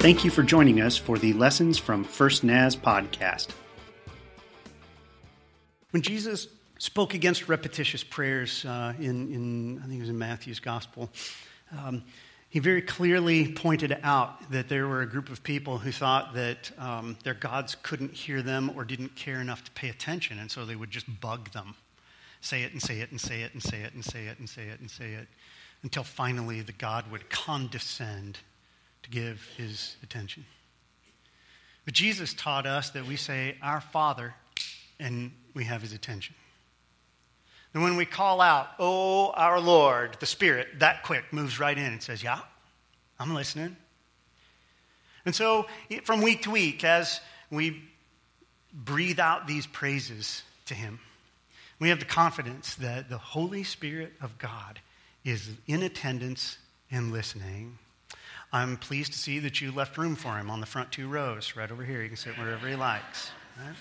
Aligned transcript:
Thank 0.00 0.24
you 0.24 0.30
for 0.30 0.44
joining 0.44 0.80
us 0.80 0.96
for 0.96 1.18
the 1.18 1.32
Lessons 1.32 1.76
from 1.76 2.04
First 2.04 2.44
Naz 2.44 2.76
podcast. 2.76 3.48
When 5.90 6.02
Jesus 6.02 6.46
spoke 6.78 7.14
against 7.14 7.48
repetitious 7.48 8.04
prayers 8.04 8.64
uh, 8.64 8.92
in, 9.00 9.34
in, 9.34 9.78
I 9.82 9.86
think 9.88 9.96
it 9.96 10.00
was 10.02 10.08
in 10.08 10.16
Matthew's 10.16 10.60
gospel, 10.60 11.10
um, 11.76 12.04
he 12.48 12.60
very 12.60 12.80
clearly 12.80 13.52
pointed 13.52 13.98
out 14.04 14.48
that 14.52 14.68
there 14.68 14.86
were 14.86 15.02
a 15.02 15.06
group 15.06 15.30
of 15.30 15.42
people 15.42 15.78
who 15.78 15.90
thought 15.90 16.32
that 16.34 16.70
um, 16.78 17.16
their 17.24 17.34
gods 17.34 17.76
couldn't 17.82 18.12
hear 18.12 18.40
them 18.40 18.70
or 18.76 18.84
didn't 18.84 19.16
care 19.16 19.40
enough 19.40 19.64
to 19.64 19.70
pay 19.72 19.88
attention, 19.88 20.38
and 20.38 20.48
so 20.48 20.64
they 20.64 20.76
would 20.76 20.92
just 20.92 21.06
bug 21.20 21.50
them. 21.50 21.74
Say 22.40 22.62
it 22.62 22.70
and 22.70 22.80
Say 22.80 23.00
it 23.00 23.10
and 23.10 23.20
say 23.20 23.40
it 23.42 23.52
and 23.52 23.60
say 23.60 23.80
it 23.80 23.94
and 23.94 24.04
say 24.04 24.26
it 24.26 24.38
and 24.38 24.48
say 24.48 24.68
it 24.68 24.78
and 24.78 24.88
say 24.88 25.08
it 25.08 25.10
and 25.10 25.12
say 25.12 25.12
it 25.14 25.26
until 25.82 26.04
finally 26.04 26.60
the 26.60 26.72
God 26.72 27.10
would 27.10 27.28
condescend 27.30 28.38
to 29.08 29.16
give 29.16 29.46
his 29.56 29.96
attention. 30.02 30.44
But 31.84 31.94
Jesus 31.94 32.34
taught 32.34 32.66
us 32.66 32.90
that 32.90 33.06
we 33.06 33.16
say, 33.16 33.56
Our 33.62 33.80
Father, 33.80 34.34
and 35.00 35.32
we 35.54 35.64
have 35.64 35.82
his 35.82 35.92
attention. 35.92 36.34
And 37.74 37.82
when 37.82 37.96
we 37.96 38.04
call 38.04 38.40
out, 38.40 38.68
Oh, 38.78 39.30
our 39.30 39.60
Lord, 39.60 40.16
the 40.20 40.26
Spirit, 40.26 40.80
that 40.80 41.02
quick 41.02 41.24
moves 41.32 41.58
right 41.58 41.76
in 41.76 41.84
and 41.84 42.02
says, 42.02 42.22
Yeah, 42.22 42.40
I'm 43.18 43.34
listening. 43.34 43.76
And 45.24 45.34
so, 45.34 45.66
from 46.04 46.22
week 46.22 46.42
to 46.42 46.50
week, 46.50 46.84
as 46.84 47.20
we 47.50 47.82
breathe 48.72 49.20
out 49.20 49.46
these 49.46 49.66
praises 49.66 50.42
to 50.66 50.74
Him, 50.74 51.00
we 51.78 51.90
have 51.90 51.98
the 51.98 52.04
confidence 52.04 52.74
that 52.76 53.08
the 53.08 53.18
Holy 53.18 53.62
Spirit 53.62 54.12
of 54.20 54.38
God 54.38 54.80
is 55.24 55.50
in 55.66 55.82
attendance 55.82 56.58
and 56.90 57.12
listening. 57.12 57.78
I'm 58.52 58.76
pleased 58.78 59.12
to 59.12 59.18
see 59.18 59.38
that 59.40 59.60
you 59.60 59.72
left 59.72 59.98
room 59.98 60.16
for 60.16 60.36
him 60.36 60.50
on 60.50 60.60
the 60.60 60.66
front 60.66 60.90
two 60.90 61.08
rows, 61.08 61.54
right 61.54 61.70
over 61.70 61.84
here. 61.84 62.02
You 62.02 62.08
can 62.08 62.16
sit 62.16 62.38
wherever 62.38 62.66
he 62.66 62.76
likes. 62.76 63.30
Right? 63.58 63.76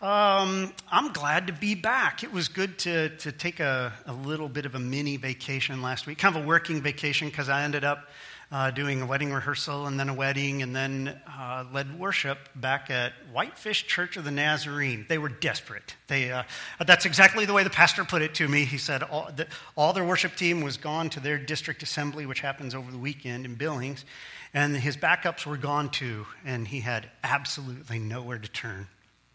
Yeah. 0.00 0.40
Um, 0.42 0.72
I'm 0.90 1.12
glad 1.12 1.48
to 1.48 1.52
be 1.52 1.74
back. 1.74 2.22
It 2.22 2.32
was 2.32 2.48
good 2.48 2.78
to, 2.80 3.16
to 3.16 3.32
take 3.32 3.60
a, 3.60 3.92
a 4.06 4.12
little 4.12 4.48
bit 4.48 4.66
of 4.66 4.74
a 4.74 4.78
mini 4.78 5.16
vacation 5.16 5.82
last 5.82 6.06
week, 6.06 6.18
kind 6.18 6.36
of 6.36 6.44
a 6.44 6.46
working 6.46 6.82
vacation, 6.82 7.28
because 7.28 7.48
I 7.48 7.62
ended 7.62 7.84
up 7.84 8.08
uh, 8.52 8.70
doing 8.70 9.00
a 9.00 9.06
wedding 9.06 9.32
rehearsal 9.32 9.86
and 9.86 9.98
then 9.98 10.10
a 10.10 10.14
wedding 10.14 10.62
and 10.62 10.76
then 10.76 11.18
uh, 11.26 11.64
led 11.72 11.98
worship 11.98 12.38
back 12.54 12.90
at 12.90 13.14
Whitefish 13.32 13.86
Church 13.86 14.18
of 14.18 14.24
the 14.24 14.30
Nazarene. 14.30 15.06
They 15.08 15.16
were 15.16 15.30
desperate. 15.30 15.96
They, 16.06 16.30
uh, 16.30 16.42
that's 16.86 17.06
exactly 17.06 17.46
the 17.46 17.54
way 17.54 17.64
the 17.64 17.70
pastor 17.70 18.04
put 18.04 18.20
it 18.20 18.34
to 18.34 18.46
me. 18.46 18.66
He 18.66 18.76
said 18.76 19.02
all, 19.02 19.30
the, 19.34 19.46
all 19.74 19.94
their 19.94 20.04
worship 20.04 20.36
team 20.36 20.60
was 20.60 20.76
gone 20.76 21.08
to 21.10 21.20
their 21.20 21.38
district 21.38 21.82
assembly, 21.82 22.26
which 22.26 22.40
happens 22.40 22.74
over 22.74 22.90
the 22.92 22.98
weekend 22.98 23.46
in 23.46 23.54
Billings, 23.54 24.04
and 24.52 24.76
his 24.76 24.98
backups 24.98 25.46
were 25.46 25.56
gone 25.56 25.88
too, 25.88 26.26
and 26.44 26.68
he 26.68 26.80
had 26.80 27.08
absolutely 27.24 27.98
nowhere 27.98 28.38
to 28.38 28.48
turn 28.48 28.86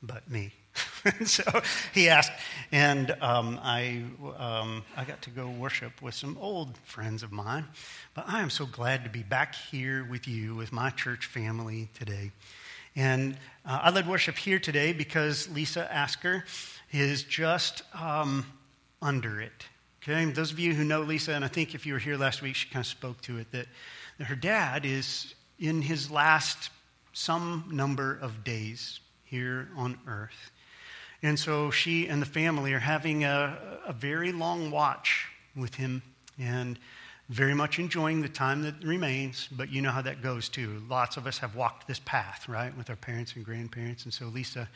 but 0.03 0.29
me. 0.29 0.53
so 1.25 1.43
he 1.93 2.09
asked, 2.09 2.31
and 2.71 3.11
um, 3.21 3.59
I, 3.61 4.03
um, 4.37 4.83
I 4.95 5.03
got 5.03 5.21
to 5.23 5.29
go 5.29 5.49
worship 5.49 6.01
with 6.01 6.15
some 6.15 6.37
old 6.39 6.77
friends 6.85 7.23
of 7.23 7.31
mine. 7.31 7.65
But 8.13 8.25
I 8.27 8.41
am 8.41 8.49
so 8.49 8.65
glad 8.65 9.03
to 9.03 9.09
be 9.09 9.23
back 9.23 9.55
here 9.55 10.05
with 10.09 10.27
you, 10.27 10.55
with 10.55 10.71
my 10.71 10.89
church 10.89 11.25
family 11.25 11.89
today. 11.93 12.31
And 12.95 13.37
uh, 13.65 13.79
I 13.83 13.89
led 13.91 14.07
worship 14.07 14.37
here 14.37 14.59
today 14.59 14.91
because 14.91 15.47
Lisa 15.49 15.91
Asker 15.93 16.43
is 16.91 17.23
just 17.23 17.83
um, 17.93 18.45
under 19.01 19.39
it. 19.39 19.65
Okay, 20.01 20.25
those 20.31 20.51
of 20.51 20.59
you 20.59 20.73
who 20.73 20.83
know 20.83 21.01
Lisa, 21.01 21.33
and 21.33 21.43
I 21.43 21.47
think 21.47 21.75
if 21.75 21.85
you 21.85 21.93
were 21.93 21.99
here 21.99 22.17
last 22.17 22.41
week, 22.41 22.55
she 22.55 22.69
kind 22.69 22.81
of 22.83 22.87
spoke 22.87 23.21
to 23.21 23.39
it, 23.39 23.51
that, 23.51 23.67
that 24.17 24.25
her 24.25 24.35
dad 24.35 24.85
is 24.85 25.35
in 25.59 25.81
his 25.81 26.09
last 26.09 26.69
some 27.13 27.65
number 27.71 28.17
of 28.21 28.43
days 28.43 28.99
here 29.25 29.69
on 29.75 29.97
earth. 30.07 30.51
And 31.23 31.39
so 31.39 31.71
she 31.71 32.07
and 32.07 32.21
the 32.21 32.27
family 32.27 32.73
are 32.73 32.79
having 32.79 33.23
a, 33.23 33.57
a 33.85 33.93
very 33.93 34.31
long 34.31 34.71
watch 34.71 35.27
with 35.55 35.75
him 35.75 36.03
and 36.39 36.77
very 37.29 37.53
much 37.53 37.79
enjoying 37.79 38.21
the 38.21 38.29
time 38.29 38.61
that 38.61 38.75
remains, 38.83 39.49
but 39.51 39.69
you 39.69 39.81
know 39.81 39.91
how 39.91 40.01
that 40.01 40.21
goes 40.21 40.47
too. 40.47 40.81
Lots 40.89 41.17
of 41.17 41.27
us 41.27 41.39
have 41.39 41.55
walked 41.55 41.87
this 41.87 41.99
path, 41.99 42.47
right, 42.47 42.75
with 42.77 42.89
our 42.89 42.95
parents 42.95 43.35
and 43.35 43.43
grandparents. 43.43 44.05
And 44.05 44.13
so 44.13 44.27
Lisa 44.27 44.69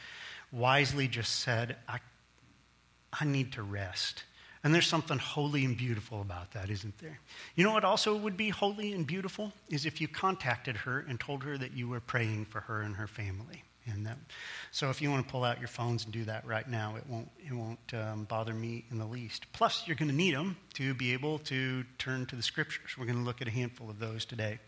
wisely 0.52 1.07
just 1.07 1.40
said, 1.40 1.78
I, 1.88 2.00
I 3.13 3.25
need 3.25 3.53
to 3.53 3.63
rest. 3.63 4.23
And 4.63 4.75
there's 4.75 4.88
something 4.88 5.18
holy 5.18 5.66
and 5.66 5.78
beautiful 5.78 6.22
about 6.22 6.52
that, 6.52 6.69
isn't 6.69 6.97
there? 7.00 7.19
You 7.56 7.63
know 7.63 7.72
what 7.72 7.85
also 7.85 8.16
would 8.16 8.38
be 8.38 8.50
holy 8.50 8.94
and 8.94 9.08
beautiful? 9.08 9.53
Is 9.69 9.85
if 9.85 10.02
you 10.02 10.08
contacted 10.08 10.75
her 10.78 11.06
and 11.08 11.19
told 11.19 11.44
her 11.44 11.58
that 11.58 11.72
you 11.72 11.88
were 11.88 12.00
praying 12.00 12.46
for 12.46 12.62
her 12.62 12.81
and 12.81 12.96
her 12.96 13.08
family. 13.08 13.63
And 13.94 14.06
that, 14.06 14.18
so 14.72 14.90
if 14.90 15.02
you 15.02 15.09
want 15.12 15.25
to 15.25 15.31
pull 15.31 15.44
out 15.44 15.59
your 15.59 15.68
phones 15.68 16.03
and 16.03 16.13
do 16.13 16.24
that 16.25 16.46
right 16.46 16.68
now, 16.68 16.96
it 16.96 17.03
won't, 17.07 17.29
it 17.46 17.53
won't 17.53 17.94
um, 17.94 18.25
bother 18.25 18.53
me 18.53 18.85
in 18.91 18.97
the 18.97 19.06
least. 19.06 19.52
Plus, 19.53 19.84
you're 19.85 19.96
going 19.96 20.09
to 20.09 20.16
need 20.16 20.35
them 20.35 20.57
to 20.75 20.94
be 20.94 21.13
able 21.13 21.40
to 21.40 21.84
turn 21.97 22.25
to 22.28 22.35
the 22.35 22.44
scriptures. 22.44 22.97
We're 22.97 23.06
going 23.06 23.19
to 23.19 23.24
look 23.24 23.41
at 23.41 23.47
a 23.47 23.52
handful 23.52 23.90
of 23.90 24.00
those 24.00 24.25
today. 24.25 24.59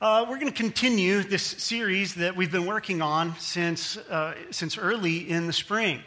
Uh, 0.00 0.26
we're 0.28 0.38
going 0.38 0.52
to 0.52 0.62
continue 0.62 1.22
this 1.22 1.42
series 1.42 2.14
that 2.16 2.36
we've 2.36 2.52
been 2.52 2.66
working 2.66 3.00
on 3.00 3.34
since, 3.38 3.96
uh, 3.96 4.34
since 4.50 4.76
early 4.76 5.30
in 5.30 5.46
the 5.46 5.52
spring. 5.52 6.02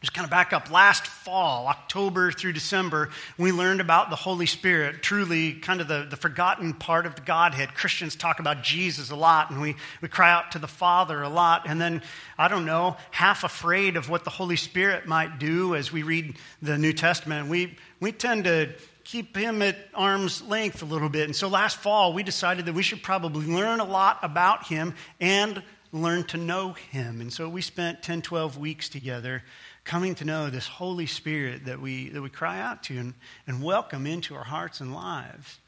Just 0.00 0.14
kind 0.14 0.24
of 0.24 0.30
back 0.30 0.52
up 0.52 0.70
last 0.70 1.08
fall, 1.08 1.66
October 1.66 2.30
through 2.30 2.52
December, 2.52 3.10
we 3.36 3.50
learned 3.50 3.80
about 3.80 4.10
the 4.10 4.16
Holy 4.16 4.46
Spirit, 4.46 5.02
truly 5.02 5.54
kind 5.54 5.80
of 5.80 5.88
the, 5.88 6.06
the 6.08 6.16
forgotten 6.16 6.72
part 6.72 7.04
of 7.04 7.16
the 7.16 7.20
Godhead. 7.22 7.74
Christians 7.74 8.14
talk 8.14 8.38
about 8.38 8.62
Jesus 8.62 9.10
a 9.10 9.16
lot, 9.16 9.50
and 9.50 9.60
we, 9.60 9.74
we 10.00 10.06
cry 10.06 10.30
out 10.30 10.52
to 10.52 10.60
the 10.60 10.68
Father 10.68 11.20
a 11.22 11.28
lot. 11.28 11.62
And 11.66 11.80
then, 11.80 12.02
I 12.38 12.46
don't 12.46 12.64
know, 12.64 12.96
half 13.10 13.42
afraid 13.42 13.96
of 13.96 14.08
what 14.08 14.22
the 14.22 14.30
Holy 14.30 14.54
Spirit 14.54 15.08
might 15.08 15.40
do 15.40 15.74
as 15.74 15.90
we 15.90 16.04
read 16.04 16.36
the 16.62 16.78
New 16.78 16.92
Testament. 16.92 17.48
We, 17.48 17.76
we 17.98 18.12
tend 18.12 18.44
to 18.44 18.70
keep 19.02 19.36
him 19.36 19.62
at 19.62 19.76
arm's 19.94 20.42
length 20.42 20.80
a 20.80 20.84
little 20.84 21.08
bit. 21.08 21.24
And 21.24 21.34
so 21.34 21.48
last 21.48 21.78
fall, 21.78 22.12
we 22.12 22.22
decided 22.22 22.66
that 22.66 22.74
we 22.74 22.84
should 22.84 23.02
probably 23.02 23.46
learn 23.46 23.80
a 23.80 23.84
lot 23.84 24.20
about 24.22 24.68
him 24.68 24.94
and 25.18 25.60
learn 25.92 26.22
to 26.24 26.36
know 26.36 26.74
him. 26.74 27.20
And 27.20 27.32
so 27.32 27.48
we 27.48 27.62
spent 27.62 28.02
10, 28.02 28.22
12 28.22 28.58
weeks 28.58 28.88
together 28.88 29.42
coming 29.88 30.14
to 30.14 30.26
know 30.26 30.50
this 30.50 30.66
Holy 30.66 31.06
Spirit 31.06 31.64
that 31.64 31.80
we, 31.80 32.10
that 32.10 32.20
we 32.20 32.28
cry 32.28 32.60
out 32.60 32.82
to 32.82 32.98
and, 32.98 33.14
and 33.46 33.62
welcome 33.62 34.06
into 34.06 34.34
our 34.34 34.44
hearts 34.44 34.82
and 34.82 34.94
lives. 34.94 35.58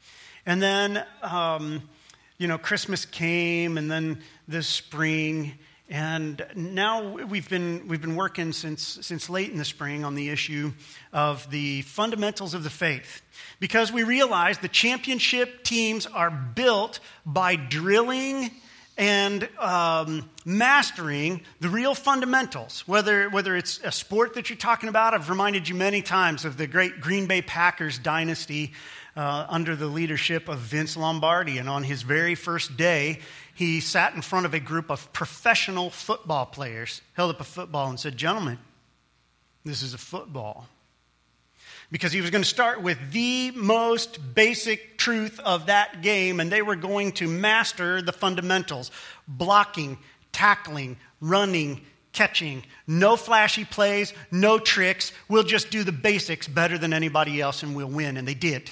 And 0.45 0.61
then, 0.61 1.03
um, 1.23 1.89
you 2.37 2.47
know, 2.47 2.59
Christmas 2.59 3.03
came, 3.03 3.79
and 3.79 3.89
then 3.89 4.21
the 4.47 4.61
spring, 4.61 5.53
and 5.89 6.45
now 6.55 7.15
we've 7.15 7.49
been, 7.49 7.87
we've 7.87 7.99
been 7.99 8.15
working 8.15 8.53
since, 8.53 8.99
since 9.01 9.27
late 9.27 9.49
in 9.49 9.57
the 9.57 9.65
spring 9.65 10.05
on 10.05 10.13
the 10.13 10.29
issue 10.29 10.71
of 11.11 11.49
the 11.49 11.81
fundamentals 11.81 12.53
of 12.53 12.63
the 12.63 12.69
faith. 12.69 13.23
Because 13.59 13.91
we 13.91 14.03
realize 14.03 14.59
the 14.59 14.67
championship 14.67 15.63
teams 15.63 16.05
are 16.05 16.29
built 16.29 16.99
by 17.25 17.55
drilling 17.55 18.51
and 19.01 19.49
um, 19.57 20.29
mastering 20.45 21.41
the 21.59 21.69
real 21.69 21.95
fundamentals, 21.95 22.87
whether, 22.87 23.31
whether 23.31 23.57
it's 23.57 23.79
a 23.83 23.91
sport 23.91 24.35
that 24.35 24.51
you're 24.51 24.57
talking 24.57 24.89
about. 24.89 25.15
I've 25.15 25.27
reminded 25.27 25.67
you 25.67 25.73
many 25.73 26.03
times 26.03 26.45
of 26.45 26.55
the 26.55 26.67
great 26.67 27.01
Green 27.01 27.25
Bay 27.25 27.41
Packers 27.41 27.97
dynasty 27.97 28.73
uh, 29.15 29.47
under 29.49 29.75
the 29.75 29.87
leadership 29.87 30.47
of 30.47 30.59
Vince 30.59 30.95
Lombardi. 30.95 31.57
And 31.57 31.67
on 31.67 31.81
his 31.83 32.03
very 32.03 32.35
first 32.35 32.77
day, 32.77 33.21
he 33.55 33.79
sat 33.79 34.13
in 34.13 34.21
front 34.21 34.45
of 34.45 34.53
a 34.53 34.59
group 34.59 34.91
of 34.91 35.11
professional 35.13 35.89
football 35.89 36.45
players, 36.45 37.01
held 37.13 37.33
up 37.33 37.41
a 37.41 37.43
football, 37.43 37.89
and 37.89 37.99
said, 37.99 38.15
Gentlemen, 38.15 38.59
this 39.65 39.81
is 39.81 39.95
a 39.95 39.97
football 39.97 40.67
because 41.91 42.13
he 42.13 42.21
was 42.21 42.29
going 42.29 42.43
to 42.43 42.49
start 42.49 42.81
with 42.81 42.97
the 43.11 43.51
most 43.51 44.33
basic 44.33 44.97
truth 44.97 45.39
of 45.41 45.65
that 45.65 46.01
game, 46.01 46.39
and 46.39 46.51
they 46.51 46.61
were 46.61 46.77
going 46.77 47.11
to 47.11 47.27
master 47.27 48.01
the 48.01 48.13
fundamentals 48.13 48.91
blocking, 49.27 49.97
tackling, 50.31 50.97
running, 51.19 51.81
catching. 52.13 52.63
No 52.87 53.17
flashy 53.17 53.65
plays, 53.65 54.13
no 54.31 54.57
tricks. 54.57 55.11
We'll 55.27 55.43
just 55.43 55.69
do 55.69 55.83
the 55.83 55.91
basics 55.91 56.47
better 56.47 56.77
than 56.77 56.93
anybody 56.93 57.41
else, 57.41 57.61
and 57.61 57.75
we'll 57.75 57.87
win. 57.87 58.17
And 58.17 58.27
they 58.27 58.33
did. 58.33 58.69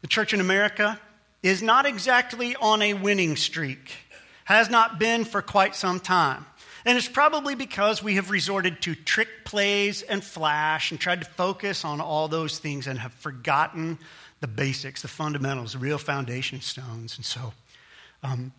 The 0.00 0.08
church 0.08 0.34
in 0.34 0.40
America 0.40 1.00
is 1.42 1.62
not 1.62 1.86
exactly 1.86 2.56
on 2.56 2.82
a 2.82 2.94
winning 2.94 3.36
streak, 3.36 3.92
has 4.44 4.68
not 4.68 4.98
been 4.98 5.24
for 5.24 5.42
quite 5.42 5.74
some 5.76 6.00
time. 6.00 6.44
And 6.84 6.96
it's 6.96 7.08
probably 7.08 7.54
because 7.54 8.02
we 8.02 8.14
have 8.14 8.30
resorted 8.30 8.82
to 8.82 8.94
trick 8.94 9.28
plays 9.44 10.02
and 10.02 10.22
flash 10.24 10.90
and 10.90 11.00
tried 11.00 11.20
to 11.20 11.26
focus 11.26 11.84
on 11.84 12.00
all 12.00 12.28
those 12.28 12.58
things 12.58 12.86
and 12.86 12.98
have 12.98 13.12
forgotten 13.14 13.98
the 14.40 14.48
basics, 14.48 15.02
the 15.02 15.08
fundamentals, 15.08 15.74
the 15.74 15.78
real 15.78 15.98
foundation 15.98 16.60
stones. 16.60 17.16
And 17.16 17.24
so, 17.24 17.52
um, 18.22 18.52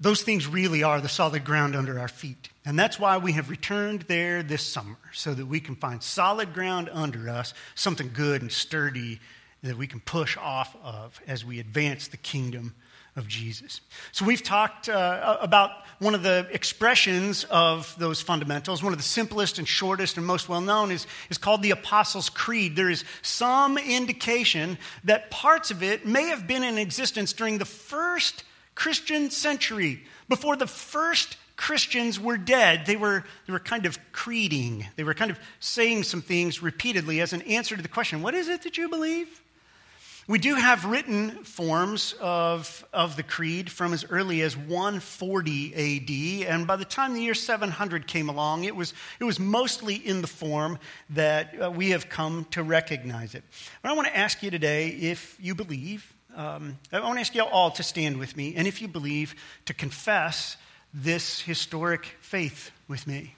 those 0.00 0.22
things 0.22 0.46
really 0.46 0.82
are 0.82 1.00
the 1.00 1.08
solid 1.08 1.44
ground 1.44 1.74
under 1.76 1.98
our 1.98 2.08
feet. 2.08 2.48
And 2.64 2.78
that's 2.78 2.98
why 2.98 3.18
we 3.18 3.32
have 3.32 3.48
returned 3.48 4.02
there 4.02 4.42
this 4.42 4.62
summer, 4.62 4.98
so 5.12 5.32
that 5.34 5.46
we 5.46 5.60
can 5.60 5.76
find 5.76 6.02
solid 6.02 6.52
ground 6.52 6.90
under 6.92 7.28
us, 7.28 7.54
something 7.74 8.10
good 8.12 8.42
and 8.42 8.50
sturdy 8.50 9.20
that 9.62 9.76
we 9.78 9.86
can 9.86 10.00
push 10.00 10.36
off 10.36 10.76
of 10.82 11.20
as 11.26 11.44
we 11.44 11.58
advance 11.58 12.08
the 12.08 12.16
kingdom 12.16 12.74
of 13.16 13.28
Jesus. 13.28 13.80
So, 14.12 14.24
we've 14.24 14.42
talked 14.42 14.88
uh, 14.88 15.38
about 15.40 15.70
one 15.98 16.14
of 16.14 16.22
the 16.22 16.48
expressions 16.50 17.44
of 17.44 17.94
those 17.98 18.20
fundamentals. 18.20 18.82
One 18.82 18.92
of 18.92 18.98
the 18.98 19.04
simplest 19.04 19.58
and 19.58 19.66
shortest 19.66 20.16
and 20.16 20.26
most 20.26 20.48
well 20.48 20.60
known 20.60 20.90
is, 20.90 21.06
is 21.30 21.38
called 21.38 21.62
the 21.62 21.70
Apostles' 21.70 22.28
Creed. 22.28 22.76
There 22.76 22.90
is 22.90 23.04
some 23.22 23.78
indication 23.78 24.78
that 25.04 25.30
parts 25.30 25.70
of 25.70 25.82
it 25.82 26.06
may 26.06 26.28
have 26.28 26.46
been 26.46 26.62
in 26.62 26.78
existence 26.78 27.32
during 27.32 27.58
the 27.58 27.64
first 27.64 28.44
Christian 28.74 29.30
century, 29.30 30.02
before 30.28 30.56
the 30.56 30.66
first 30.66 31.36
Christians 31.56 32.18
were 32.18 32.36
dead. 32.36 32.86
They 32.86 32.96
were, 32.96 33.24
they 33.46 33.52
were 33.52 33.60
kind 33.60 33.86
of 33.86 33.98
creeding, 34.12 34.86
they 34.96 35.04
were 35.04 35.14
kind 35.14 35.30
of 35.30 35.38
saying 35.60 36.02
some 36.02 36.22
things 36.22 36.62
repeatedly 36.62 37.20
as 37.20 37.32
an 37.32 37.42
answer 37.42 37.76
to 37.76 37.82
the 37.82 37.88
question 37.88 38.22
what 38.22 38.34
is 38.34 38.48
it 38.48 38.62
that 38.62 38.76
you 38.76 38.88
believe? 38.88 39.40
We 40.26 40.38
do 40.38 40.54
have 40.54 40.86
written 40.86 41.44
forms 41.44 42.14
of, 42.18 42.82
of 42.94 43.14
the 43.16 43.22
creed 43.22 43.70
from 43.70 43.92
as 43.92 44.06
early 44.08 44.40
as 44.40 44.56
140 44.56 45.74
AD, 45.74 46.48
and 46.48 46.66
by 46.66 46.76
the 46.76 46.86
time 46.86 47.12
the 47.12 47.20
year 47.20 47.34
700 47.34 48.06
came 48.06 48.30
along, 48.30 48.64
it 48.64 48.74
was, 48.74 48.94
it 49.20 49.24
was 49.24 49.38
mostly 49.38 49.96
in 49.96 50.22
the 50.22 50.26
form 50.26 50.78
that 51.10 51.60
uh, 51.60 51.70
we 51.70 51.90
have 51.90 52.08
come 52.08 52.46
to 52.52 52.62
recognize 52.62 53.34
it. 53.34 53.44
But 53.82 53.90
I 53.90 53.92
want 53.92 54.08
to 54.08 54.16
ask 54.16 54.42
you 54.42 54.50
today 54.50 54.88
if 54.88 55.36
you 55.38 55.54
believe, 55.54 56.10
um, 56.34 56.78
I 56.90 57.00
want 57.00 57.16
to 57.16 57.20
ask 57.20 57.34
you 57.34 57.42
all 57.42 57.70
to 57.72 57.82
stand 57.82 58.16
with 58.16 58.34
me, 58.34 58.54
and 58.56 58.66
if 58.66 58.80
you 58.80 58.88
believe, 58.88 59.34
to 59.66 59.74
confess 59.74 60.56
this 60.94 61.40
historic 61.40 62.06
faith 62.22 62.70
with 62.88 63.06
me. 63.06 63.34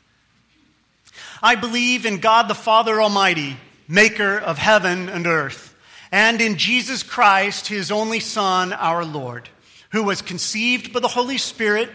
I 1.43 1.56
believe 1.56 2.06
in 2.06 2.19
God 2.19 2.47
the 2.47 2.55
Father 2.55 3.03
Almighty, 3.03 3.56
maker 3.89 4.39
of 4.39 4.56
heaven 4.56 5.09
and 5.09 5.27
earth 5.27 5.66
and 6.12 6.41
in 6.41 6.56
Jesus 6.56 7.03
Christ, 7.03 7.69
his 7.69 7.91
only 7.91 8.20
Son, 8.20 8.73
our 8.73 9.05
Lord, 9.05 9.49
who 9.91 10.03
was 10.03 10.23
conceived 10.23 10.93
by 10.93 11.00
the 11.00 11.08
Holy 11.08 11.38
Spirit, 11.38 11.91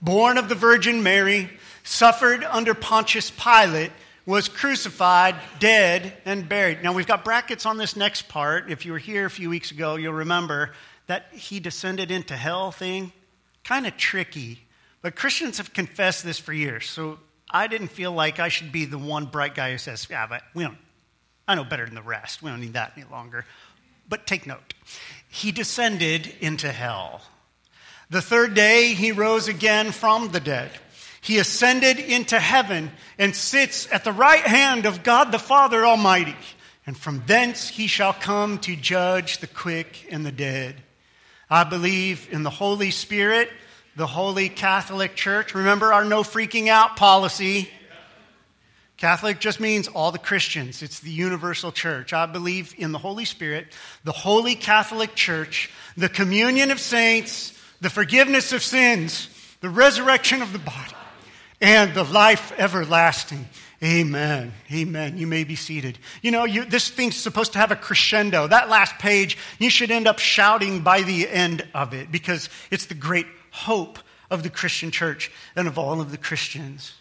born 0.00 0.38
of 0.38 0.48
the 0.48 0.54
Virgin 0.54 1.02
Mary, 1.02 1.50
suffered 1.82 2.44
under 2.44 2.74
Pontius 2.74 3.30
Pilate, 3.30 3.92
was 4.26 4.48
crucified, 4.48 5.36
dead, 5.60 6.12
and 6.24 6.48
buried. 6.48 6.82
Now, 6.82 6.92
we've 6.92 7.06
got 7.06 7.24
brackets 7.24 7.64
on 7.64 7.76
this 7.76 7.94
next 7.94 8.28
part. 8.28 8.70
If 8.70 8.84
you 8.84 8.92
were 8.92 8.98
here 8.98 9.24
a 9.24 9.30
few 9.30 9.48
weeks 9.48 9.70
ago, 9.70 9.94
you'll 9.94 10.12
remember 10.12 10.72
that 11.06 11.26
he 11.32 11.60
descended 11.60 12.10
into 12.10 12.36
hell 12.36 12.72
thing. 12.72 13.12
Kind 13.62 13.86
of 13.86 13.96
tricky. 13.96 14.60
But 15.00 15.14
Christians 15.14 15.58
have 15.58 15.72
confessed 15.72 16.24
this 16.24 16.40
for 16.40 16.52
years. 16.52 16.90
So 16.90 17.20
I 17.48 17.68
didn't 17.68 17.88
feel 17.88 18.10
like 18.10 18.40
I 18.40 18.48
should 18.48 18.72
be 18.72 18.84
the 18.84 18.98
one 18.98 19.26
bright 19.26 19.54
guy 19.54 19.70
who 19.70 19.78
says, 19.78 20.08
yeah, 20.10 20.26
but 20.26 20.42
we 20.54 20.64
don't 20.64 20.78
I 21.48 21.54
know 21.54 21.64
better 21.64 21.86
than 21.86 21.94
the 21.94 22.02
rest. 22.02 22.42
We 22.42 22.50
don't 22.50 22.60
need 22.60 22.74
that 22.74 22.92
any 22.96 23.06
longer. 23.10 23.44
But 24.08 24.26
take 24.26 24.46
note. 24.46 24.74
He 25.28 25.52
descended 25.52 26.32
into 26.40 26.70
hell. 26.72 27.22
The 28.10 28.22
third 28.22 28.54
day, 28.54 28.94
he 28.94 29.12
rose 29.12 29.48
again 29.48 29.92
from 29.92 30.30
the 30.30 30.40
dead. 30.40 30.70
He 31.20 31.38
ascended 31.38 31.98
into 31.98 32.38
heaven 32.38 32.92
and 33.18 33.34
sits 33.34 33.90
at 33.90 34.04
the 34.04 34.12
right 34.12 34.46
hand 34.46 34.86
of 34.86 35.02
God 35.02 35.32
the 35.32 35.40
Father 35.40 35.84
Almighty. 35.84 36.36
And 36.86 36.96
from 36.96 37.24
thence 37.26 37.68
he 37.68 37.88
shall 37.88 38.12
come 38.12 38.58
to 38.60 38.76
judge 38.76 39.38
the 39.38 39.48
quick 39.48 40.06
and 40.10 40.24
the 40.24 40.30
dead. 40.30 40.76
I 41.50 41.64
believe 41.64 42.28
in 42.30 42.44
the 42.44 42.50
Holy 42.50 42.92
Spirit, 42.92 43.50
the 43.96 44.06
Holy 44.06 44.48
Catholic 44.48 45.16
Church. 45.16 45.54
Remember 45.54 45.92
our 45.92 46.04
no 46.04 46.22
freaking 46.22 46.68
out 46.68 46.96
policy. 46.96 47.70
Catholic 48.96 49.40
just 49.40 49.60
means 49.60 49.88
all 49.88 50.10
the 50.10 50.18
Christians. 50.18 50.82
It's 50.82 51.00
the 51.00 51.10
universal 51.10 51.70
church. 51.70 52.12
I 52.12 52.24
believe 52.24 52.74
in 52.78 52.92
the 52.92 52.98
Holy 52.98 53.26
Spirit, 53.26 53.66
the 54.04 54.12
Holy 54.12 54.54
Catholic 54.54 55.14
Church, 55.14 55.70
the 55.96 56.08
communion 56.08 56.70
of 56.70 56.80
saints, 56.80 57.52
the 57.80 57.90
forgiveness 57.90 58.52
of 58.52 58.62
sins, 58.62 59.28
the 59.60 59.68
resurrection 59.68 60.40
of 60.40 60.52
the 60.52 60.58
body, 60.58 60.94
and 61.60 61.92
the 61.94 62.04
life 62.04 62.52
everlasting. 62.58 63.46
Amen. 63.82 64.54
Amen. 64.72 65.18
You 65.18 65.26
may 65.26 65.44
be 65.44 65.56
seated. 65.56 65.98
You 66.22 66.30
know, 66.30 66.44
you, 66.44 66.64
this 66.64 66.88
thing's 66.88 67.16
supposed 67.16 67.52
to 67.52 67.58
have 67.58 67.70
a 67.70 67.76
crescendo. 67.76 68.46
That 68.46 68.70
last 68.70 68.94
page, 68.98 69.36
you 69.58 69.68
should 69.68 69.90
end 69.90 70.06
up 70.06 70.18
shouting 70.18 70.80
by 70.80 71.02
the 71.02 71.28
end 71.28 71.66
of 71.74 71.92
it 71.92 72.10
because 72.10 72.48
it's 72.70 72.86
the 72.86 72.94
great 72.94 73.26
hope 73.50 73.98
of 74.30 74.42
the 74.42 74.50
Christian 74.50 74.90
church 74.90 75.30
and 75.54 75.68
of 75.68 75.78
all 75.78 76.00
of 76.00 76.10
the 76.10 76.16
Christians. 76.16 76.94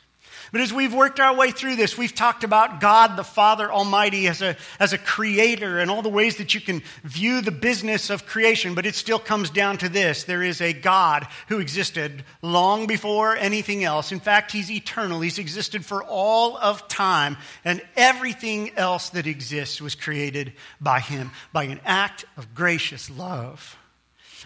But 0.51 0.61
as 0.61 0.71
we've 0.71 0.93
worked 0.93 1.19
our 1.19 1.35
way 1.35 1.51
through 1.51 1.75
this, 1.75 1.97
we've 1.97 2.13
talked 2.13 2.43
about 2.43 2.79
God 2.79 3.15
the 3.15 3.23
Father 3.23 3.71
Almighty 3.71 4.27
as 4.27 4.41
a, 4.41 4.55
as 4.79 4.93
a 4.93 4.97
creator 4.97 5.79
and 5.79 5.89
all 5.89 6.01
the 6.01 6.09
ways 6.09 6.37
that 6.37 6.53
you 6.53 6.61
can 6.61 6.81
view 7.03 7.41
the 7.41 7.51
business 7.51 8.09
of 8.09 8.25
creation. 8.25 8.75
But 8.75 8.85
it 8.85 8.95
still 8.95 9.19
comes 9.19 9.49
down 9.49 9.77
to 9.79 9.89
this 9.89 10.23
there 10.23 10.43
is 10.43 10.61
a 10.61 10.73
God 10.73 11.27
who 11.47 11.59
existed 11.59 12.23
long 12.41 12.87
before 12.87 13.35
anything 13.35 13.83
else. 13.83 14.11
In 14.11 14.19
fact, 14.19 14.51
He's 14.51 14.71
eternal, 14.71 15.21
He's 15.21 15.39
existed 15.39 15.85
for 15.85 16.03
all 16.03 16.57
of 16.57 16.87
time, 16.87 17.37
and 17.63 17.81
everything 17.95 18.71
else 18.75 19.09
that 19.09 19.27
exists 19.27 19.81
was 19.81 19.95
created 19.95 20.53
by 20.79 20.99
Him, 20.99 21.31
by 21.51 21.63
an 21.63 21.79
act 21.85 22.25
of 22.37 22.53
gracious 22.53 23.09
love. 23.09 23.77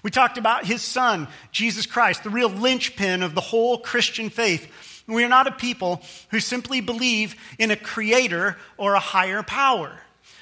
We 0.04 0.12
talked 0.12 0.38
about 0.38 0.66
his 0.66 0.82
son, 0.82 1.28
Jesus 1.52 1.86
Christ, 1.86 2.24
the 2.24 2.30
real 2.30 2.50
linchpin 2.50 3.22
of 3.22 3.36
the 3.36 3.42
whole 3.42 3.80
Christian 3.80 4.30
faith. 4.30 4.72
We 5.10 5.24
are 5.24 5.30
not 5.30 5.48
a 5.48 5.52
people 5.52 6.02
who 6.30 6.40
simply 6.40 6.82
believe 6.82 7.36
in 7.58 7.72
a 7.72 7.76
creator 7.76 8.58
or 8.78 8.94
a 8.94 9.00
higher 9.00 9.44
power. 9.44 10.00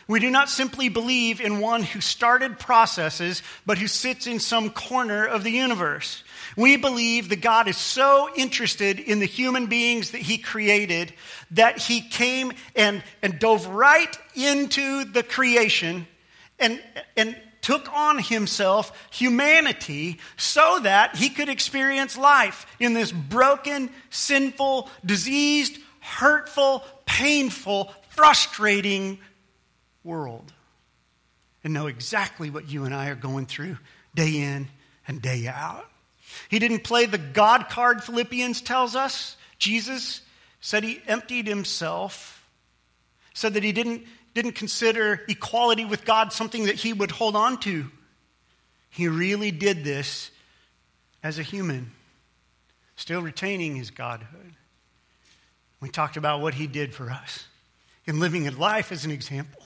We 0.07 0.21
do 0.21 0.29
not 0.29 0.49
simply 0.49 0.87
believe 0.87 1.41
in 1.41 1.59
one 1.59 1.83
who 1.83 1.99
started 1.99 2.59
processes, 2.59 3.43
but 3.65 3.77
who 3.77 3.87
sits 3.87 4.25
in 4.25 4.39
some 4.39 4.69
corner 4.69 5.25
of 5.25 5.43
the 5.43 5.51
universe. 5.51 6.23
We 6.55 6.77
believe 6.77 7.27
that 7.29 7.41
God 7.41 7.67
is 7.67 7.75
so 7.75 8.29
interested 8.35 8.99
in 8.99 9.19
the 9.19 9.25
human 9.25 9.65
beings 9.65 10.11
that 10.11 10.21
He 10.21 10.37
created 10.37 11.13
that 11.51 11.77
He 11.77 11.99
came 11.99 12.53
and, 12.73 13.03
and 13.21 13.37
dove 13.37 13.67
right 13.67 14.17
into 14.33 15.03
the 15.03 15.23
creation 15.23 16.07
and, 16.57 16.81
and 17.17 17.35
took 17.61 17.91
on 17.93 18.19
himself 18.19 18.91
humanity 19.11 20.19
so 20.37 20.79
that 20.83 21.15
he 21.15 21.29
could 21.29 21.49
experience 21.49 22.17
life 22.17 22.65
in 22.79 22.93
this 22.93 23.11
broken, 23.11 23.89
sinful, 24.09 24.89
diseased, 25.05 25.77
hurtful, 25.99 26.83
painful, 27.05 27.93
frustrating 28.09 29.19
world 30.03 30.53
and 31.63 31.73
know 31.73 31.87
exactly 31.87 32.49
what 32.49 32.69
you 32.69 32.85
and 32.85 32.95
I 32.95 33.09
are 33.09 33.15
going 33.15 33.45
through 33.45 33.77
day 34.15 34.37
in 34.37 34.69
and 35.05 35.21
day 35.21 35.47
out. 35.47 35.85
He 36.47 36.59
didn't 36.59 36.85
play 36.85 37.05
the 37.05 37.17
God 37.17 37.67
card, 37.69 38.01
Philippians 38.01 38.61
tells 38.61 38.95
us. 38.95 39.35
Jesus 39.59 40.21
said 40.61 40.85
he 40.85 41.01
emptied 41.07 41.45
himself, 41.45 42.47
said 43.33 43.53
that 43.55 43.63
he 43.63 43.73
didn't 43.73 44.05
didn't 44.37 44.53
consider 44.53 45.23
equality 45.27 45.83
with 45.83 46.05
God 46.05 46.31
something 46.31 46.65
that 46.65 46.75
he 46.75 46.93
would 46.93 47.09
hold 47.09 47.35
on 47.35 47.59
to. 47.61 47.89
He 48.91 49.07
really 49.07 49.49
did 49.49 49.83
this 49.83 50.29
as 51.23 51.39
a 51.39 51.43
human, 51.43 51.91
still 52.95 53.19
retaining 53.23 53.75
his 53.75 53.89
godhood. 53.89 54.53
We 55.81 55.89
talked 55.89 56.17
about 56.17 56.41
what 56.41 56.53
he 56.53 56.67
did 56.67 56.93
for 56.93 57.09
us 57.09 57.47
in 58.05 58.19
living 58.19 58.47
a 58.47 58.51
life 58.51 58.91
as 58.91 59.05
an 59.05 59.11
example. 59.11 59.63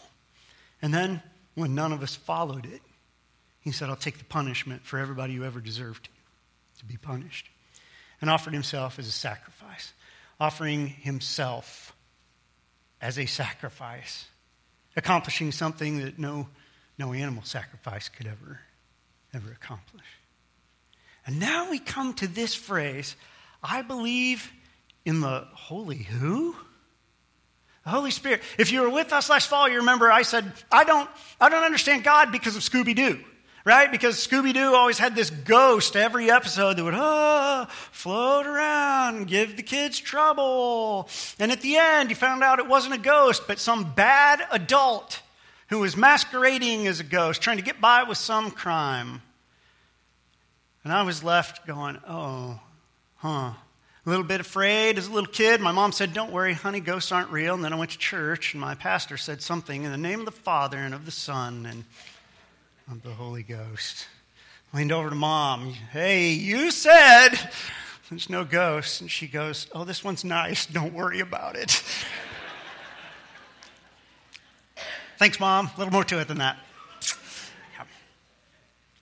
And 0.81 0.93
then, 0.93 1.21
when 1.53 1.75
none 1.75 1.91
of 1.91 2.01
us 2.01 2.15
followed 2.15 2.65
it, 2.65 2.81
he 3.59 3.73
said, 3.73 3.89
I'll 3.89 3.97
take 3.97 4.19
the 4.19 4.23
punishment 4.23 4.85
for 4.85 4.99
everybody 4.99 5.35
who 5.35 5.43
ever 5.43 5.59
deserved 5.59 6.07
to 6.79 6.85
be 6.85 6.95
punished. 6.95 7.49
And 8.21 8.29
offered 8.29 8.53
himself 8.53 8.99
as 8.99 9.07
a 9.07 9.11
sacrifice, 9.11 9.91
offering 10.39 10.87
himself 10.87 11.93
as 13.01 13.19
a 13.19 13.25
sacrifice 13.25 14.27
accomplishing 14.95 15.51
something 15.51 15.99
that 15.99 16.19
no, 16.19 16.47
no 16.97 17.13
animal 17.13 17.43
sacrifice 17.43 18.09
could 18.09 18.27
ever, 18.27 18.59
ever 19.33 19.51
accomplish. 19.51 20.05
And 21.25 21.39
now 21.39 21.69
we 21.69 21.79
come 21.79 22.13
to 22.15 22.27
this 22.27 22.53
phrase 22.53 23.15
I 23.63 23.83
believe 23.83 24.51
in 25.05 25.21
the 25.21 25.47
Holy 25.53 25.97
Who? 25.97 26.55
The 27.83 27.89
Holy 27.89 28.11
Spirit. 28.11 28.41
If 28.57 28.71
you 28.71 28.81
were 28.81 28.89
with 28.89 29.13
us 29.13 29.29
last 29.29 29.47
fall, 29.47 29.69
you 29.69 29.77
remember 29.77 30.11
I 30.11 30.23
said, 30.23 30.51
I 30.71 30.83
don't, 30.83 31.09
I 31.39 31.49
don't 31.49 31.63
understand 31.63 32.03
God 32.03 32.31
because 32.31 32.55
of 32.55 32.63
Scooby 32.63 32.95
Doo 32.95 33.19
right? 33.65 33.91
Because 33.91 34.15
Scooby 34.15 34.53
Doo 34.53 34.73
always 34.73 34.97
had 34.97 35.15
this 35.15 35.29
ghost 35.29 35.95
every 35.95 36.31
episode 36.31 36.77
that 36.77 36.83
would 36.83 36.93
ah, 36.93 37.67
float 37.91 38.45
around 38.45 39.27
give 39.27 39.57
the 39.57 39.63
kids 39.63 39.99
trouble. 39.99 41.09
And 41.39 41.51
at 41.51 41.61
the 41.61 41.77
end, 41.77 42.09
you 42.09 42.15
found 42.15 42.43
out 42.43 42.59
it 42.59 42.67
wasn't 42.67 42.95
a 42.95 42.99
ghost, 42.99 43.43
but 43.47 43.59
some 43.59 43.93
bad 43.93 44.41
adult 44.51 45.21
who 45.69 45.79
was 45.79 45.95
masquerading 45.95 46.87
as 46.87 46.99
a 46.99 47.03
ghost, 47.03 47.41
trying 47.41 47.57
to 47.57 47.63
get 47.63 47.79
by 47.79 48.03
with 48.03 48.17
some 48.17 48.51
crime. 48.51 49.21
And 50.83 50.91
I 50.91 51.03
was 51.03 51.23
left 51.23 51.65
going, 51.67 51.97
oh, 52.07 52.59
huh. 53.17 53.53
A 54.03 54.09
little 54.09 54.25
bit 54.25 54.41
afraid 54.41 54.97
as 54.97 55.07
a 55.07 55.11
little 55.11 55.29
kid. 55.29 55.61
My 55.61 55.71
mom 55.71 55.91
said, 55.91 56.11
Don't 56.11 56.31
worry, 56.31 56.53
honey, 56.53 56.79
ghosts 56.79 57.11
aren't 57.11 57.29
real. 57.29 57.53
And 57.53 57.63
then 57.63 57.71
I 57.71 57.75
went 57.75 57.91
to 57.91 57.99
church, 57.99 58.55
and 58.55 58.61
my 58.61 58.73
pastor 58.73 59.15
said 59.15 59.43
something 59.43 59.83
in 59.83 59.91
the 59.91 59.97
name 59.97 60.19
of 60.19 60.25
the 60.25 60.31
Father 60.31 60.77
and 60.79 60.95
of 60.95 61.05
the 61.05 61.11
Son. 61.11 61.67
And 61.67 61.85
of 62.89 63.03
the 63.03 63.11
Holy 63.11 63.43
Ghost. 63.43 64.07
Leaned 64.73 64.91
over 64.91 65.09
to 65.09 65.15
mom. 65.15 65.73
Hey, 65.91 66.29
you 66.29 66.71
said 66.71 67.31
there's 68.09 68.29
no 68.29 68.43
ghosts. 68.43 69.01
And 69.01 69.11
she 69.11 69.27
goes, 69.27 69.67
Oh, 69.73 69.83
this 69.83 70.03
one's 70.03 70.23
nice. 70.23 70.65
Don't 70.65 70.93
worry 70.93 71.19
about 71.19 71.55
it. 71.55 71.83
Thanks, 75.17 75.39
mom. 75.39 75.69
A 75.75 75.77
little 75.77 75.93
more 75.93 76.03
to 76.05 76.19
it 76.19 76.27
than 76.27 76.37
that. 76.39 76.57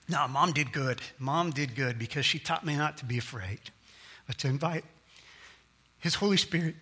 No, 0.08 0.26
mom 0.26 0.52
did 0.52 0.72
good. 0.72 1.00
Mom 1.20 1.52
did 1.52 1.76
good 1.76 1.96
because 1.98 2.26
she 2.26 2.40
taught 2.40 2.66
me 2.66 2.76
not 2.76 2.98
to 2.98 3.04
be 3.04 3.16
afraid, 3.16 3.60
but 4.26 4.38
to 4.38 4.48
invite 4.48 4.84
His 6.00 6.16
Holy 6.16 6.36
Spirit 6.36 6.74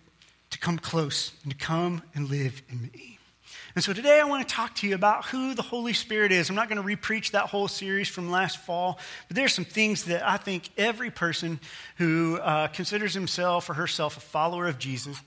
to 0.49 0.57
come 0.57 0.79
close 0.79 1.33
and 1.43 1.51
to 1.51 1.57
come 1.57 2.01
and 2.15 2.27
live 2.27 2.63
in 2.69 2.81
me. 2.81 3.18
And 3.79 3.83
so 3.85 3.93
today 3.93 4.19
I 4.19 4.25
want 4.25 4.45
to 4.45 4.53
talk 4.53 4.75
to 4.75 4.87
you 4.89 4.93
about 4.93 5.23
who 5.27 5.53
the 5.53 5.61
Holy 5.61 5.93
Spirit 5.93 6.33
is. 6.33 6.49
I'm 6.49 6.55
not 6.57 6.67
going 6.67 6.85
to 6.85 6.97
repreach 6.97 7.31
that 7.31 7.45
whole 7.45 7.69
series 7.69 8.09
from 8.09 8.29
last 8.29 8.57
fall, 8.57 8.99
but 9.29 9.37
there's 9.37 9.53
some 9.53 9.63
things 9.63 10.03
that 10.03 10.21
I 10.27 10.35
think 10.35 10.69
every 10.77 11.09
person 11.09 11.61
who 11.95 12.39
uh, 12.39 12.67
considers 12.67 13.13
himself 13.13 13.69
or 13.69 13.75
herself 13.75 14.17
a 14.17 14.19
follower 14.19 14.67
of 14.67 14.79
Jesus, 14.79 15.17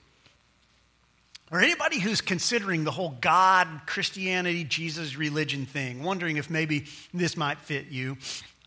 or 1.50 1.60
anybody 1.60 1.98
who's 1.98 2.20
considering 2.20 2.84
the 2.84 2.90
whole 2.90 3.16
God, 3.22 3.68
Christianity, 3.86 4.64
Jesus 4.64 5.16
religion 5.16 5.64
thing, 5.64 6.02
wondering 6.02 6.36
if 6.36 6.50
maybe 6.50 6.84
this 7.14 7.38
might 7.38 7.58
fit 7.58 7.86
you, 7.86 8.18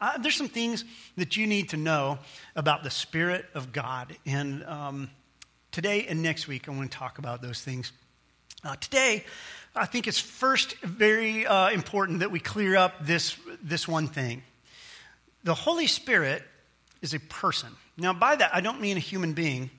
uh, 0.02 0.18
there's 0.18 0.36
some 0.36 0.50
things 0.50 0.84
that 1.16 1.38
you 1.38 1.46
need 1.46 1.70
to 1.70 1.78
know 1.78 2.18
about 2.56 2.82
the 2.82 2.90
Spirit 2.90 3.46
of 3.54 3.72
God. 3.72 4.18
And 4.26 4.64
um, 4.64 5.12
today 5.72 6.08
and 6.10 6.24
next 6.24 6.48
week, 6.48 6.68
I 6.68 6.72
want 6.72 6.92
to 6.92 6.98
talk 6.98 7.20
about 7.20 7.44
those 7.44 7.62
things. 7.62 7.92
Uh, 8.64 8.76
today, 8.78 9.24
I 9.76 9.86
think 9.86 10.08
it's 10.08 10.20
first 10.20 10.78
very 10.78 11.46
uh, 11.46 11.70
important 11.70 12.20
that 12.20 12.32
we 12.32 12.40
clear 12.40 12.78
up 12.78 13.06
this, 13.06 13.38
this 13.62 13.88
one 13.88 14.08
thing. 14.08 14.42
The 15.44 15.54
Holy 15.54 15.88
Spirit 15.88 16.44
is 17.02 17.14
a 17.14 17.20
person. 17.20 17.70
Now, 17.98 18.14
by 18.14 18.38
that, 18.38 18.56
I 18.56 18.62
don't 18.62 18.80
mean 18.80 18.96
a 18.96 19.02
human 19.02 19.34
being, 19.34 19.70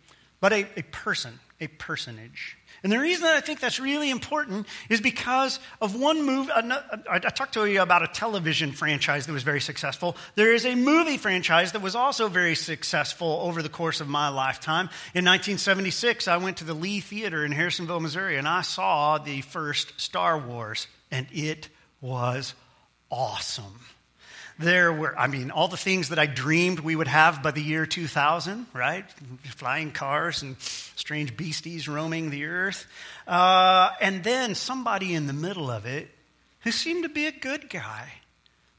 but 0.41 0.53
a, 0.53 0.67
a 0.77 0.83
person, 0.83 1.41
a 1.61 1.67
personage. 1.69 2.57
And 2.83 2.93
the 2.93 2.99
reason 2.99 3.25
that 3.25 3.37
I 3.37 3.41
think 3.41 3.61
that's 3.61 3.81
really 3.81 4.11
important 4.11 4.67
is 4.91 5.01
because 5.01 5.59
of 5.81 5.99
one 5.99 6.25
movie. 6.25 6.53
I 6.53 7.19
talked 7.19 7.55
to 7.55 7.65
you 7.65 7.81
about 7.81 8.03
a 8.03 8.09
television 8.09 8.73
franchise 8.73 9.27
that 9.27 9.33
was 9.33 9.43
very 9.43 9.61
successful. 9.61 10.17
There 10.35 10.53
is 10.53 10.67
a 10.67 10.75
movie 10.75 11.17
franchise 11.17 11.73
that 11.73 11.83
was 11.83 11.95
also 11.95 12.29
very 12.29 12.55
successful 12.55 13.41
over 13.43 13.63
the 13.63 13.69
course 13.69 14.01
of 14.01 14.09
my 14.09 14.29
lifetime. 14.29 14.91
In 15.15 15.25
1976, 15.25 16.29
I 16.29 16.37
went 16.37 16.59
to 16.59 16.65
the 16.65 16.75
Lee 16.75 17.01
Theater 17.01 17.45
in 17.45 17.53
Harrisonville, 17.53 18.01
Missouri, 18.01 18.37
and 18.37 18.47
I 18.47 18.61
saw 18.63 19.19
the 19.19 19.41
first 19.41 19.99
Star 19.99 20.39
Wars, 20.39 20.87
and 21.11 21.27
it 21.33 21.71
was 22.01 22.55
awesome. 23.11 23.81
There 24.59 24.91
were, 24.91 25.19
I 25.19 25.27
mean, 25.27 25.51
all 25.51 25.69
the 25.69 25.77
things 25.77 26.09
that 26.09 26.19
I 26.19 26.25
dreamed 26.25 26.81
we 26.81 26.97
would 26.97 27.09
have 27.09 27.43
by 27.43 27.51
the 27.51 27.63
year 27.63 27.85
2000, 27.85 28.67
right? 28.73 29.05
Flying 29.57 29.93
cars 29.93 30.43
and 30.43 30.57
strange 30.61 31.37
beasties 31.37 31.89
roaming 31.89 32.31
the 32.31 32.47
earth. 32.47 32.87
Uh, 33.27 33.91
and 34.01 34.25
then 34.25 34.55
somebody 34.55 35.15
in 35.15 35.27
the 35.27 35.35
middle 35.35 35.71
of 35.71 35.85
it 35.85 36.09
who 36.61 36.71
seemed 36.71 37.03
to 37.03 37.11
be 37.11 37.27
a 37.27 37.33
good 37.33 37.69
guy 37.69 38.11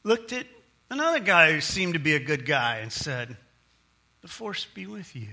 looked 0.04 0.34
at 0.34 0.48
another 0.90 1.20
guy 1.20 1.52
who 1.52 1.62
seemed 1.62 1.94
to 1.94 2.00
be 2.00 2.16
a 2.16 2.20
good 2.20 2.46
guy 2.46 2.78
and 2.78 2.92
said, 2.92 3.38
The 4.22 4.28
force 4.28 4.66
be 4.66 4.88
with 4.88 5.16
you. 5.16 5.28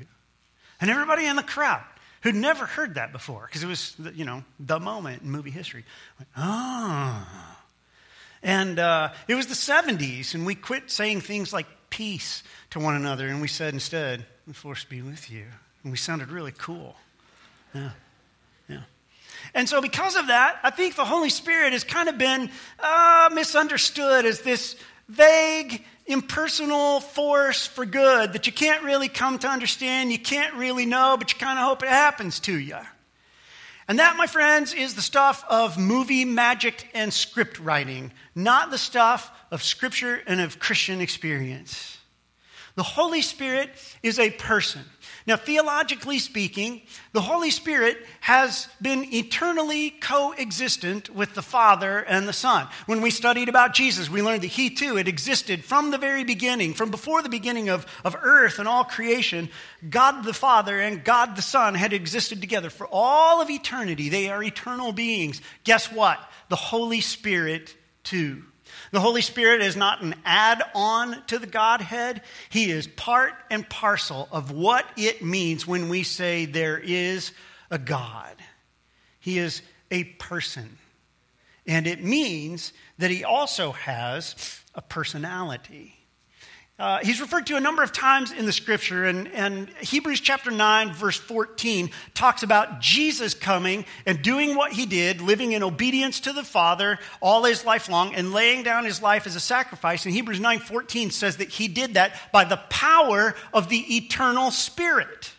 And 0.78 0.90
everybody 0.90 1.24
in 1.24 1.36
the 1.36 1.42
crowd 1.42 1.84
who'd 2.20 2.34
never 2.34 2.66
heard 2.66 2.96
that 2.96 3.12
before, 3.12 3.46
because 3.46 3.62
it 3.62 3.66
was, 3.66 3.94
you 4.14 4.24
know, 4.26 4.44
the 4.60 4.78
moment 4.78 5.22
in 5.22 5.30
movie 5.30 5.50
history, 5.50 5.84
went, 6.18 6.28
Oh. 6.36 7.26
And 8.44 8.78
uh, 8.78 9.08
it 9.26 9.34
was 9.34 9.46
the 9.46 9.54
70s, 9.54 10.34
and 10.34 10.44
we 10.44 10.54
quit 10.54 10.90
saying 10.90 11.22
things 11.22 11.50
like 11.50 11.66
peace 11.88 12.42
to 12.70 12.78
one 12.78 12.94
another, 12.94 13.26
and 13.26 13.40
we 13.40 13.48
said 13.48 13.72
instead, 13.72 14.26
the 14.46 14.52
force 14.52 14.84
be 14.84 15.00
with 15.00 15.30
you. 15.30 15.46
And 15.82 15.90
we 15.90 15.96
sounded 15.96 16.28
really 16.30 16.52
cool. 16.52 16.94
Yeah. 17.74 17.90
Yeah. 18.68 18.82
And 19.54 19.66
so, 19.66 19.80
because 19.80 20.16
of 20.16 20.26
that, 20.26 20.60
I 20.62 20.70
think 20.70 20.94
the 20.94 21.06
Holy 21.06 21.30
Spirit 21.30 21.72
has 21.72 21.84
kind 21.84 22.08
of 22.10 22.18
been 22.18 22.50
uh, 22.78 23.30
misunderstood 23.32 24.26
as 24.26 24.42
this 24.42 24.76
vague, 25.08 25.82
impersonal 26.06 27.00
force 27.00 27.66
for 27.66 27.86
good 27.86 28.34
that 28.34 28.46
you 28.46 28.52
can't 28.52 28.84
really 28.84 29.08
come 29.08 29.38
to 29.38 29.48
understand, 29.48 30.12
you 30.12 30.18
can't 30.18 30.54
really 30.54 30.84
know, 30.84 31.16
but 31.18 31.32
you 31.32 31.38
kind 31.38 31.58
of 31.58 31.64
hope 31.64 31.82
it 31.82 31.88
happens 31.88 32.40
to 32.40 32.58
you. 32.58 32.76
And 33.86 33.98
that, 33.98 34.16
my 34.16 34.26
friends, 34.26 34.72
is 34.72 34.94
the 34.94 35.02
stuff 35.02 35.44
of 35.48 35.78
movie 35.78 36.24
magic 36.24 36.88
and 36.94 37.12
script 37.12 37.58
writing, 37.58 38.12
not 38.34 38.70
the 38.70 38.78
stuff 38.78 39.30
of 39.50 39.62
scripture 39.62 40.22
and 40.26 40.40
of 40.40 40.58
Christian 40.58 41.00
experience. 41.00 41.98
The 42.76 42.82
Holy 42.82 43.22
Spirit 43.22 43.70
is 44.02 44.18
a 44.18 44.30
person. 44.30 44.82
Now, 45.26 45.36
theologically 45.36 46.18
speaking, 46.18 46.82
the 47.12 47.20
Holy 47.20 47.50
Spirit 47.50 47.96
has 48.20 48.68
been 48.82 49.14
eternally 49.14 49.90
coexistent 49.90 51.08
with 51.08 51.34
the 51.34 51.42
Father 51.42 52.00
and 52.00 52.26
the 52.26 52.32
Son. 52.32 52.66
When 52.86 53.00
we 53.00 53.10
studied 53.10 53.48
about 53.48 53.74
Jesus, 53.74 54.10
we 54.10 54.22
learned 54.22 54.42
that 54.42 54.48
He 54.48 54.70
too 54.70 54.96
had 54.96 55.06
existed 55.06 55.64
from 55.64 55.92
the 55.92 55.98
very 55.98 56.24
beginning, 56.24 56.74
from 56.74 56.90
before 56.90 57.22
the 57.22 57.28
beginning 57.28 57.68
of, 57.68 57.86
of 58.04 58.16
earth 58.20 58.58
and 58.58 58.66
all 58.66 58.84
creation. 58.84 59.48
God 59.88 60.24
the 60.24 60.34
Father 60.34 60.78
and 60.80 61.04
God 61.04 61.36
the 61.36 61.42
Son 61.42 61.74
had 61.74 61.92
existed 61.92 62.40
together 62.40 62.70
for 62.70 62.88
all 62.90 63.40
of 63.40 63.50
eternity. 63.50 64.08
They 64.08 64.30
are 64.30 64.42
eternal 64.42 64.92
beings. 64.92 65.40
Guess 65.62 65.92
what? 65.92 66.18
The 66.48 66.56
Holy 66.56 67.00
Spirit 67.00 67.74
too. 68.02 68.42
The 68.94 69.00
Holy 69.00 69.22
Spirit 69.22 69.60
is 69.60 69.74
not 69.74 70.02
an 70.02 70.14
add 70.24 70.62
on 70.72 71.20
to 71.26 71.40
the 71.40 71.48
Godhead, 71.48 72.22
He 72.48 72.70
is 72.70 72.86
part 72.86 73.32
and 73.50 73.68
parcel 73.68 74.28
of 74.30 74.52
what 74.52 74.86
it 74.96 75.20
means 75.20 75.66
when 75.66 75.88
we 75.88 76.04
say 76.04 76.44
there 76.44 76.78
is 76.78 77.32
a 77.72 77.78
God. 77.78 78.36
He 79.18 79.38
is 79.38 79.62
a 79.90 80.04
person. 80.04 80.78
And 81.66 81.88
it 81.88 82.04
means 82.04 82.72
that 82.98 83.10
He 83.10 83.24
also 83.24 83.72
has 83.72 84.60
a 84.76 84.80
personality. 84.80 85.93
Uh, 86.76 86.98
he's 87.04 87.20
referred 87.20 87.46
to 87.46 87.56
a 87.56 87.60
number 87.60 87.84
of 87.84 87.92
times 87.92 88.32
in 88.32 88.46
the 88.46 88.52
scripture, 88.52 89.04
and, 89.04 89.28
and 89.28 89.68
Hebrews 89.80 90.18
chapter 90.18 90.50
9, 90.50 90.92
verse 90.92 91.16
14, 91.16 91.90
talks 92.14 92.42
about 92.42 92.80
Jesus 92.80 93.32
coming 93.32 93.84
and 94.06 94.20
doing 94.22 94.56
what 94.56 94.72
he 94.72 94.84
did, 94.84 95.20
living 95.20 95.52
in 95.52 95.62
obedience 95.62 96.18
to 96.20 96.32
the 96.32 96.42
Father 96.42 96.98
all 97.22 97.44
his 97.44 97.64
life 97.64 97.88
long, 97.88 98.12
and 98.16 98.32
laying 98.32 98.64
down 98.64 98.84
his 98.84 99.00
life 99.00 99.24
as 99.28 99.36
a 99.36 99.40
sacrifice. 99.40 100.04
And 100.04 100.12
Hebrews 100.12 100.40
9 100.40 100.58
14 100.58 101.12
says 101.12 101.36
that 101.36 101.48
he 101.48 101.68
did 101.68 101.94
that 101.94 102.32
by 102.32 102.42
the 102.42 102.56
power 102.56 103.36
of 103.52 103.68
the 103.68 103.96
eternal 103.96 104.50
Spirit. 104.50 105.32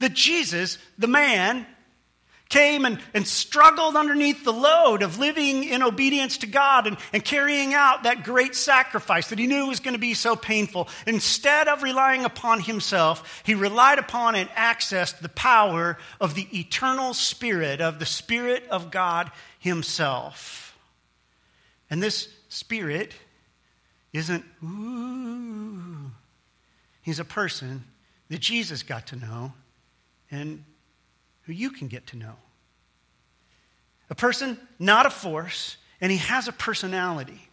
That 0.00 0.12
Jesus, 0.12 0.76
the 0.98 1.08
man, 1.08 1.64
came 2.52 2.84
and, 2.84 2.98
and 3.14 3.26
struggled 3.26 3.96
underneath 3.96 4.44
the 4.44 4.52
load 4.52 5.02
of 5.02 5.18
living 5.18 5.64
in 5.64 5.82
obedience 5.82 6.36
to 6.36 6.46
God 6.46 6.86
and, 6.86 6.98
and 7.14 7.24
carrying 7.24 7.72
out 7.72 8.02
that 8.02 8.24
great 8.24 8.54
sacrifice 8.54 9.30
that 9.30 9.38
he 9.38 9.46
knew 9.46 9.68
was 9.68 9.80
going 9.80 9.94
to 9.94 9.98
be 9.98 10.12
so 10.12 10.36
painful. 10.36 10.86
Instead 11.06 11.66
of 11.66 11.82
relying 11.82 12.26
upon 12.26 12.60
himself, 12.60 13.42
he 13.46 13.54
relied 13.54 13.98
upon 13.98 14.34
and 14.34 14.50
accessed 14.50 15.20
the 15.20 15.30
power 15.30 15.96
of 16.20 16.34
the 16.34 16.46
eternal 16.52 17.14
Spirit, 17.14 17.80
of 17.80 17.98
the 17.98 18.04
Spirit 18.04 18.64
of 18.70 18.90
God 18.90 19.30
himself. 19.58 20.76
And 21.88 22.02
this 22.02 22.28
Spirit 22.50 23.14
isn't, 24.12 24.44
ooh, 24.62 26.10
he's 27.00 27.18
a 27.18 27.24
person 27.24 27.84
that 28.28 28.40
Jesus 28.40 28.82
got 28.82 29.06
to 29.06 29.16
know 29.16 29.54
and 30.30 30.64
who 31.42 31.52
you 31.52 31.70
can 31.70 31.88
get 31.88 32.06
to 32.08 32.16
know. 32.16 32.34
A 34.10 34.14
person, 34.14 34.58
not 34.78 35.06
a 35.06 35.10
force, 35.10 35.76
and 36.00 36.12
he 36.12 36.18
has 36.18 36.48
a 36.48 36.52
personality. 36.52 37.48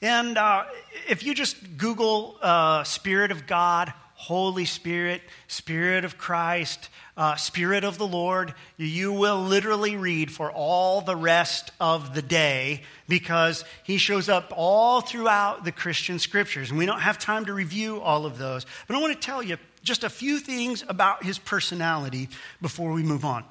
And 0.00 0.36
uh, 0.36 0.64
if 1.08 1.22
you 1.22 1.34
just 1.34 1.76
Google 1.76 2.36
uh, 2.42 2.82
Spirit 2.82 3.30
of 3.30 3.46
God, 3.46 3.92
Holy 4.14 4.64
Spirit, 4.64 5.22
Spirit 5.48 6.04
of 6.04 6.18
Christ, 6.18 6.88
uh, 7.16 7.36
Spirit 7.36 7.84
of 7.84 7.98
the 7.98 8.06
Lord, 8.06 8.54
you 8.76 9.12
will 9.12 9.40
literally 9.42 9.96
read 9.96 10.30
for 10.30 10.50
all 10.50 11.00
the 11.00 11.16
rest 11.16 11.70
of 11.80 12.14
the 12.14 12.22
day 12.22 12.82
because 13.08 13.64
he 13.84 13.96
shows 13.96 14.28
up 14.28 14.52
all 14.56 15.00
throughout 15.00 15.64
the 15.64 15.72
Christian 15.72 16.18
scriptures. 16.18 16.70
And 16.70 16.78
we 16.78 16.86
don't 16.86 17.00
have 17.00 17.18
time 17.18 17.44
to 17.46 17.52
review 17.52 18.00
all 18.00 18.26
of 18.26 18.38
those. 18.38 18.64
But 18.86 18.96
I 18.96 19.00
want 19.00 19.12
to 19.12 19.26
tell 19.26 19.42
you 19.42 19.56
just 19.82 20.04
a 20.04 20.10
few 20.10 20.38
things 20.38 20.84
about 20.88 21.24
his 21.24 21.38
personality 21.38 22.28
before 22.60 22.92
we 22.92 23.02
move 23.02 23.24
on. 23.24 23.44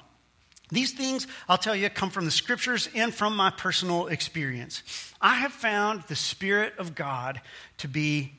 These 0.70 0.92
things, 0.92 1.26
I'll 1.48 1.58
tell 1.58 1.76
you, 1.76 1.90
come 1.90 2.08
from 2.08 2.24
the 2.24 2.30
scriptures 2.30 2.88
and 2.94 3.14
from 3.14 3.36
my 3.36 3.50
personal 3.50 4.06
experience. 4.06 4.82
I 5.20 5.34
have 5.34 5.52
found 5.52 6.02
the 6.04 6.16
Spirit 6.16 6.72
of 6.78 6.94
God 6.94 7.42
to 7.78 7.88
be 7.88 8.32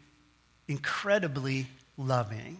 incredibly 0.67 1.67
loving. 1.95 2.59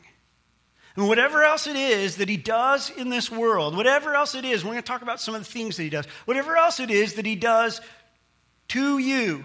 And 0.96 1.08
whatever 1.08 1.44
else 1.44 1.66
it 1.66 1.76
is 1.76 2.18
that 2.18 2.30
he 2.30 2.38
does 2.38 2.92
in 2.92 3.10
this 3.10 3.32
world, 3.32 3.76
whatever 3.76 4.14
else 4.14 4.36
it 4.36 4.46
is, 4.46 4.64
we're 4.64 4.74
going 4.74 4.84
to 4.84 4.88
talk 4.88 5.02
about 5.02 5.20
some 5.20 5.34
of 5.34 5.42
the 5.42 5.52
things 5.52 5.78
that 5.78 5.84
he 5.84 5.90
does, 5.90 6.06
whatever 6.26 6.56
else 6.56 6.80
it 6.80 6.92
is 6.92 7.16
that 7.16 7.26
he 7.26 7.36
does 7.36 7.82
to 8.70 9.00
you, 9.00 9.44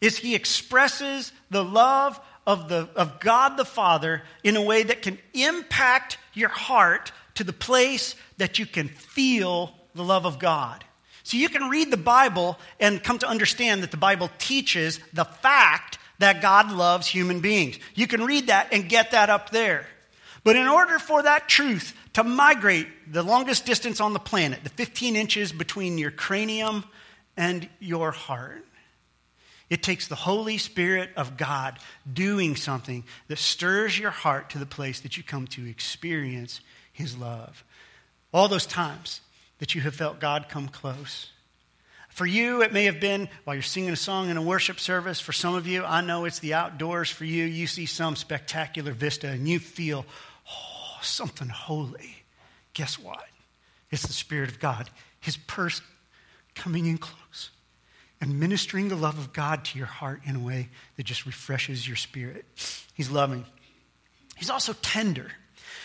is 0.00 0.16
he 0.16 0.36
expresses 0.36 1.32
the 1.50 1.64
love 1.64 2.20
of, 2.46 2.68
the, 2.68 2.88
of 2.96 3.20
God 3.20 3.56
the 3.56 3.64
Father 3.64 4.22
in 4.42 4.56
a 4.56 4.62
way 4.62 4.82
that 4.82 5.02
can 5.02 5.18
impact 5.34 6.18
your 6.34 6.48
heart 6.48 7.12
to 7.34 7.44
the 7.44 7.52
place 7.52 8.14
that 8.38 8.58
you 8.58 8.66
can 8.66 8.88
feel 8.88 9.74
the 9.94 10.04
love 10.04 10.26
of 10.26 10.38
God. 10.38 10.84
So 11.22 11.36
you 11.36 11.48
can 11.48 11.68
read 11.68 11.90
the 11.90 11.96
Bible 11.96 12.58
and 12.78 13.02
come 13.02 13.18
to 13.18 13.28
understand 13.28 13.82
that 13.82 13.90
the 13.90 13.96
Bible 13.96 14.30
teaches 14.38 15.00
the 15.12 15.24
fact 15.24 15.98
that 16.18 16.42
God 16.42 16.72
loves 16.72 17.06
human 17.06 17.40
beings. 17.40 17.78
You 17.94 18.06
can 18.06 18.24
read 18.24 18.48
that 18.48 18.68
and 18.72 18.88
get 18.88 19.12
that 19.12 19.30
up 19.30 19.50
there. 19.50 19.86
But 20.42 20.56
in 20.56 20.66
order 20.68 20.98
for 20.98 21.22
that 21.22 21.48
truth 21.48 21.94
to 22.14 22.24
migrate 22.24 22.88
the 23.12 23.22
longest 23.22 23.66
distance 23.66 24.00
on 24.00 24.12
the 24.12 24.18
planet, 24.18 24.64
the 24.64 24.70
15 24.70 25.16
inches 25.16 25.52
between 25.52 25.98
your 25.98 26.10
cranium 26.10 26.84
and 27.36 27.68
your 27.78 28.10
heart, 28.10 28.64
it 29.70 29.84
takes 29.84 30.08
the 30.08 30.16
Holy 30.16 30.58
Spirit 30.58 31.10
of 31.16 31.36
God 31.36 31.78
doing 32.12 32.56
something 32.56 33.04
that 33.28 33.38
stirs 33.38 33.96
your 33.96 34.10
heart 34.10 34.50
to 34.50 34.58
the 34.58 34.66
place 34.66 35.00
that 35.00 35.16
you 35.16 35.22
come 35.22 35.46
to 35.48 35.66
experience 35.66 36.60
His 36.92 37.16
love. 37.16 37.64
All 38.34 38.48
those 38.48 38.66
times 38.66 39.20
that 39.60 39.76
you 39.76 39.80
have 39.82 39.94
felt 39.94 40.18
God 40.18 40.46
come 40.48 40.68
close. 40.68 41.30
For 42.08 42.26
you, 42.26 42.62
it 42.62 42.72
may 42.72 42.86
have 42.86 42.98
been 42.98 43.28
while 43.44 43.54
you're 43.54 43.62
singing 43.62 43.90
a 43.90 43.96
song 43.96 44.28
in 44.28 44.36
a 44.36 44.42
worship 44.42 44.80
service. 44.80 45.20
For 45.20 45.32
some 45.32 45.54
of 45.54 45.68
you, 45.68 45.84
I 45.84 46.00
know 46.00 46.24
it's 46.24 46.40
the 46.40 46.54
outdoors. 46.54 47.08
For 47.08 47.24
you, 47.24 47.44
you 47.44 47.68
see 47.68 47.86
some 47.86 48.16
spectacular 48.16 48.90
vista 48.90 49.28
and 49.28 49.48
you 49.48 49.60
feel, 49.60 50.04
oh, 50.50 50.98
something 51.00 51.48
holy. 51.48 52.24
Guess 52.74 52.98
what? 52.98 53.24
It's 53.92 54.02
the 54.02 54.12
Spirit 54.12 54.50
of 54.50 54.58
God, 54.58 54.90
His 55.20 55.36
person 55.36 55.84
coming 56.56 56.86
in 56.86 56.98
close 56.98 57.50
and 58.20 58.38
ministering 58.38 58.88
the 58.88 58.96
love 58.96 59.18
of 59.18 59.32
God 59.32 59.64
to 59.66 59.78
your 59.78 59.86
heart 59.86 60.22
in 60.24 60.36
a 60.36 60.40
way 60.40 60.68
that 60.96 61.04
just 61.04 61.26
refreshes 61.26 61.86
your 61.86 61.96
spirit. 61.96 62.44
He's 62.94 63.10
loving. 63.10 63.46
He's 64.36 64.50
also 64.50 64.74
tender. 64.74 65.30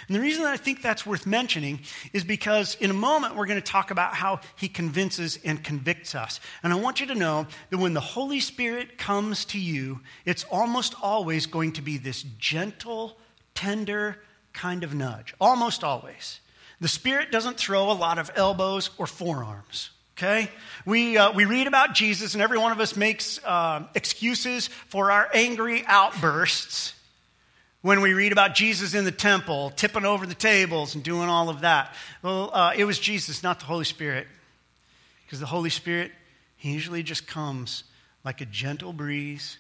And 0.08 0.16
the 0.16 0.20
reason 0.20 0.44
that 0.44 0.54
I 0.54 0.58
think 0.58 0.82
that's 0.82 1.06
worth 1.06 1.26
mentioning 1.26 1.80
is 2.14 2.24
because 2.24 2.76
in 2.80 2.92
a 2.92 2.96
moment 2.96 3.36
we're 3.36 3.48
going 3.48 3.62
to 3.62 3.72
talk 3.72 3.90
about 3.90 4.14
how 4.14 4.40
he 4.56 4.68
convinces 4.68 5.40
and 5.44 5.64
convicts 5.64 6.14
us. 6.14 6.40
And 6.62 6.72
I 6.72 6.76
want 6.76 7.00
you 7.00 7.08
to 7.08 7.16
know 7.16 7.48
that 7.70 7.78
when 7.78 7.94
the 7.94 8.02
Holy 8.02 8.40
Spirit 8.40 8.98
comes 8.98 9.46
to 9.46 9.60
you, 9.60 10.02
it's 10.26 10.44
almost 10.46 10.94
always 11.02 11.48
going 11.48 11.74
to 11.74 11.82
be 11.82 11.98
this 11.98 12.24
gentle, 12.38 13.18
tender 13.56 14.20
kind 14.54 14.84
of 14.84 14.94
nudge. 14.94 15.34
Almost 15.42 15.84
always. 15.84 16.40
The 16.80 16.88
Spirit 16.88 17.32
doesn't 17.32 17.58
throw 17.58 17.92
a 17.92 17.94
lot 17.94 18.20
of 18.20 18.30
elbows 18.36 18.92
or 18.98 19.08
forearms. 19.08 19.90
Okay? 20.18 20.50
We, 20.86 21.18
uh, 21.18 21.34
we 21.34 21.46
read 21.46 21.68
about 21.68 21.94
Jesus, 21.94 22.34
and 22.36 22.42
every 22.42 22.58
one 22.58 22.72
of 22.72 22.80
us 22.80 22.96
makes 22.96 23.44
uh, 23.44 23.84
excuses 23.96 24.68
for 24.68 25.12
our 25.12 25.30
angry 25.34 25.84
outbursts 25.86 26.94
when 27.82 28.02
we 28.02 28.14
read 28.14 28.32
about 28.32 28.56
Jesus 28.56 28.94
in 28.94 29.04
the 29.04 29.12
temple, 29.12 29.72
tipping 29.76 30.06
over 30.06 30.26
the 30.26 30.34
tables 30.34 30.96
and 30.96 31.04
doing 31.04 31.28
all 31.30 31.50
of 31.50 31.62
that. 31.62 31.94
Well, 32.22 32.50
uh, 32.54 32.74
it 32.76 32.86
was 32.86 32.98
Jesus, 32.98 33.44
not 33.44 33.60
the 33.60 33.66
Holy 33.66 33.86
Spirit. 33.86 34.28
Because 35.26 35.40
the 35.40 35.46
Holy 35.46 35.70
Spirit, 35.70 36.12
he 36.56 36.72
usually 36.72 37.04
just 37.04 37.28
comes 37.28 37.84
like 38.24 38.42
a 38.42 38.46
gentle 38.46 38.94
breeze 38.94 39.58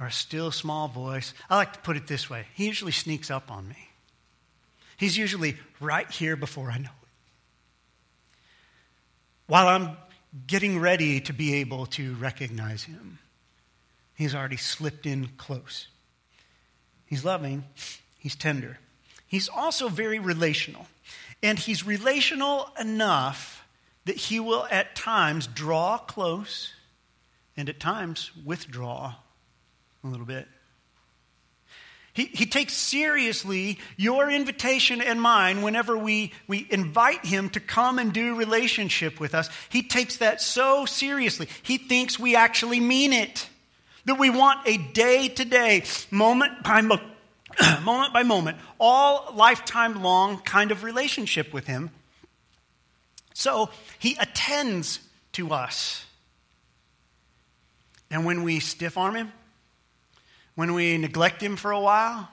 or 0.00 0.06
a 0.06 0.12
still 0.12 0.50
small 0.50 0.88
voice. 0.88 1.32
I 1.48 1.56
like 1.56 1.74
to 1.74 1.78
put 1.78 1.96
it 1.96 2.06
this 2.06 2.28
way 2.28 2.46
He 2.54 2.66
usually 2.66 2.92
sneaks 2.92 3.30
up 3.30 3.50
on 3.50 3.68
me. 3.68 3.88
He's 4.96 5.16
usually 5.16 5.56
right 5.80 6.10
here 6.10 6.36
before 6.36 6.70
I 6.70 6.78
know 6.78 6.90
while 9.46 9.68
I'm 9.68 9.96
getting 10.46 10.78
ready 10.78 11.20
to 11.20 11.32
be 11.32 11.54
able 11.56 11.86
to 11.86 12.14
recognize 12.14 12.84
him. 12.84 13.18
He's 14.14 14.34
already 14.34 14.56
slipped 14.56 15.06
in 15.06 15.28
close. 15.36 15.88
He's 17.06 17.24
loving, 17.24 17.64
he's 18.18 18.36
tender. 18.36 18.78
He's 19.26 19.48
also 19.48 19.88
very 19.88 20.18
relational. 20.18 20.86
And 21.42 21.58
he's 21.58 21.84
relational 21.84 22.70
enough 22.78 23.64
that 24.04 24.16
he 24.16 24.40
will 24.40 24.66
at 24.70 24.94
times 24.94 25.46
draw 25.46 25.98
close 25.98 26.72
and 27.56 27.68
at 27.68 27.80
times 27.80 28.30
withdraw 28.44 29.14
a 30.04 30.06
little 30.06 30.26
bit. 30.26 30.48
He, 32.14 32.26
he 32.26 32.44
takes 32.44 32.74
seriously 32.74 33.78
your 33.96 34.30
invitation 34.30 35.00
and 35.00 35.20
mine 35.20 35.62
whenever 35.62 35.96
we, 35.96 36.32
we 36.46 36.66
invite 36.68 37.24
him 37.24 37.48
to 37.50 37.60
come 37.60 37.98
and 37.98 38.12
do 38.12 38.34
relationship 38.34 39.18
with 39.18 39.34
us. 39.34 39.48
He 39.70 39.82
takes 39.82 40.18
that 40.18 40.42
so 40.42 40.84
seriously. 40.84 41.48
He 41.62 41.78
thinks 41.78 42.18
we 42.18 42.36
actually 42.36 42.80
mean 42.80 43.12
it. 43.12 43.48
That 44.04 44.18
we 44.18 44.30
want 44.30 44.66
a 44.66 44.76
day 44.76 45.28
to 45.28 45.44
day, 45.44 45.84
moment 46.10 46.64
by 46.64 46.80
mo- 46.82 47.00
moment 47.82 48.12
by 48.12 48.24
moment, 48.24 48.58
all 48.78 49.32
lifetime 49.34 50.02
long 50.02 50.38
kind 50.38 50.70
of 50.70 50.82
relationship 50.82 51.52
with 51.52 51.66
him. 51.66 51.90
So 53.32 53.70
he 53.98 54.16
attends 54.20 54.98
to 55.32 55.52
us. 55.52 56.04
And 58.10 58.26
when 58.26 58.42
we 58.42 58.60
stiff 58.60 58.98
arm 58.98 59.14
him, 59.14 59.32
when 60.54 60.74
we 60.74 60.98
neglect 60.98 61.42
Him 61.42 61.56
for 61.56 61.70
a 61.70 61.80
while, 61.80 62.28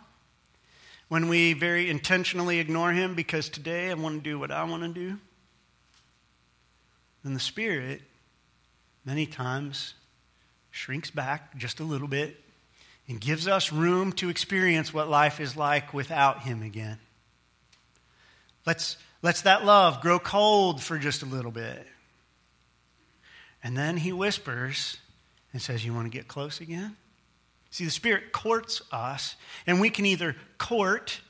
when 1.08 1.28
we 1.28 1.54
very 1.54 1.90
intentionally 1.90 2.60
ignore 2.60 2.92
Him 2.92 3.16
because 3.16 3.50
today 3.50 3.90
I 3.90 3.94
want 3.96 4.24
to 4.24 4.30
do 4.30 4.40
what 4.40 4.52
I 4.52 4.64
want 4.64 4.84
to 4.84 4.90
do, 4.90 5.18
then 7.24 7.34
the 7.34 7.40
Spirit 7.40 8.02
many 9.06 9.26
times 9.26 9.94
shrinks 10.72 11.10
back 11.10 11.58
just 11.58 11.80
a 11.80 11.84
little 11.84 12.08
bit 12.08 12.40
and 13.08 13.20
gives 13.20 13.48
us 13.48 13.74
room 13.74 14.12
to 14.14 14.30
experience 14.30 14.94
what 14.94 15.10
life 15.10 15.40
is 15.40 15.58
like 15.58 15.94
without 15.94 16.44
Him 16.44 16.62
again. 16.62 17.00
Let's, 18.66 18.98
let's 19.24 19.42
that 19.42 19.66
love 19.66 20.02
grow 20.02 20.20
cold 20.20 20.82
for 20.82 21.00
just 21.00 21.24
a 21.24 21.26
little 21.26 21.52
bit. 21.52 21.88
And 23.64 23.76
then 23.76 23.98
He 23.98 24.14
whispers 24.14 24.98
and 25.52 25.62
says, 25.62 25.84
You 25.84 25.94
want 25.94 26.06
to 26.06 26.16
get 26.16 26.28
close 26.28 26.62
again? 26.62 26.96
See, 27.72 27.86
the 27.86 27.92
Spirit 27.92 28.32
courts 28.32 28.82
us, 28.92 29.36
and 29.68 29.80
we 29.80 29.90
can 29.90 30.06
either 30.06 30.36
court 30.58 31.22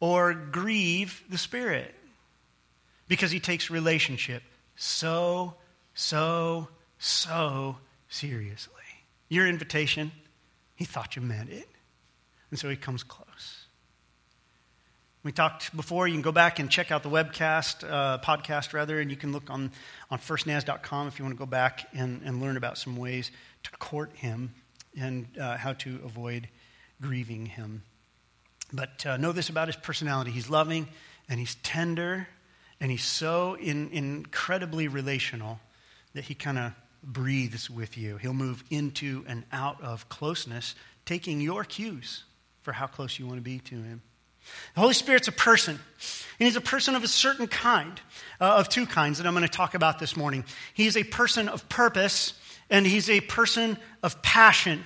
or 0.00 0.32
grieve 0.32 1.22
the 1.28 1.38
Spirit 1.38 1.94
because 3.08 3.30
He 3.30 3.40
takes 3.40 3.70
relationship 3.70 4.42
so, 4.74 5.54
so, 5.94 6.68
so 6.98 7.76
seriously. 8.08 8.72
Your 9.28 9.46
invitation, 9.46 10.12
He 10.74 10.84
thought 10.84 11.14
you 11.14 11.22
meant 11.22 11.50
it, 11.50 11.68
and 12.50 12.58
so 12.58 12.70
He 12.70 12.76
comes 12.76 13.02
close. 13.02 13.66
We 15.24 15.30
talked 15.30 15.76
before. 15.76 16.08
You 16.08 16.14
can 16.14 16.22
go 16.22 16.32
back 16.32 16.58
and 16.58 16.68
check 16.68 16.90
out 16.90 17.04
the 17.04 17.10
webcast, 17.10 17.88
uh, 17.88 18.18
podcast 18.18 18.72
rather, 18.72 18.98
and 18.98 19.08
you 19.08 19.16
can 19.16 19.30
look 19.30 19.50
on, 19.50 19.70
on 20.10 20.18
firstnaz.com 20.18 21.06
if 21.06 21.18
you 21.18 21.24
want 21.24 21.36
to 21.36 21.38
go 21.38 21.46
back 21.46 21.86
and, 21.92 22.22
and 22.24 22.40
learn 22.40 22.56
about 22.56 22.76
some 22.76 22.96
ways 22.96 23.30
to 23.62 23.70
court 23.72 24.10
him 24.16 24.52
and 24.98 25.26
uh, 25.40 25.56
how 25.56 25.72
to 25.74 26.00
avoid 26.04 26.48
grieving 27.00 27.46
him. 27.46 27.82
But 28.72 29.04
uh, 29.04 29.16
know 29.16 29.32
this 29.32 29.48
about 29.48 29.68
his 29.68 29.76
personality 29.76 30.30
he's 30.30 30.48
loving 30.48 30.88
and 31.28 31.38
he's 31.38 31.56
tender 31.56 32.28
and 32.80 32.90
he's 32.90 33.04
so 33.04 33.54
in, 33.54 33.90
incredibly 33.90 34.88
relational 34.88 35.60
that 36.14 36.24
he 36.24 36.34
kind 36.34 36.58
of 36.58 36.72
breathes 37.02 37.70
with 37.70 37.96
you. 37.96 38.16
He'll 38.16 38.34
move 38.34 38.62
into 38.70 39.24
and 39.26 39.44
out 39.52 39.80
of 39.82 40.08
closeness, 40.08 40.74
taking 41.04 41.40
your 41.40 41.64
cues 41.64 42.24
for 42.62 42.72
how 42.72 42.86
close 42.86 43.18
you 43.18 43.26
want 43.26 43.38
to 43.38 43.42
be 43.42 43.58
to 43.60 43.76
him. 43.76 44.02
The 44.74 44.80
Holy 44.80 44.94
Spirit's 44.94 45.28
a 45.28 45.32
person, 45.32 45.78
and 46.38 46.46
he's 46.46 46.56
a 46.56 46.60
person 46.60 46.94
of 46.94 47.04
a 47.04 47.08
certain 47.08 47.46
kind, 47.46 48.00
uh, 48.40 48.56
of 48.56 48.68
two 48.68 48.86
kinds 48.86 49.18
that 49.18 49.26
I'm 49.26 49.34
going 49.34 49.46
to 49.46 49.48
talk 49.48 49.74
about 49.74 49.98
this 49.98 50.16
morning. 50.16 50.44
He's 50.74 50.96
a 50.96 51.04
person 51.04 51.48
of 51.48 51.68
purpose, 51.68 52.34
and 52.72 52.84
he's 52.86 53.08
a 53.08 53.20
person 53.20 53.78
of 54.02 54.20
passion. 54.22 54.82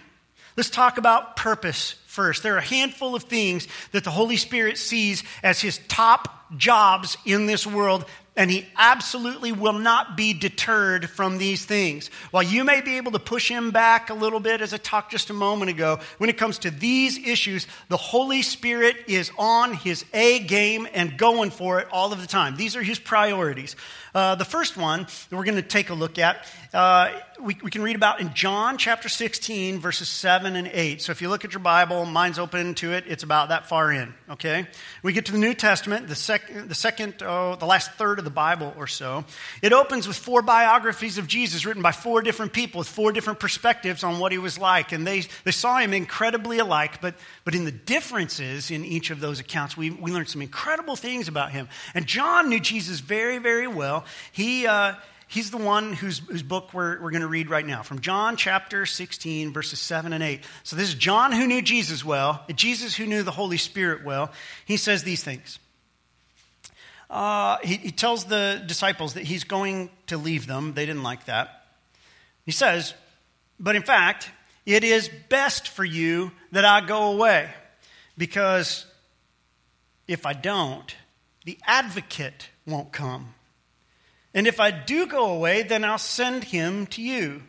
Let's 0.57 0.68
talk 0.68 0.99
about 0.99 1.37
purpose 1.37 1.94
first. 2.07 2.42
There 2.42 2.55
are 2.55 2.59
a 2.59 2.62
handful 2.62 3.14
of 3.14 3.22
things 3.22 3.68
that 3.92 4.05
the 4.05 4.11
Holy 4.11 4.37
Spirit 4.37 4.77
sees 4.77 5.22
as 5.42 5.61
his 5.61 5.79
top 5.88 6.51
jobs 6.57 7.16
in 7.25 7.46
this 7.46 7.66
world 7.66 8.05
and 8.37 8.51
he 8.51 8.66
absolutely 8.77 9.51
will 9.51 9.72
not 9.72 10.16
be 10.16 10.35
deterred 10.35 11.09
from 11.09 11.38
these 11.38 11.64
things. 11.64 12.11
While 12.31 12.42
you 12.42 12.64
may 12.64 12.83
be 12.83 12.99
able 12.99 13.12
to 13.12 13.18
push 13.18 13.49
him 13.51 13.70
back 13.70 14.11
a 14.11 14.14
little 14.14 14.40
bit, 14.40 14.61
as 14.61 14.75
I 14.75 14.77
talked 14.77 15.11
just 15.11 15.31
a 15.31 15.33
moment 15.33 15.70
ago, 15.70 16.01
when 16.18 16.29
it 16.29 16.37
comes 16.37 16.59
to 16.61 16.70
these 16.70 17.16
issues, 17.18 17.66
the 17.88 17.96
Holy 17.96 18.42
Spirit 18.42 18.96
is 19.09 19.31
on 19.38 19.72
his 19.72 20.05
A 20.12 20.40
game 20.40 20.87
and 20.92 21.16
going 21.16 21.51
for 21.51 21.81
it 21.81 21.88
all 21.90 22.12
of 22.12 22.20
the 22.20 22.27
time. 22.27 22.57
These 22.57 22.77
are 22.77 22.83
his 22.83 22.99
priorities. 22.99 23.75
Uh, 24.14 24.35
the 24.35 24.44
first 24.44 24.77
one 24.77 25.03
that 25.03 25.37
we're 25.37 25.44
going 25.44 25.57
to 25.57 25.62
take 25.62 25.88
a 25.88 25.94
look 25.94 26.18
at, 26.18 26.46
uh, 26.75 27.12
we, 27.40 27.57
we 27.62 27.70
can 27.70 27.83
read 27.83 27.96
about 27.96 28.20
in 28.20 28.33
John 28.35 28.79
chapter 28.79 29.09
16, 29.09 29.79
verses 29.81 30.09
7 30.09 30.57
and 30.57 30.68
8. 30.72 31.03
So 31.03 31.12
if 31.12 31.20
you 31.20 31.29
look 31.29 31.44
at 31.44 31.53
your 31.53 31.61
Bible, 31.61 32.05
mine's 32.05 32.38
open 32.38 32.75
to 32.77 32.92
it, 32.92 33.05
it's 33.07 33.22
about 33.22 33.51
that 33.51 33.68
far 33.68 33.92
in, 33.92 34.14
okay? 34.31 34.66
We 35.03 35.12
get 35.12 35.27
to 35.27 35.33
the 35.33 35.38
New 35.38 35.55
Testament, 35.55 36.09
the, 36.09 36.14
sec- 36.14 36.68
the 36.68 36.75
second, 36.75 37.22
oh, 37.22 37.57
the 37.57 37.66
last 37.66 37.92
third 37.92 38.18
of 38.18 38.25
the 38.25 38.31
Bible 38.31 38.75
or 38.77 38.87
so. 38.87 39.25
It 39.62 39.72
opens 39.72 40.07
with 40.09 40.16
four 40.16 40.42
biographies 40.42 41.18
of 41.18 41.27
Jesus 41.27 41.66
written 41.66 41.83
by 41.83 41.92
four 41.92 42.22
different 42.22 42.53
people 42.53 42.79
with 42.79 42.88
four 42.88 43.12
different 43.12 43.40
perspectives 43.40 44.03
on 44.03 44.18
what 44.18 44.33
he 44.33 44.38
was 44.38 44.59
like. 44.59 44.92
And 44.92 45.07
they, 45.07 45.25
they 45.44 45.51
saw 45.51 45.79
him 45.79 45.92
incredibly 45.92 46.59
alike, 46.59 47.01
but, 47.01 47.14
but 47.44 47.55
in 47.55 47.64
the 47.64 47.72
differences 47.72 48.70
in 48.70 48.85
each 48.85 49.11
of 49.11 49.20
those 49.20 49.40
accounts, 49.40 49.77
we, 49.77 49.90
we 49.90 50.12
learned 50.12 50.29
some 50.29 50.42
incredible 50.42 50.96
things 50.96 51.29
about 51.29 51.53
him. 51.53 51.68
And 51.94 52.07
John 52.07 52.49
knew 52.49 52.61
Jesus 52.61 53.01
very, 53.01 53.38
very 53.38 53.66
well. 53.66 54.05
He, 54.33 54.66
uh, 54.66 54.94
he's 55.26 55.50
the 55.50 55.56
one 55.56 55.92
whose, 55.92 56.18
whose 56.18 56.42
book 56.42 56.72
we're, 56.72 57.00
we're 57.00 57.10
going 57.10 57.22
to 57.22 57.28
read 57.28 57.50
right 57.50 57.66
now 57.66 57.82
from 57.82 58.00
John 58.00 58.36
chapter 58.36 58.86
16, 58.86 59.52
verses 59.52 59.78
7 59.78 60.12
and 60.12 60.22
8. 60.22 60.42
So 60.62 60.76
this 60.76 60.88
is 60.88 60.94
John 60.94 61.32
who 61.32 61.46
knew 61.46 61.62
Jesus 61.62 62.04
well, 62.04 62.44
Jesus 62.54 62.94
who 62.94 63.06
knew 63.06 63.22
the 63.22 63.30
Holy 63.30 63.56
Spirit 63.56 64.04
well. 64.04 64.30
He 64.64 64.76
says 64.76 65.02
these 65.02 65.22
things. 65.22 65.58
Uh, 67.08 67.58
he, 67.62 67.76
he 67.76 67.90
tells 67.92 68.24
the 68.24 68.62
disciples 68.66 69.14
that 69.14 69.24
he's 69.24 69.44
going 69.44 69.90
to 70.08 70.16
leave 70.16 70.46
them. 70.46 70.74
They 70.74 70.86
didn't 70.86 71.04
like 71.04 71.26
that. 71.26 71.66
He 72.44 72.52
says, 72.52 72.94
But 73.60 73.76
in 73.76 73.82
fact, 73.82 74.30
it 74.64 74.82
is 74.82 75.08
best 75.28 75.68
for 75.68 75.84
you 75.84 76.32
that 76.50 76.64
I 76.64 76.80
go 76.80 77.12
away, 77.12 77.48
because 78.18 78.86
if 80.08 80.26
I 80.26 80.32
don't, 80.32 80.94
the 81.44 81.58
advocate 81.64 82.48
won't 82.66 82.92
come. 82.92 83.36
And 84.37 84.46
if 84.46 84.61
I 84.61 84.70
do 84.70 85.07
go 85.07 85.33
away, 85.33 85.62
then 85.62 85.83
I'll 85.83 85.96
send 85.96 86.44
him 86.44 86.87
to 86.88 87.01
you. 87.01 87.42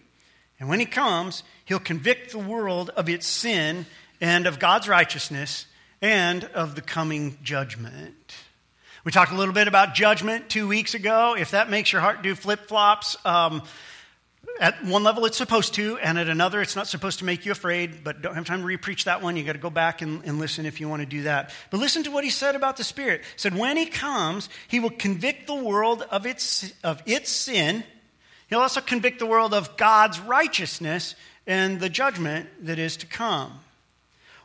And 0.57 0.69
when 0.69 0.79
he 0.79 0.85
comes, 0.85 1.43
he'll 1.65 1.79
convict 1.79 2.31
the 2.31 2.39
world 2.39 2.91
of 2.91 3.09
its 3.09 3.27
sin 3.27 3.85
and 4.21 4.47
of 4.47 4.57
God's 4.57 4.87
righteousness 4.87 5.67
and 6.01 6.45
of 6.45 6.75
the 6.75 6.81
coming 6.81 7.39
judgment. 7.43 8.35
We 9.03 9.11
talked 9.11 9.33
a 9.33 9.35
little 9.35 9.53
bit 9.53 9.67
about 9.67 9.95
judgment 9.95 10.47
two 10.47 10.65
weeks 10.65 10.93
ago. 10.93 11.35
If 11.37 11.51
that 11.51 11.69
makes 11.69 11.91
your 11.91 11.99
heart 11.99 12.21
do 12.21 12.35
flip 12.35 12.69
flops, 12.69 13.17
um, 13.25 13.63
at 14.59 14.83
one 14.83 15.03
level 15.03 15.25
it's 15.25 15.37
supposed 15.37 15.73
to, 15.75 15.97
and 15.99 16.17
at 16.17 16.29
another 16.29 16.61
it's 16.61 16.75
not 16.75 16.87
supposed 16.87 17.19
to 17.19 17.25
make 17.25 17.45
you 17.45 17.51
afraid, 17.51 18.03
but 18.03 18.21
don't 18.21 18.35
have 18.35 18.45
time 18.45 18.61
to 18.61 18.67
repreach 18.67 19.05
that 19.05 19.21
one. 19.21 19.35
You 19.35 19.43
got 19.43 19.53
to 19.53 19.59
go 19.59 19.69
back 19.69 20.01
and, 20.01 20.23
and, 20.25 20.39
listen 20.39 20.65
if 20.65 20.79
you 20.79 20.89
want 20.89 21.01
to 21.01 21.05
do 21.05 21.23
that. 21.23 21.51
But 21.69 21.79
listen 21.79 22.03
to 22.03 22.11
what 22.11 22.23
he 22.23 22.29
said 22.29 22.55
about 22.55 22.77
the 22.77 22.83
Spirit. 22.83 23.21
He 23.21 23.37
said, 23.37 23.55
When 23.55 23.77
he 23.77 23.85
comes, 23.85 24.49
he 24.67 24.79
will 24.79 24.89
convict 24.89 25.47
the 25.47 25.55
world 25.55 26.05
of 26.09 26.25
its, 26.25 26.73
of 26.83 27.01
its 27.05 27.29
sin. 27.29 27.83
He'll 28.49 28.59
also 28.59 28.81
convict 28.81 29.19
the 29.19 29.25
world 29.25 29.53
of 29.53 29.77
God's 29.77 30.19
righteousness 30.19 31.15
and 31.45 31.79
the 31.79 31.89
judgment 31.89 32.49
that 32.65 32.79
is 32.79 32.97
to 32.97 33.05
come. 33.05 33.59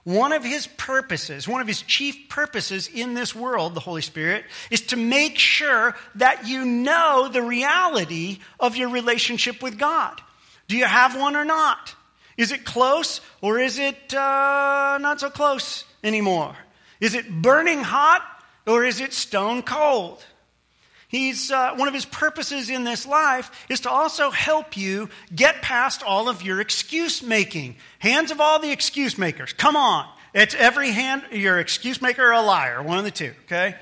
One 0.04 0.32
of 0.32 0.42
his 0.42 0.66
purposes, 0.66 1.46
one 1.46 1.60
of 1.60 1.68
his 1.68 1.82
chief 1.82 2.28
purposes 2.28 2.88
in 2.92 3.14
this 3.14 3.36
world, 3.36 3.74
the 3.74 3.80
Holy 3.80 4.02
Spirit, 4.02 4.44
is 4.68 4.80
to 4.86 4.96
make 4.96 5.38
sure 5.38 5.94
that 6.16 6.48
you 6.48 6.64
know 6.64 7.28
the 7.32 7.42
reality 7.42 8.40
of 8.58 8.76
your 8.76 8.88
relationship 8.88 9.62
with 9.62 9.78
God. 9.78 10.20
Do 10.66 10.76
you 10.76 10.86
have 10.86 11.16
one 11.16 11.36
or 11.36 11.44
not? 11.44 11.94
Is 12.36 12.50
it 12.50 12.64
close 12.64 13.20
or 13.40 13.60
is 13.60 13.78
it 13.78 14.12
uh, 14.12 14.98
not 15.00 15.20
so 15.20 15.30
close 15.30 15.84
anymore? 16.02 16.56
Is 17.00 17.14
it 17.14 17.30
burning 17.30 17.82
hot 17.82 18.22
or 18.66 18.84
is 18.84 19.00
it 19.00 19.12
stone 19.12 19.62
cold? 19.62 20.24
He's, 21.12 21.50
uh, 21.50 21.74
one 21.76 21.88
of 21.88 21.94
his 21.94 22.06
purposes 22.06 22.70
in 22.70 22.84
this 22.84 23.04
life 23.04 23.66
is 23.68 23.80
to 23.80 23.90
also 23.90 24.30
help 24.30 24.78
you 24.78 25.10
get 25.32 25.60
past 25.60 26.02
all 26.02 26.30
of 26.30 26.42
your 26.42 26.58
excuse 26.58 27.22
making. 27.22 27.76
Hands 27.98 28.30
of 28.30 28.40
all 28.40 28.58
the 28.58 28.72
excuse 28.72 29.18
makers. 29.18 29.52
Come 29.52 29.76
on. 29.76 30.08
It's 30.32 30.54
every 30.54 30.90
hand, 30.90 31.22
you're 31.30 31.60
excuse 31.60 32.00
maker 32.00 32.26
or 32.26 32.32
a 32.32 32.40
liar, 32.40 32.82
one 32.82 32.96
of 32.96 33.04
the 33.04 33.10
two, 33.10 33.34
okay? 33.44 33.76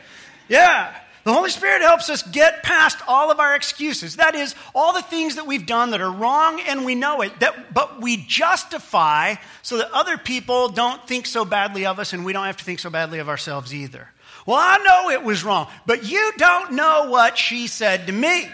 Yeah. 0.49 0.93
The 1.23 1.33
Holy 1.33 1.51
Spirit 1.51 1.83
helps 1.83 2.11
us 2.11 2.25
get 2.25 2.64
past 2.64 2.99
all 3.07 3.31
of 3.31 3.38
our 3.38 3.55
excuses. 3.55 4.16
That 4.16 4.35
is, 4.35 4.57
all 4.75 4.93
the 4.93 5.03
things 5.03 5.37
that 5.37 5.47
we've 5.47 5.66
done 5.66 5.90
that 5.90 6.01
are 6.01 6.11
wrong 6.11 6.61
and 6.66 6.85
we 6.85 6.97
know 6.97 7.21
it, 7.21 7.38
that, 7.38 7.73
but 7.73 8.03
we 8.03 8.16
justify 8.16 9.37
so 9.62 9.79
that 9.79 9.93
other 9.93 10.19
people 10.19 10.71
don't 10.71 11.07
think 11.07 11.27
so 11.27 11.45
badly 11.45 11.87
of 11.87 12.01
us 12.01 12.12
and 12.12 12.25
we 12.25 12.33
don't 12.33 12.47
have 12.47 12.57
to 12.57 12.64
think 12.64 12.81
so 12.81 12.90
badly 12.90 13.21
of 13.21 13.29
ourselves 13.29 13.73
either. 13.73 14.09
Well, 14.46 14.59
I 14.59 14.79
know 14.79 15.11
it 15.11 15.22
was 15.22 15.44
wrong, 15.44 15.68
but 15.87 16.05
you 16.05 16.33
don't 16.37 16.72
know 16.72 17.11
what 17.11 17.37
she 17.37 17.66
said 17.66 18.07
to 18.07 18.12
me. 18.12 18.48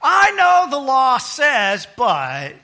I 0.00 0.30
know 0.32 0.70
the 0.70 0.84
law 0.84 1.18
says, 1.18 1.86
but, 1.96 2.54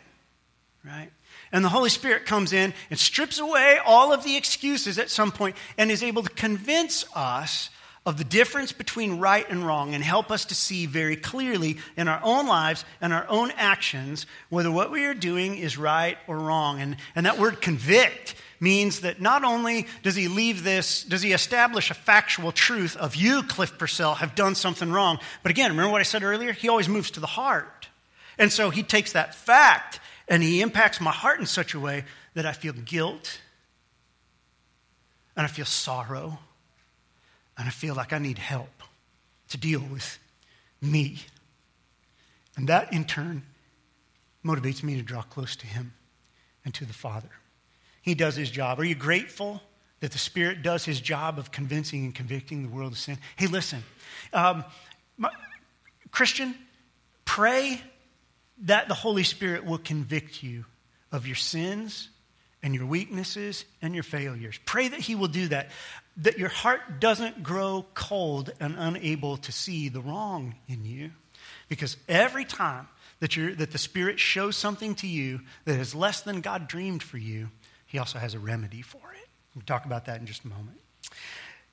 right? 0.85 1.11
And 1.53 1.65
the 1.65 1.69
Holy 1.69 1.91
Spirit 1.91 2.27
comes 2.27 2.53
in 2.53 2.75
and 2.91 2.99
strips 2.99 3.39
away 3.39 3.79
all 3.85 4.13
of 4.13 4.25
the 4.25 4.37
excuses 4.37 4.99
at 4.99 5.11
some 5.11 5.33
point 5.33 5.57
and 5.79 5.91
is 5.91 6.03
able 6.03 6.23
to 6.23 6.31
convince 6.31 7.05
us 7.15 7.71
of 8.05 8.17
the 8.17 8.25
difference 8.25 8.73
between 8.73 9.19
right 9.19 9.49
and 9.51 9.67
wrong 9.67 9.95
and 9.95 10.03
help 10.03 10.31
us 10.31 10.47
to 10.47 10.55
see 10.55 10.87
very 10.87 11.17
clearly 11.17 11.79
in 11.97 12.09
our 12.09 12.21
own 12.23 12.47
lives 12.47 12.85
and 13.01 13.13
our 13.13 13.27
own 13.29 13.51
actions 13.57 14.27
whether 14.49 14.71
what 14.71 14.91
we 14.91 15.05
are 15.05 15.15
doing 15.15 15.57
is 15.57 15.77
right 15.77 16.17
or 16.27 16.39
wrong. 16.39 16.81
And, 16.81 16.97
and 17.15 17.27
that 17.27 17.39
word 17.39 17.61
convict 17.61 18.35
means 18.61 19.01
that 19.01 19.21
not 19.21 19.45
only 19.45 19.87
does 20.03 20.17
he 20.17 20.29
leave 20.29 20.65
this, 20.65 21.05
does 21.05 21.23
he 21.23 21.33
establish 21.33 21.91
a 21.91 21.95
factual 21.95 22.53
truth 22.53 22.97
of 22.97 23.15
you, 23.15 23.43
Cliff 23.43 23.79
Purcell, 23.79 24.17
have 24.17 24.35
done 24.35 24.55
something 24.55 24.91
wrong. 24.91 25.19
But 25.43 25.51
again, 25.51 25.71
remember 25.71 25.93
what 25.93 26.01
I 26.01 26.05
said 26.05 26.23
earlier? 26.23 26.53
He 26.53 26.69
always 26.69 26.89
moves 26.89 27.13
to 27.13 27.21
the 27.21 27.27
heart. 27.27 27.89
And 28.39 28.53
so 28.53 28.71
he 28.71 28.83
takes 28.83 29.13
that 29.13 29.35
fact 29.35 30.01
and 30.29 30.43
he 30.43 30.61
impacts 30.61 31.01
my 31.01 31.11
heart 31.11 31.41
in 31.41 31.47
such 31.47 31.75
a 31.75 31.81
way 31.81 32.05
that 32.35 32.47
I 32.47 32.53
feel 32.53 32.73
guilt 32.73 33.41
and 35.37 35.45
I 35.45 35.49
feel 35.49 35.65
sorrow 35.65 36.39
and 37.57 37.67
I 37.67 37.71
feel 37.71 37.95
like 37.95 38.13
I 38.13 38.19
need 38.19 38.39
help 38.39 38.83
to 39.51 39.59
deal 39.59 39.81
with 39.81 40.19
me. 40.81 41.19
And 42.57 42.69
that 42.69 42.93
in 42.93 43.05
turn 43.05 43.43
motivates 44.45 44.83
me 44.83 44.97
to 44.97 45.03
draw 45.03 45.23
close 45.23 45.57
to 45.57 45.67
him 45.67 45.95
and 46.65 46.73
to 46.75 46.85
the 46.85 46.93
Father. 46.93 47.31
He 48.09 48.15
does 48.15 48.37
his 48.37 48.51
job. 48.51 48.81
Are 48.81 48.85
you 48.85 48.95
grateful 48.95 49.61
that 50.01 50.13
the 50.13 50.19
Spirit 50.19 50.63
does 50.63 50.83
his 50.83 50.99
job 50.99 51.39
of 51.39 51.51
convincing 51.51 52.07
and 52.07 52.15
convicting 52.15 52.63
the 52.63 52.71
world 52.71 52.93
of 52.93 52.99
sin? 52.99 53.19
Hey, 53.37 53.49
listen, 53.49 53.85
um, 54.33 54.65
my, 55.19 55.29
Christian, 56.11 56.55
pray 57.27 57.83
that 58.63 58.89
the 58.89 58.95
Holy 58.95 59.25
Spirit 59.25 59.67
will 59.67 59.77
convict 59.77 60.43
you 60.43 60.65
of 61.13 61.27
your 61.27 61.37
sins 61.37 62.09
and 62.63 62.75
your 62.75 62.87
weaknesses 62.87 63.67
and 63.83 63.93
your 63.93 64.05
failures. 64.05 64.59
Pray 64.65 64.89
that 64.89 65.01
He 65.01 65.15
will 65.15 65.29
do 65.29 65.49
that, 65.49 65.69
that 66.17 66.39
your 66.39 66.49
heart 66.49 67.01
doesn't 67.01 67.43
grow 67.43 67.85
cold 67.93 68.51
and 68.59 68.75
unable 68.79 69.37
to 69.37 69.53
see 69.53 69.91
the 69.91 70.01
wrong 70.01 70.55
in 70.67 70.87
you. 70.87 71.11
Because 71.69 71.99
every 72.09 72.47
time 72.47 72.89
that, 73.21 73.33
that 73.59 73.71
the 73.71 73.79
Spirit 73.79 74.19
shows 74.19 74.57
something 74.57 74.95
to 74.95 75.07
you 75.07 75.41
that 75.67 75.79
is 75.79 75.95
less 75.95 76.23
than 76.23 76.41
God 76.41 76.69
dreamed 76.69 77.03
for 77.03 77.19
you, 77.19 77.51
He 77.89 77.99
also 77.99 78.19
has 78.19 78.35
a 78.35 78.39
remedy 78.39 78.83
for 78.83 78.99
it. 78.99 79.29
We'll 79.55 79.65
talk 79.65 79.85
about 79.85 80.05
that 80.05 80.21
in 80.21 80.27
just 80.27 80.45
a 80.45 80.49
moment. 80.49 80.79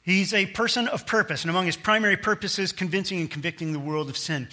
He's 0.01 0.35
a 0.35 0.45
person 0.45 0.87
of 0.87 1.07
purpose, 1.07 1.41
and 1.43 1.49
among 1.49 1.65
his 1.65 1.75
primary 1.75 2.15
purposes, 2.15 2.71
convincing 2.71 3.19
and 3.19 3.29
convicting 3.29 3.73
the 3.73 3.79
world 3.79 4.07
of 4.07 4.15
sin. 4.15 4.47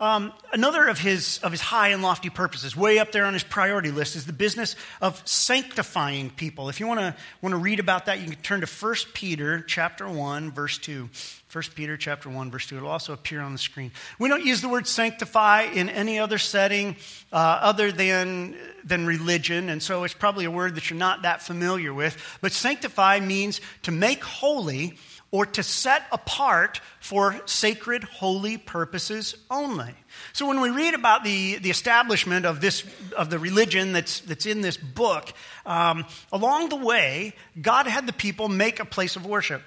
Um, 0.00 0.34
another 0.52 0.86
of 0.86 0.98
his, 0.98 1.38
of 1.42 1.50
his 1.50 1.62
high 1.62 1.88
and 1.88 2.02
lofty 2.02 2.28
purposes, 2.28 2.76
way 2.76 2.98
up 2.98 3.10
there 3.10 3.24
on 3.24 3.32
his 3.32 3.42
priority 3.42 3.90
list, 3.90 4.16
is 4.16 4.26
the 4.26 4.34
business 4.34 4.76
of 5.00 5.20
sanctifying 5.26 6.28
people. 6.28 6.68
If 6.68 6.78
you 6.78 6.86
want 6.86 7.00
to 7.00 7.16
want 7.40 7.54
to 7.54 7.56
read 7.56 7.80
about 7.80 8.04
that, 8.04 8.20
you 8.20 8.26
can 8.26 8.34
turn 8.42 8.60
to 8.60 8.66
1 8.66 8.94
Peter 9.14 9.62
chapter 9.62 10.06
1, 10.06 10.52
verse 10.52 10.76
2. 10.76 11.08
1 11.50 11.64
Peter 11.74 11.96
chapter 11.96 12.28
1, 12.28 12.50
verse 12.50 12.66
2. 12.66 12.76
It'll 12.76 12.88
also 12.90 13.14
appear 13.14 13.40
on 13.40 13.52
the 13.52 13.58
screen. 13.58 13.90
We 14.18 14.28
don't 14.28 14.44
use 14.44 14.60
the 14.60 14.68
word 14.68 14.86
sanctify 14.86 15.62
in 15.62 15.88
any 15.88 16.18
other 16.18 16.36
setting 16.36 16.96
uh, 17.32 17.36
other 17.36 17.90
than, 17.90 18.54
than 18.84 19.06
religion, 19.06 19.70
and 19.70 19.82
so 19.82 20.04
it's 20.04 20.12
probably 20.12 20.44
a 20.44 20.50
word 20.50 20.74
that 20.74 20.90
you're 20.90 20.98
not 20.98 21.22
that 21.22 21.40
familiar 21.40 21.94
with. 21.94 22.38
But 22.42 22.52
sanctify 22.52 23.20
means 23.20 23.62
to 23.84 23.90
make 23.90 24.22
holy 24.22 24.98
or 25.30 25.46
to 25.46 25.62
set 25.62 26.02
apart 26.12 26.80
for 27.00 27.40
sacred, 27.46 28.04
holy 28.04 28.58
purposes 28.58 29.34
only. 29.50 29.94
So 30.34 30.46
when 30.46 30.60
we 30.60 30.70
read 30.70 30.94
about 30.94 31.24
the, 31.24 31.56
the 31.56 31.70
establishment 31.70 32.44
of, 32.44 32.60
this, 32.60 32.84
of 33.16 33.30
the 33.30 33.38
religion 33.38 33.92
that's, 33.92 34.20
that's 34.20 34.46
in 34.46 34.60
this 34.60 34.76
book, 34.76 35.32
um, 35.64 36.04
along 36.32 36.70
the 36.70 36.76
way, 36.76 37.34
God 37.60 37.86
had 37.86 38.06
the 38.06 38.12
people 38.12 38.48
make 38.48 38.80
a 38.80 38.84
place 38.84 39.16
of 39.16 39.24
worship. 39.24 39.62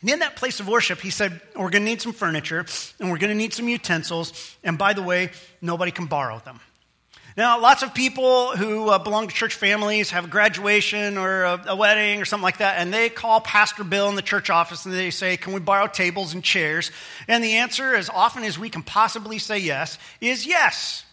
And 0.00 0.10
in 0.10 0.20
that 0.20 0.36
place 0.36 0.60
of 0.60 0.68
worship, 0.68 1.00
he 1.00 1.10
said, 1.10 1.40
We're 1.54 1.70
going 1.70 1.84
to 1.84 1.90
need 1.90 2.00
some 2.00 2.12
furniture 2.12 2.64
and 2.98 3.10
we're 3.10 3.18
going 3.18 3.30
to 3.30 3.36
need 3.36 3.52
some 3.52 3.68
utensils. 3.68 4.56
And 4.64 4.78
by 4.78 4.94
the 4.94 5.02
way, 5.02 5.30
nobody 5.60 5.92
can 5.92 6.06
borrow 6.06 6.38
them. 6.38 6.60
Now, 7.36 7.60
lots 7.60 7.82
of 7.82 7.94
people 7.94 8.56
who 8.56 8.88
uh, 8.88 8.98
belong 8.98 9.28
to 9.28 9.34
church 9.34 9.54
families 9.54 10.10
have 10.10 10.24
a 10.24 10.28
graduation 10.28 11.16
or 11.16 11.44
a, 11.44 11.64
a, 11.68 11.76
wedding 11.76 12.20
or 12.20 12.24
something 12.24 12.42
like 12.42 12.58
that, 12.58 12.78
and 12.78 12.92
they 12.92 13.08
call 13.08 13.40
Pastor 13.40 13.84
Bill 13.84 14.08
in 14.08 14.16
the 14.16 14.22
church 14.22 14.50
office 14.50 14.84
and 14.84 14.92
they 14.92 15.10
say, 15.10 15.36
Can 15.36 15.52
we 15.52 15.60
borrow 15.60 15.86
tables 15.86 16.34
and 16.34 16.42
chairs? 16.42 16.90
And 17.28 17.42
the 17.44 17.54
answer, 17.54 17.94
as 17.94 18.10
often 18.10 18.42
as 18.42 18.58
we 18.58 18.68
can 18.68 18.82
possibly 18.82 19.38
say 19.38 19.58
yes, 19.58 19.96
is 20.20 20.46
yes. 20.46 21.04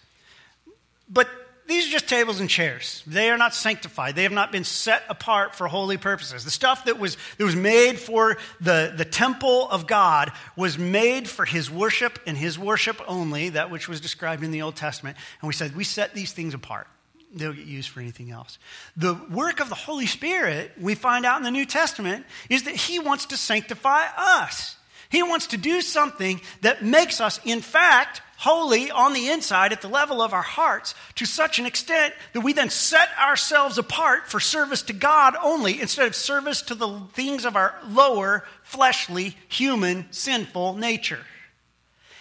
But 1.07 1.29
these 1.67 1.87
are 1.87 1.91
just 1.91 2.07
tables 2.07 2.39
and 2.39 2.49
chairs. 2.49 3.03
They 3.05 3.29
are 3.29 3.37
not 3.37 3.53
sanctified. 3.53 4.15
They 4.15 4.23
have 4.23 4.31
not 4.31 4.51
been 4.51 4.63
set 4.63 5.03
apart 5.09 5.53
for 5.53 5.67
holy 5.67 5.97
purposes. 5.97 6.45
The 6.45 6.51
stuff 6.51 6.85
that 6.85 6.97
was, 6.97 7.17
that 7.37 7.43
was 7.43 7.55
made 7.55 7.99
for 7.99 8.37
the, 8.61 8.93
the 8.95 9.05
temple 9.05 9.69
of 9.69 9.85
God 9.85 10.31
was 10.55 10.77
made 10.77 11.27
for 11.27 11.43
his 11.45 11.69
worship 11.69 12.19
and 12.25 12.37
his 12.37 12.57
worship 12.57 13.01
only, 13.07 13.49
that 13.49 13.69
which 13.69 13.89
was 13.89 13.99
described 13.99 14.43
in 14.43 14.51
the 14.51 14.61
Old 14.61 14.75
Testament. 14.77 15.17
And 15.41 15.47
we 15.47 15.53
said, 15.53 15.75
we 15.75 15.83
set 15.83 16.13
these 16.13 16.31
things 16.31 16.53
apart. 16.53 16.87
They 17.33 17.43
don't 17.43 17.55
get 17.55 17.65
used 17.65 17.89
for 17.89 17.99
anything 17.99 18.31
else. 18.31 18.57
The 18.95 19.13
work 19.29 19.59
of 19.59 19.67
the 19.67 19.75
Holy 19.75 20.05
Spirit, 20.05 20.71
we 20.79 20.95
find 20.95 21.25
out 21.25 21.37
in 21.37 21.43
the 21.43 21.51
New 21.51 21.65
Testament, 21.65 22.25
is 22.49 22.63
that 22.63 22.75
he 22.75 22.99
wants 22.99 23.25
to 23.27 23.37
sanctify 23.37 24.05
us. 24.15 24.77
He 25.09 25.23
wants 25.23 25.47
to 25.47 25.57
do 25.57 25.81
something 25.81 26.41
that 26.61 26.83
makes 26.83 27.21
us, 27.21 27.39
in 27.45 27.61
fact, 27.61 28.21
holy 28.37 28.91
on 28.91 29.13
the 29.13 29.29
inside 29.29 29.73
at 29.73 29.81
the 29.81 29.87
level 29.87 30.21
of 30.21 30.33
our 30.33 30.43
hearts 30.43 30.93
to 31.15 31.25
such 31.25 31.57
an 31.59 31.65
extent 31.65 32.13
that 32.33 32.41
we 32.41 32.53
then 32.53 32.69
set 32.69 33.09
ourselves 33.19 33.77
apart 33.77 34.27
for 34.29 34.39
service 34.39 34.83
to 34.83 34.93
God 34.93 35.35
only 35.41 35.81
instead 35.81 36.07
of 36.07 36.15
service 36.15 36.61
to 36.63 36.75
the 36.75 36.99
things 37.13 37.45
of 37.45 37.55
our 37.55 37.75
lower, 37.87 38.45
fleshly, 38.63 39.35
human, 39.47 40.05
sinful 40.11 40.75
nature. 40.75 41.25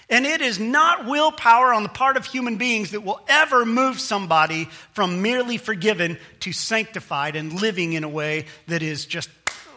And 0.08 0.24
it 0.24 0.40
is 0.40 0.60
not 0.60 1.04
willpower 1.06 1.74
on 1.74 1.82
the 1.82 1.88
part 1.88 2.16
of 2.16 2.24
human 2.24 2.56
beings 2.56 2.92
that 2.92 3.02
will 3.02 3.20
ever 3.28 3.66
move 3.66 3.98
somebody 3.98 4.66
from 4.92 5.20
merely 5.20 5.58
forgiven 5.58 6.16
to 6.40 6.52
sanctified 6.52 7.34
and 7.34 7.60
living 7.60 7.92
in 7.92 8.04
a 8.04 8.08
way 8.08 8.46
that 8.68 8.82
is 8.82 9.04
just 9.04 9.28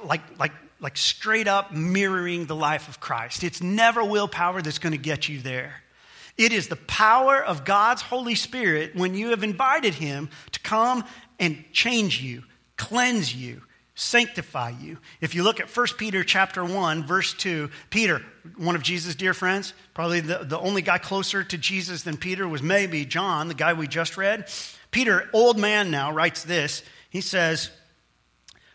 like, 0.04 0.22
like, 0.39 0.54
like 0.80 0.98
straight 0.98 1.48
up 1.48 1.74
mirroring 1.74 2.46
the 2.46 2.56
life 2.56 2.88
of 2.88 3.00
Christ. 3.00 3.44
It's 3.44 3.62
never 3.62 4.04
willpower 4.04 4.62
that's 4.62 4.80
going 4.80 4.94
to 4.94 4.98
get 4.98 5.28
you 5.28 5.39
there. 5.39 5.82
It 6.38 6.54
is 6.54 6.70
the 6.70 6.78
power 6.78 7.44
of 7.44 7.65
God's 7.65 8.02
Holy 8.02 8.36
Spirit 8.36 8.96
when 8.96 9.13
you 9.13 9.30
have 9.30 9.44
invited 9.44 9.96
Him 9.96 10.30
to 10.52 10.60
come 10.62 11.04
and 11.38 11.65
change 11.74 12.22
you, 12.22 12.44
cleanse 12.78 13.36
you, 13.36 13.62
sanctify 13.94 14.70
you. 14.80 14.98
If 15.20 15.36
you 15.36 15.44
look 15.44 15.60
at 15.60 15.76
1 15.76 15.88
Peter 15.98 16.24
chapter 16.24 16.63
1, 16.63 17.06
verse 17.06 17.34
2, 17.34 17.70
Peter, 17.89 18.22
one 18.56 18.76
of 18.76 18.82
Jesus' 18.82 19.15
dear 19.15 19.34
friends, 19.34 19.74
probably 19.94 20.22
the, 20.22 20.46
the 20.46 20.58
only 20.58 20.82
guy 20.82 20.98
closer 20.98 21.44
to 21.44 21.58
Jesus 21.58 22.04
than 22.04 22.15
Peter 22.15 22.48
was 22.48 22.63
maybe 22.63 23.04
John, 23.04 23.50
the 23.50 23.54
guy 23.54 23.74
we 23.74 23.88
just 23.88 24.15
read. 24.15 24.50
Peter, 24.92 25.30
old 25.34 25.60
man 25.60 25.92
now, 25.92 26.13
writes 26.13 26.46
this. 26.46 26.82
He 27.10 27.20
says, 27.20 27.70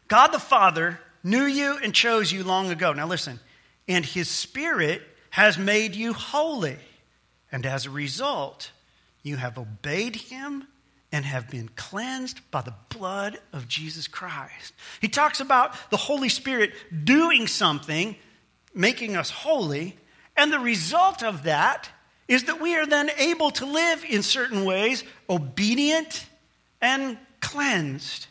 God 0.08 0.28
the 0.28 0.38
Father 0.38 1.00
knew 1.24 1.44
you 1.44 1.78
and 1.82 1.92
chose 1.92 2.30
you 2.30 2.44
long 2.44 2.70
ago. 2.70 2.92
Now 2.92 3.08
listen, 3.08 3.40
and 3.88 4.04
his 4.04 4.28
Spirit 4.28 5.02
has 5.30 5.58
made 5.58 5.96
you 5.96 6.12
holy 6.12 6.78
and 7.54 7.66
as 7.66 7.86
a 7.86 7.90
result, 7.90 8.72
you 9.22 9.36
have 9.36 9.58
obeyed 9.58 10.16
him 10.16 10.66
and 11.12 11.24
have 11.24 11.48
been 11.48 11.70
cleansed 11.76 12.40
by 12.50 12.62
the 12.62 12.74
blood 12.88 13.38
of 13.52 13.68
Jesus 13.68 14.08
Christ. 14.08 14.74
He 15.00 15.06
talks 15.06 15.38
about 15.38 15.76
the 15.92 15.96
Holy 15.96 16.28
Spirit 16.28 16.72
doing 17.04 17.46
something, 17.46 18.16
making 18.74 19.16
us 19.16 19.30
holy, 19.30 19.96
and 20.36 20.52
the 20.52 20.58
result 20.58 21.22
of 21.22 21.44
that 21.44 21.88
is 22.26 22.42
that 22.46 22.60
we 22.60 22.74
are 22.74 22.86
then 22.86 23.08
able 23.18 23.52
to 23.52 23.66
live 23.66 24.04
in 24.04 24.24
certain 24.24 24.64
ways 24.64 25.04
obedient 25.30 26.26
and 26.80 27.16
cleansed. 27.40 28.26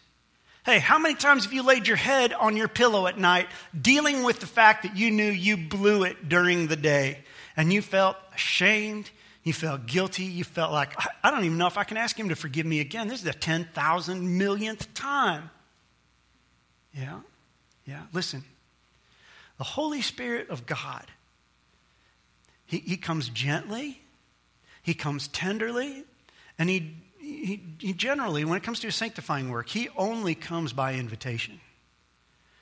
Hey, 0.65 0.79
how 0.79 0.97
many 0.97 1.15
times 1.15 1.43
have 1.43 1.53
you 1.53 1.63
laid 1.63 1.87
your 1.87 1.97
head 1.97 2.33
on 2.33 2.55
your 2.55 2.69
pillow 2.69 3.07
at 3.07 3.17
night 3.17 3.47
dealing 3.79 4.23
with 4.23 4.39
the 4.39 4.47
fact 4.47 4.83
that 4.83 4.95
you 4.95 5.11
knew 5.11 5.29
you 5.29 5.57
blew 5.57 6.03
it 6.03 6.29
during 6.29 6.67
the 6.67 6.77
day? 6.77 7.23
and 7.55 7.71
you 7.71 7.81
felt 7.81 8.17
ashamed, 8.33 9.09
you 9.43 9.53
felt 9.53 9.85
guilty, 9.85 10.23
you 10.23 10.43
felt 10.43 10.71
like, 10.71 10.93
I 11.23 11.31
don't 11.31 11.45
even 11.45 11.57
know 11.57 11.67
if 11.67 11.77
I 11.77 11.83
can 11.83 11.97
ask 11.97 12.17
him 12.17 12.29
to 12.29 12.35
forgive 12.35 12.65
me 12.65 12.79
again. 12.79 13.07
This 13.07 13.19
is 13.19 13.25
the 13.25 13.33
10,000 13.33 14.37
millionth 14.37 14.93
time. 14.93 15.49
Yeah, 16.93 17.19
yeah. 17.85 18.03
Listen, 18.11 18.43
the 19.57 19.63
Holy 19.63 20.01
Spirit 20.01 20.49
of 20.49 20.65
God, 20.65 21.05
he, 22.65 22.79
he 22.79 22.97
comes 22.97 23.29
gently, 23.29 24.01
he 24.81 24.93
comes 24.93 25.27
tenderly, 25.27 26.03
and 26.57 26.69
he, 26.69 26.95
he, 27.45 27.63
he 27.79 27.93
generally, 27.93 28.45
when 28.45 28.57
it 28.57 28.63
comes 28.63 28.79
to 28.81 28.87
his 28.87 28.95
sanctifying 28.95 29.49
work, 29.49 29.69
he 29.69 29.89
only 29.97 30.35
comes 30.35 30.73
by 30.73 30.95
invitation. 30.95 31.59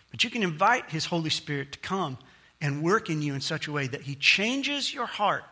But 0.09 0.23
you 0.23 0.29
can 0.29 0.43
invite 0.43 0.89
his 0.89 1.05
Holy 1.05 1.29
Spirit 1.29 1.71
to 1.73 1.79
come 1.79 2.17
and 2.61 2.83
work 2.83 3.09
in 3.09 3.21
you 3.21 3.33
in 3.33 3.41
such 3.41 3.67
a 3.67 3.71
way 3.71 3.87
that 3.87 4.01
He 4.01 4.15
changes 4.15 4.93
your 4.93 5.07
heart. 5.07 5.43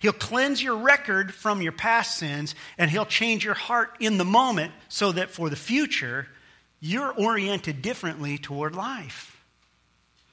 He'll 0.00 0.12
cleanse 0.12 0.62
your 0.62 0.76
record 0.76 1.34
from 1.34 1.60
your 1.60 1.72
past 1.72 2.16
sins, 2.16 2.54
and 2.78 2.90
He'll 2.90 3.04
change 3.04 3.44
your 3.44 3.54
heart 3.54 3.90
in 4.00 4.16
the 4.16 4.24
moment 4.24 4.72
so 4.88 5.12
that 5.12 5.30
for 5.30 5.50
the 5.50 5.56
future, 5.56 6.26
you're 6.80 7.12
oriented 7.12 7.82
differently 7.82 8.38
toward 8.38 8.74
life. 8.74 9.32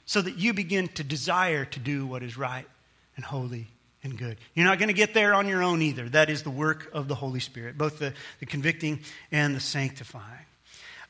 So 0.06 0.22
that 0.22 0.38
you 0.38 0.54
begin 0.54 0.88
to 0.90 1.04
desire 1.04 1.66
to 1.66 1.80
do 1.80 2.06
what 2.06 2.24
is 2.24 2.38
right 2.38 2.68
and 3.16 3.26
holy 3.26 3.68
and 4.04 4.18
good. 4.18 4.38
You're 4.54 4.66
not 4.66 4.80
going 4.80 4.90
to 4.90 4.94
get 4.94 5.14
there 5.14 5.34
on 5.34 5.48
your 5.48 5.64
own 5.64 5.82
either. 5.82 6.10
That 6.10 6.30
is 6.30 6.44
the 6.44 6.50
work 6.50 6.90
of 6.94 7.08
the 7.08 7.16
Holy 7.16 7.40
Spirit, 7.40 7.78
both 7.78 8.00
the, 8.00 8.14
the 8.40 8.46
convicting 8.46 9.00
and 9.32 9.56
the 9.56 9.60
sanctifying. 9.60 10.46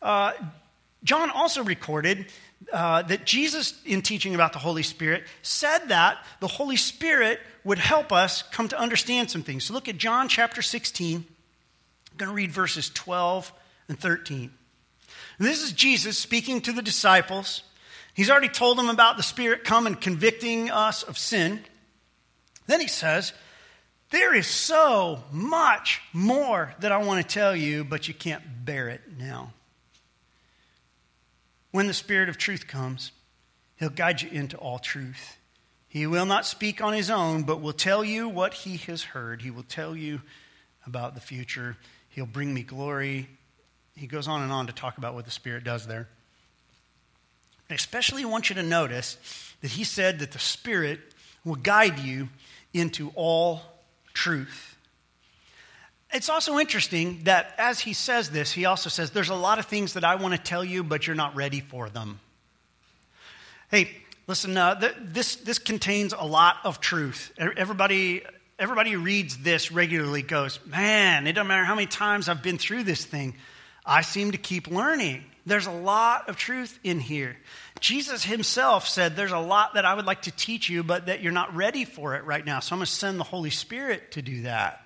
Uh, 0.01 0.33
John 1.03 1.31
also 1.31 1.63
recorded 1.63 2.27
uh, 2.71 3.01
that 3.03 3.25
Jesus, 3.25 3.81
in 3.85 4.01
teaching 4.01 4.35
about 4.35 4.53
the 4.53 4.59
Holy 4.59 4.83
Spirit, 4.83 5.23
said 5.41 5.89
that 5.89 6.23
the 6.39 6.47
Holy 6.47 6.77
Spirit 6.77 7.39
would 7.63 7.79
help 7.79 8.11
us 8.11 8.43
come 8.43 8.67
to 8.69 8.79
understand 8.79 9.29
some 9.29 9.43
things. 9.43 9.65
So 9.65 9.73
look 9.73 9.89
at 9.89 9.97
John 9.97 10.29
chapter 10.29 10.61
16. 10.61 11.17
I'm 11.17 12.17
going 12.17 12.29
to 12.29 12.35
read 12.35 12.51
verses 12.51 12.89
12 12.89 13.51
and 13.89 13.99
13. 13.99 14.51
And 15.39 15.47
this 15.47 15.63
is 15.63 15.71
Jesus 15.71 16.17
speaking 16.17 16.61
to 16.61 16.71
the 16.71 16.81
disciples. 16.81 17.63
He's 18.13 18.29
already 18.29 18.49
told 18.49 18.77
them 18.77 18.89
about 18.89 19.17
the 19.17 19.23
Spirit 19.23 19.63
come 19.63 19.87
and 19.87 19.99
convicting 19.99 20.69
us 20.69 21.03
of 21.03 21.17
sin. 21.17 21.63
Then 22.67 22.79
he 22.79 22.87
says, 22.87 23.33
There 24.09 24.33
is 24.33 24.47
so 24.47 25.23
much 25.31 26.01
more 26.13 26.73
that 26.79 26.91
I 26.91 26.97
want 26.97 27.27
to 27.27 27.33
tell 27.33 27.55
you, 27.55 27.83
but 27.83 28.07
you 28.07 28.13
can't 28.13 28.65
bear 28.65 28.89
it 28.89 29.01
now. 29.17 29.53
When 31.71 31.87
the 31.87 31.93
Spirit 31.93 32.29
of 32.29 32.37
truth 32.37 32.67
comes, 32.67 33.11
he'll 33.77 33.89
guide 33.89 34.21
you 34.21 34.29
into 34.29 34.57
all 34.57 34.79
truth. 34.79 35.37
He 35.87 36.07
will 36.07 36.25
not 36.25 36.45
speak 36.45 36.81
on 36.81 36.93
his 36.93 37.09
own, 37.09 37.43
but 37.43 37.61
will 37.61 37.73
tell 37.73 38.03
you 38.03 38.27
what 38.27 38.53
he 38.53 38.77
has 38.77 39.03
heard. 39.03 39.41
He 39.41 39.51
will 39.51 39.63
tell 39.63 39.95
you 39.95 40.21
about 40.87 41.15
the 41.15 41.21
future. 41.21 41.77
He'll 42.09 42.25
bring 42.25 42.53
me 42.53 42.63
glory. 42.63 43.27
He 43.95 44.07
goes 44.07 44.27
on 44.27 44.41
and 44.41 44.51
on 44.51 44.67
to 44.67 44.73
talk 44.73 44.97
about 44.97 45.13
what 45.13 45.25
the 45.25 45.31
Spirit 45.31 45.63
does 45.63 45.87
there. 45.87 46.07
I 47.69 47.75
especially 47.75 48.25
want 48.25 48.49
you 48.49 48.55
to 48.55 48.63
notice 48.63 49.17
that 49.61 49.71
he 49.71 49.83
said 49.83 50.19
that 50.19 50.31
the 50.31 50.39
Spirit 50.39 50.99
will 51.45 51.55
guide 51.55 51.99
you 51.99 52.29
into 52.73 53.11
all 53.15 53.61
truth. 54.13 54.77
It's 56.13 56.29
also 56.29 56.59
interesting 56.59 57.21
that 57.23 57.55
as 57.57 57.79
he 57.79 57.93
says 57.93 58.29
this, 58.29 58.51
he 58.51 58.65
also 58.65 58.89
says, 58.89 59.11
There's 59.11 59.29
a 59.29 59.35
lot 59.35 59.57
of 59.57 59.65
things 59.65 59.93
that 59.93 60.03
I 60.03 60.15
want 60.15 60.35
to 60.35 60.39
tell 60.39 60.63
you, 60.63 60.83
but 60.83 61.07
you're 61.07 61.15
not 61.15 61.35
ready 61.35 61.59
for 61.59 61.89
them. 61.89 62.19
Hey, 63.71 63.89
listen, 64.27 64.55
uh, 64.55 64.79
th- 64.79 64.95
this, 65.01 65.37
this 65.37 65.57
contains 65.57 66.13
a 66.13 66.25
lot 66.25 66.57
of 66.63 66.79
truth. 66.79 67.33
Everybody, 67.39 68.21
everybody 68.59 68.91
who 68.91 68.99
reads 68.99 69.37
this 69.37 69.71
regularly 69.71 70.21
goes, 70.21 70.59
Man, 70.67 71.25
it 71.25 71.33
doesn't 71.33 71.47
matter 71.47 71.63
how 71.63 71.73
many 71.73 71.87
times 71.87 72.29
I've 72.29 72.43
been 72.43 72.59
through 72.59 72.83
this 72.83 73.03
thing, 73.03 73.33
I 73.83 74.01
seem 74.01 74.31
to 74.33 74.37
keep 74.37 74.67
learning. 74.67 75.23
There's 75.47 75.65
a 75.65 75.71
lot 75.71 76.29
of 76.29 76.37
truth 76.37 76.79
in 76.83 76.99
here. 76.99 77.35
Jesus 77.83 78.23
himself 78.23 78.87
said, 78.87 79.17
There's 79.17 79.33
a 79.33 79.39
lot 79.39 79.73
that 79.73 79.83
I 79.83 79.93
would 79.93 80.05
like 80.05 80.21
to 80.21 80.31
teach 80.31 80.69
you, 80.69 80.83
but 80.83 81.07
that 81.07 81.21
you're 81.21 81.33
not 81.33 81.53
ready 81.53 81.83
for 81.83 82.15
it 82.15 82.23
right 82.23 82.45
now. 82.45 82.61
So 82.61 82.73
I'm 82.73 82.79
going 82.79 82.85
to 82.85 82.91
send 82.91 83.19
the 83.19 83.25
Holy 83.25 83.49
Spirit 83.49 84.13
to 84.13 84.21
do 84.21 84.43
that. 84.43 84.79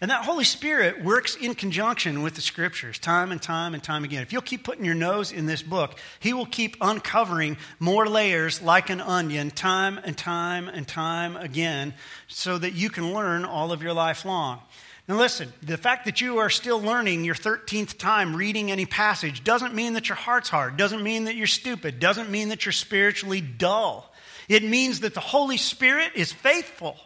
And 0.00 0.08
that 0.12 0.24
Holy 0.24 0.44
Spirit 0.44 1.02
works 1.02 1.34
in 1.34 1.56
conjunction 1.56 2.22
with 2.22 2.36
the 2.36 2.40
scriptures 2.40 3.00
time 3.00 3.32
and 3.32 3.42
time 3.42 3.74
and 3.74 3.82
time 3.82 4.04
again. 4.04 4.22
If 4.22 4.32
you'll 4.32 4.40
keep 4.40 4.62
putting 4.62 4.84
your 4.84 4.94
nose 4.94 5.32
in 5.32 5.46
this 5.46 5.62
book, 5.62 5.98
He 6.20 6.32
will 6.32 6.46
keep 6.46 6.76
uncovering 6.80 7.56
more 7.80 8.06
layers 8.06 8.62
like 8.62 8.88
an 8.88 9.00
onion 9.00 9.50
time 9.50 9.98
and 9.98 10.16
time 10.16 10.68
and 10.68 10.86
time 10.86 11.36
again 11.36 11.92
so 12.28 12.56
that 12.56 12.72
you 12.72 12.88
can 12.88 13.12
learn 13.12 13.44
all 13.44 13.72
of 13.72 13.82
your 13.82 13.94
life 13.94 14.24
long. 14.24 14.60
Now, 15.08 15.16
listen, 15.18 15.52
the 15.62 15.76
fact 15.76 16.04
that 16.04 16.20
you 16.20 16.38
are 16.38 16.50
still 16.50 16.80
learning 16.80 17.24
your 17.24 17.34
13th 17.34 17.98
time 17.98 18.36
reading 18.36 18.70
any 18.70 18.86
passage 18.86 19.42
doesn't 19.42 19.74
mean 19.74 19.94
that 19.94 20.08
your 20.08 20.16
heart's 20.16 20.48
hard, 20.48 20.76
doesn't 20.76 21.02
mean 21.02 21.24
that 21.24 21.34
you're 21.34 21.48
stupid, 21.48 21.98
doesn't 21.98 22.30
mean 22.30 22.50
that 22.50 22.64
you're 22.64 22.72
spiritually 22.72 23.40
dull. 23.40 24.12
It 24.48 24.62
means 24.62 25.00
that 25.00 25.14
the 25.14 25.20
Holy 25.20 25.56
Spirit 25.56 26.12
is 26.14 26.32
faithful 26.32 26.96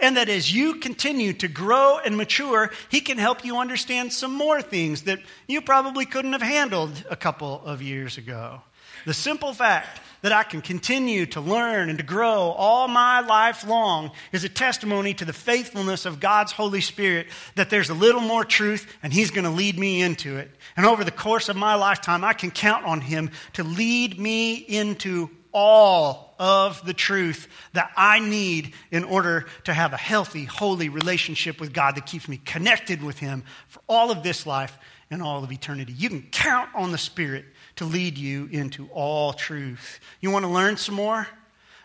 and 0.00 0.16
that 0.16 0.28
as 0.28 0.52
you 0.52 0.80
continue 0.80 1.32
to 1.34 1.46
grow 1.46 1.98
and 2.04 2.16
mature, 2.16 2.72
He 2.90 3.00
can 3.00 3.18
help 3.18 3.44
you 3.44 3.58
understand 3.58 4.12
some 4.12 4.32
more 4.32 4.60
things 4.60 5.02
that 5.02 5.20
you 5.46 5.62
probably 5.62 6.06
couldn't 6.06 6.32
have 6.32 6.42
handled 6.42 7.04
a 7.08 7.16
couple 7.16 7.62
of 7.64 7.80
years 7.80 8.18
ago. 8.18 8.62
The 9.06 9.14
simple 9.14 9.52
fact 9.52 10.00
that 10.24 10.32
I 10.32 10.42
can 10.42 10.62
continue 10.62 11.26
to 11.26 11.40
learn 11.42 11.90
and 11.90 11.98
to 11.98 12.04
grow 12.04 12.54
all 12.56 12.88
my 12.88 13.20
life 13.20 13.62
long 13.66 14.10
is 14.32 14.42
a 14.42 14.48
testimony 14.48 15.12
to 15.12 15.26
the 15.26 15.34
faithfulness 15.34 16.06
of 16.06 16.18
God's 16.18 16.50
Holy 16.50 16.80
Spirit 16.80 17.26
that 17.56 17.68
there's 17.68 17.90
a 17.90 17.94
little 17.94 18.22
more 18.22 18.42
truth 18.42 18.90
and 19.02 19.12
He's 19.12 19.30
going 19.30 19.44
to 19.44 19.50
lead 19.50 19.78
me 19.78 20.00
into 20.00 20.38
it. 20.38 20.50
And 20.78 20.86
over 20.86 21.04
the 21.04 21.10
course 21.10 21.50
of 21.50 21.56
my 21.56 21.74
lifetime, 21.74 22.24
I 22.24 22.32
can 22.32 22.50
count 22.50 22.86
on 22.86 23.02
Him 23.02 23.32
to 23.52 23.64
lead 23.64 24.18
me 24.18 24.54
into 24.54 25.28
all 25.52 26.34
of 26.38 26.82
the 26.86 26.94
truth 26.94 27.46
that 27.74 27.90
I 27.94 28.18
need 28.18 28.72
in 28.90 29.04
order 29.04 29.44
to 29.64 29.74
have 29.74 29.92
a 29.92 29.98
healthy, 29.98 30.46
holy 30.46 30.88
relationship 30.88 31.60
with 31.60 31.74
God 31.74 31.96
that 31.96 32.06
keeps 32.06 32.28
me 32.28 32.38
connected 32.38 33.02
with 33.02 33.18
Him 33.18 33.44
for 33.68 33.82
all 33.90 34.10
of 34.10 34.22
this 34.22 34.46
life 34.46 34.78
and 35.10 35.22
all 35.22 35.44
of 35.44 35.52
eternity. 35.52 35.92
You 35.92 36.08
can 36.08 36.22
count 36.32 36.70
on 36.74 36.92
the 36.92 36.98
Spirit 36.98 37.44
to 37.76 37.84
lead 37.84 38.18
you 38.18 38.48
into 38.50 38.88
all 38.92 39.32
truth. 39.32 40.00
You 40.20 40.30
want 40.30 40.44
to 40.44 40.50
learn 40.50 40.76
some 40.76 40.94
more? 40.94 41.26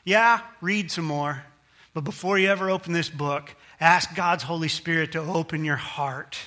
Yeah, 0.03 0.41
read 0.61 0.91
some 0.91 1.05
more. 1.05 1.43
But 1.93 2.03
before 2.03 2.37
you 2.37 2.49
ever 2.49 2.69
open 2.69 2.93
this 2.93 3.09
book, 3.09 3.53
ask 3.79 4.13
God's 4.15 4.43
Holy 4.43 4.67
Spirit 4.67 5.13
to 5.13 5.19
open 5.19 5.65
your 5.65 5.75
heart, 5.75 6.37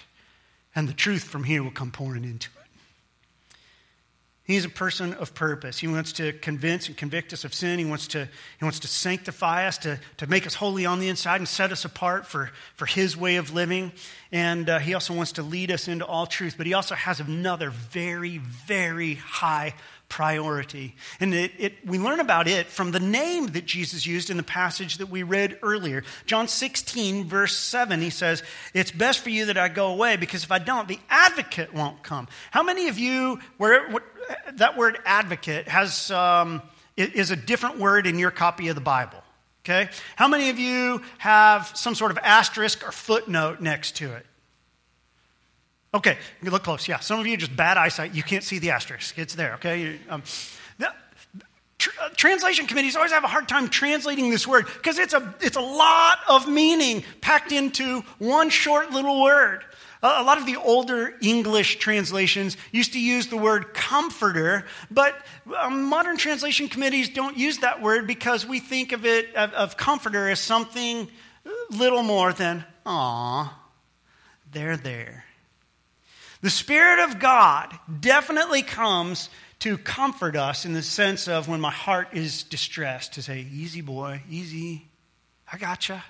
and 0.74 0.88
the 0.88 0.92
truth 0.92 1.24
from 1.24 1.44
here 1.44 1.62
will 1.62 1.70
come 1.70 1.90
pouring 1.90 2.24
into 2.24 2.48
it. 2.57 2.62
He's 4.44 4.64
a 4.64 4.68
person 4.68 5.14
of 5.14 5.35
purpose. 5.35 5.78
He 5.78 5.87
wants 5.87 6.12
to 6.14 6.33
convince 6.33 6.88
and 6.88 6.96
convict 6.96 7.33
us 7.33 7.44
of 7.44 7.55
sin. 7.55 7.78
He 7.78 7.85
wants 7.85 8.09
to, 8.09 8.28
he 8.59 8.64
wants 8.64 8.81
to 8.81 8.88
sanctify 8.88 9.68
us, 9.68 9.78
to, 9.78 10.00
to 10.16 10.26
make 10.26 10.46
us 10.46 10.55
holy 10.55 10.85
on 10.85 10.98
the 10.98 11.09
inside 11.09 11.37
and 11.40 11.48
set 11.48 11.70
us 11.70 11.85
apart 11.85 12.26
for, 12.26 12.50
for 12.74 12.87
His 12.87 13.16
way 13.16 13.37
of 13.37 13.55
living. 13.55 13.92
And 14.33 14.68
uh, 14.68 14.79
He 14.79 14.95
also 14.95 15.14
wants 15.14 15.33
to 15.33 15.42
lead 15.42 15.71
us 15.71 15.87
into 15.87 16.07
all 16.07 16.27
truth. 16.27 16.55
But 16.57 16.66
He 16.66 16.75
also 16.75 16.95
has 16.95 17.21
another 17.21 17.71
very, 17.71 18.38
very 18.38 19.14
high 19.14 19.75
priority. 20.12 20.95
And 21.21 21.33
it, 21.33 21.53
it, 21.59 21.87
we 21.87 21.99
learn 21.99 22.21
about 22.21 22.47
it 22.47 22.66
from 22.66 22.90
the 22.90 23.01
name 23.01 23.47
that 23.49 23.64
Jesus 23.64 24.07
used 24.07 24.29
in 24.29 24.37
the 24.37 24.42
passage 24.42 24.99
that 24.99 25.09
we 25.09 25.23
read 25.23 25.59
earlier. 25.62 26.05
John 26.27 26.49
16, 26.49 27.25
verse 27.25 27.57
7, 27.57 27.99
he 28.03 28.11
says, 28.11 28.42
It's 28.75 28.90
best 28.90 29.21
for 29.21 29.31
you 29.31 29.47
that 29.47 29.57
I 29.57 29.68
go 29.68 29.87
away 29.87 30.16
because 30.16 30.45
if 30.45 30.53
I 30.53 30.59
don't, 30.59 30.87
the 30.87 30.99
advocate 31.09 31.73
won't 31.73 32.03
come. 32.03 32.29
How 32.51 32.62
many 32.62 32.88
of 32.88 32.99
you, 32.99 33.40
where, 33.57 33.88
that 34.53 34.77
word 34.77 34.99
advocate 35.07 35.66
has, 35.68 36.11
um, 36.11 36.61
is 36.95 37.31
a 37.31 37.37
different 37.37 37.79
word 37.79 38.07
in 38.07 38.18
your 38.18 38.31
copy 38.31 38.68
of 38.68 38.75
the 38.75 38.83
Bible? 38.83 39.22
Okay? 39.64 39.88
How 40.16 40.27
many 40.27 40.51
of 40.51 40.59
you 40.59 41.03
have 41.18 41.70
some 41.75 41.94
sort 41.94 42.11
of 42.11 42.18
asterisk 42.18 42.87
or 42.87 42.90
footnote 42.90 43.61
next 43.61 43.96
to 43.96 44.12
it? 44.12 44.27
Okay, 45.94 46.16
you 46.42 46.51
look 46.51 46.64
close. 46.64 46.88
Yeah, 46.88 47.01
some 47.01 47.20
of 47.20 47.27
you 47.27 47.37
just 47.37 47.55
bad 47.55 47.77
eyesight. 47.77 48.14
You 48.14 48.22
can't 48.22 48.42
see 48.42 48.59
the 48.59 48.70
asterisk. 48.70 49.18
It's 49.18 49.35
there. 49.35 49.55
Okay. 49.55 49.98
Um, 50.09 50.22
the, 50.79 50.88
tr- 51.77 51.90
uh, 52.01 52.09
translation 52.16 52.66
committees 52.66 52.96
always 52.96 53.12
have 53.12 53.25
a 53.25 53.29
hard 53.29 53.46
time 53.46 53.68
translating 53.68 54.31
this 54.31 54.46
word 54.46 54.66
because 54.66 54.98
it's 54.98 55.12
a 55.12 55.35
it's 55.40 55.57
a 55.57 55.61
lot 55.61 56.20
of 56.29 56.48
meaning 56.48 57.05
packed 57.20 57.53
into 57.53 58.01
one 58.18 58.48
short 58.48 58.90
little 58.90 59.22
word. 59.22 59.64
A 60.05 60.25
lot 60.25 60.38
of 60.38 60.47
the 60.47 60.57
older 60.57 61.15
English 61.21 61.77
translations 61.77 62.57
used 62.73 62.95
to 62.95 63.01
use 63.01 63.29
the 63.29 63.37
word 63.37 63.73
comforter, 63.73 64.65
but 64.91 65.15
um, 65.57 65.85
modern 65.85 66.17
translation 66.17 66.69
committees 66.69 67.09
don't 67.09 67.37
use 67.37 67.59
that 67.59 67.81
word 67.81 68.09
because 68.09 68.45
we 68.45 68.59
think 68.59 68.91
of 68.91 69.07
it, 69.07 69.33
of, 69.37 69.77
comforter, 69.77 70.29
as 70.29 70.41
something 70.41 71.09
little 71.71 72.03
more 72.03 72.33
than, 72.33 72.65
aw, 72.85 73.57
they're 74.51 74.77
there. 74.77 75.25
The 76.41 76.51
Spirit 76.51 77.05
of 77.05 77.21
God 77.21 77.73
definitely 78.01 78.62
comes 78.62 79.31
to 79.61 79.79
comfort 79.79 80.35
us 80.35 80.65
in 80.65 80.73
the 80.73 80.83
sense 80.83 81.29
of 81.29 81.47
when 81.47 81.61
my 81.61 81.71
heart 81.71 82.09
is 82.12 82.43
distressed, 82.43 83.12
to 83.15 83.23
say, 83.23 83.47
easy 83.53 83.81
boy, 83.81 84.21
easy, 84.29 84.88
I 85.53 85.59
gotcha. 85.59 86.03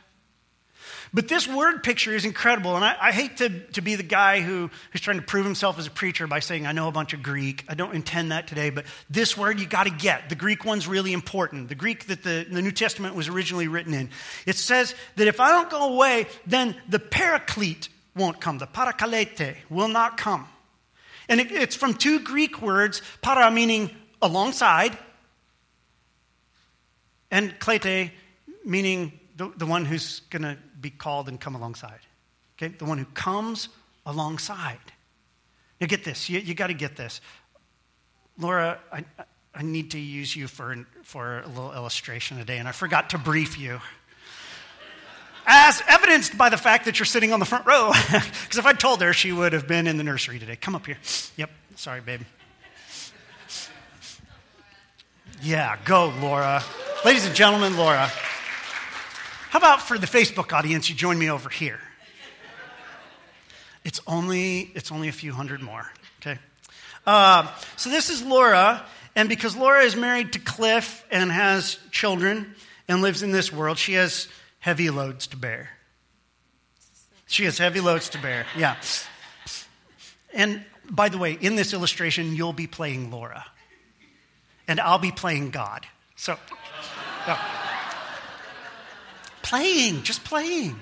But 1.14 1.29
this 1.29 1.46
word 1.46 1.83
picture 1.83 2.14
is 2.14 2.25
incredible, 2.25 2.75
and 2.75 2.83
I, 2.83 2.96
I, 2.98 3.12
hate 3.12 3.37
to, 3.38 3.51
to 3.51 3.83
be 3.83 3.96
the 3.96 4.03
guy 4.03 4.40
who, 4.40 4.70
who's 4.90 5.03
trying 5.03 5.18
to 5.18 5.22
prove 5.22 5.44
himself 5.44 5.79
as 5.79 5.87
a 5.87 5.90
preacher 5.90 6.27
by 6.27 6.40
saying, 6.40 6.66
I 6.66 6.72
know 6.72 6.88
a 6.88 6.92
bunch 6.92 7.12
of 7.12 7.22
Greek. 7.22 7.64
I 7.68 7.75
don't 7.75 7.94
intend 7.94 8.33
that 8.33 8.46
today, 8.46 8.70
but 8.70 8.87
this 9.11 9.37
word 9.37 9.61
you 9.61 9.66
got 9.66 9.85
to 9.85 9.90
get. 9.90 10.31
The 10.31 10.35
Greek 10.35 10.64
one's 10.64 10.88
really 10.88 11.12
important. 11.12 11.68
The 11.68 11.75
Greek 11.75 12.07
that 12.07 12.22
the, 12.22 12.46
the 12.51 12.62
New 12.62 12.72
Testament 12.72 13.14
was 13.14 13.29
originally 13.29 13.68
written 13.68 13.92
in. 13.92 14.09
It 14.46 14.57
says 14.57 14.94
that 15.16 15.29
if 15.29 15.38
I 15.38 15.51
don't 15.51 15.68
go 15.68 15.92
away, 15.92 16.29
then 16.46 16.75
the 16.88 16.98
paraclete 16.98 17.90
won't 18.16 18.40
come. 18.40 18.57
The 18.57 18.66
parakalete 18.66 19.57
will 19.68 19.88
not 19.88 20.16
come. 20.16 20.48
And 21.29 21.40
it, 21.40 21.53
it's 21.53 21.77
from 21.77 21.92
two 21.92 22.20
Greek 22.20 22.62
words, 22.62 23.03
para 23.20 23.51
meaning 23.51 23.90
alongside, 24.22 24.96
and 27.31 27.59
klete 27.59 28.12
meaning 28.64 29.18
the, 29.37 29.53
the 29.57 29.66
one 29.66 29.85
who's 29.85 30.20
going 30.31 30.42
to 30.42 30.57
be 30.82 30.90
called 30.90 31.28
and 31.28 31.40
come 31.40 31.54
alongside. 31.54 32.00
Okay? 32.56 32.74
The 32.76 32.84
one 32.84 32.98
who 32.98 33.04
comes 33.06 33.68
alongside. 34.04 34.78
Now 35.80 35.86
get 35.86 36.04
this. 36.04 36.28
You, 36.28 36.40
you 36.40 36.54
got 36.54 36.66
to 36.66 36.74
get 36.74 36.96
this. 36.96 37.20
Laura, 38.38 38.78
I, 38.92 39.04
I 39.54 39.62
need 39.62 39.92
to 39.92 39.98
use 39.98 40.34
you 40.34 40.48
for, 40.48 40.86
for 41.02 41.40
a 41.40 41.48
little 41.48 41.72
illustration 41.72 42.38
today, 42.38 42.58
and 42.58 42.68
I 42.68 42.72
forgot 42.72 43.10
to 43.10 43.18
brief 43.18 43.58
you 43.58 43.80
as 45.46 45.82
evidenced 45.88 46.38
by 46.38 46.48
the 46.48 46.56
fact 46.56 46.84
that 46.84 46.98
you're 46.98 47.06
sitting 47.06 47.32
on 47.32 47.40
the 47.40 47.46
front 47.46 47.66
row. 47.66 47.92
Because 48.42 48.58
if 48.58 48.66
I'd 48.66 48.78
told 48.78 49.00
her, 49.00 49.12
she 49.12 49.32
would 49.32 49.54
have 49.54 49.66
been 49.66 49.86
in 49.86 49.96
the 49.96 50.04
nursery 50.04 50.38
today. 50.38 50.56
Come 50.56 50.74
up 50.74 50.84
here. 50.84 50.98
Yep, 51.36 51.50
sorry, 51.76 52.00
babe. 52.00 52.20
Yeah, 55.42 55.76
go, 55.84 56.12
Laura. 56.20 56.62
Ladies 57.04 57.26
and 57.26 57.34
gentlemen, 57.34 57.76
Laura. 57.76 58.10
How 59.52 59.58
about 59.58 59.82
for 59.82 59.98
the 59.98 60.06
Facebook 60.06 60.54
audience, 60.54 60.88
you 60.88 60.94
join 60.94 61.18
me 61.18 61.28
over 61.28 61.50
here? 61.50 61.78
It's 63.84 64.00
only, 64.06 64.72
it's 64.74 64.90
only 64.90 65.08
a 65.08 65.12
few 65.12 65.34
hundred 65.34 65.60
more, 65.60 65.92
okay? 66.22 66.38
Uh, 67.06 67.46
so 67.76 67.90
this 67.90 68.08
is 68.08 68.22
Laura, 68.22 68.82
and 69.14 69.28
because 69.28 69.54
Laura 69.54 69.82
is 69.82 69.94
married 69.94 70.32
to 70.32 70.38
Cliff 70.38 71.04
and 71.10 71.30
has 71.30 71.78
children 71.90 72.54
and 72.88 73.02
lives 73.02 73.22
in 73.22 73.30
this 73.30 73.52
world, 73.52 73.76
she 73.76 73.92
has 73.92 74.26
heavy 74.58 74.88
loads 74.88 75.26
to 75.26 75.36
bear. 75.36 75.68
She 77.26 77.44
has 77.44 77.58
heavy 77.58 77.80
loads 77.80 78.08
to 78.08 78.22
bear, 78.22 78.46
yeah. 78.56 78.76
And 80.32 80.64
by 80.88 81.10
the 81.10 81.18
way, 81.18 81.36
in 81.38 81.56
this 81.56 81.74
illustration, 81.74 82.34
you'll 82.34 82.54
be 82.54 82.66
playing 82.66 83.10
Laura, 83.10 83.44
and 84.66 84.80
I'll 84.80 84.96
be 84.96 85.12
playing 85.12 85.50
God. 85.50 85.84
So, 86.16 86.38
no. 87.28 87.36
Playing, 89.42 90.02
just 90.02 90.24
playing. 90.24 90.81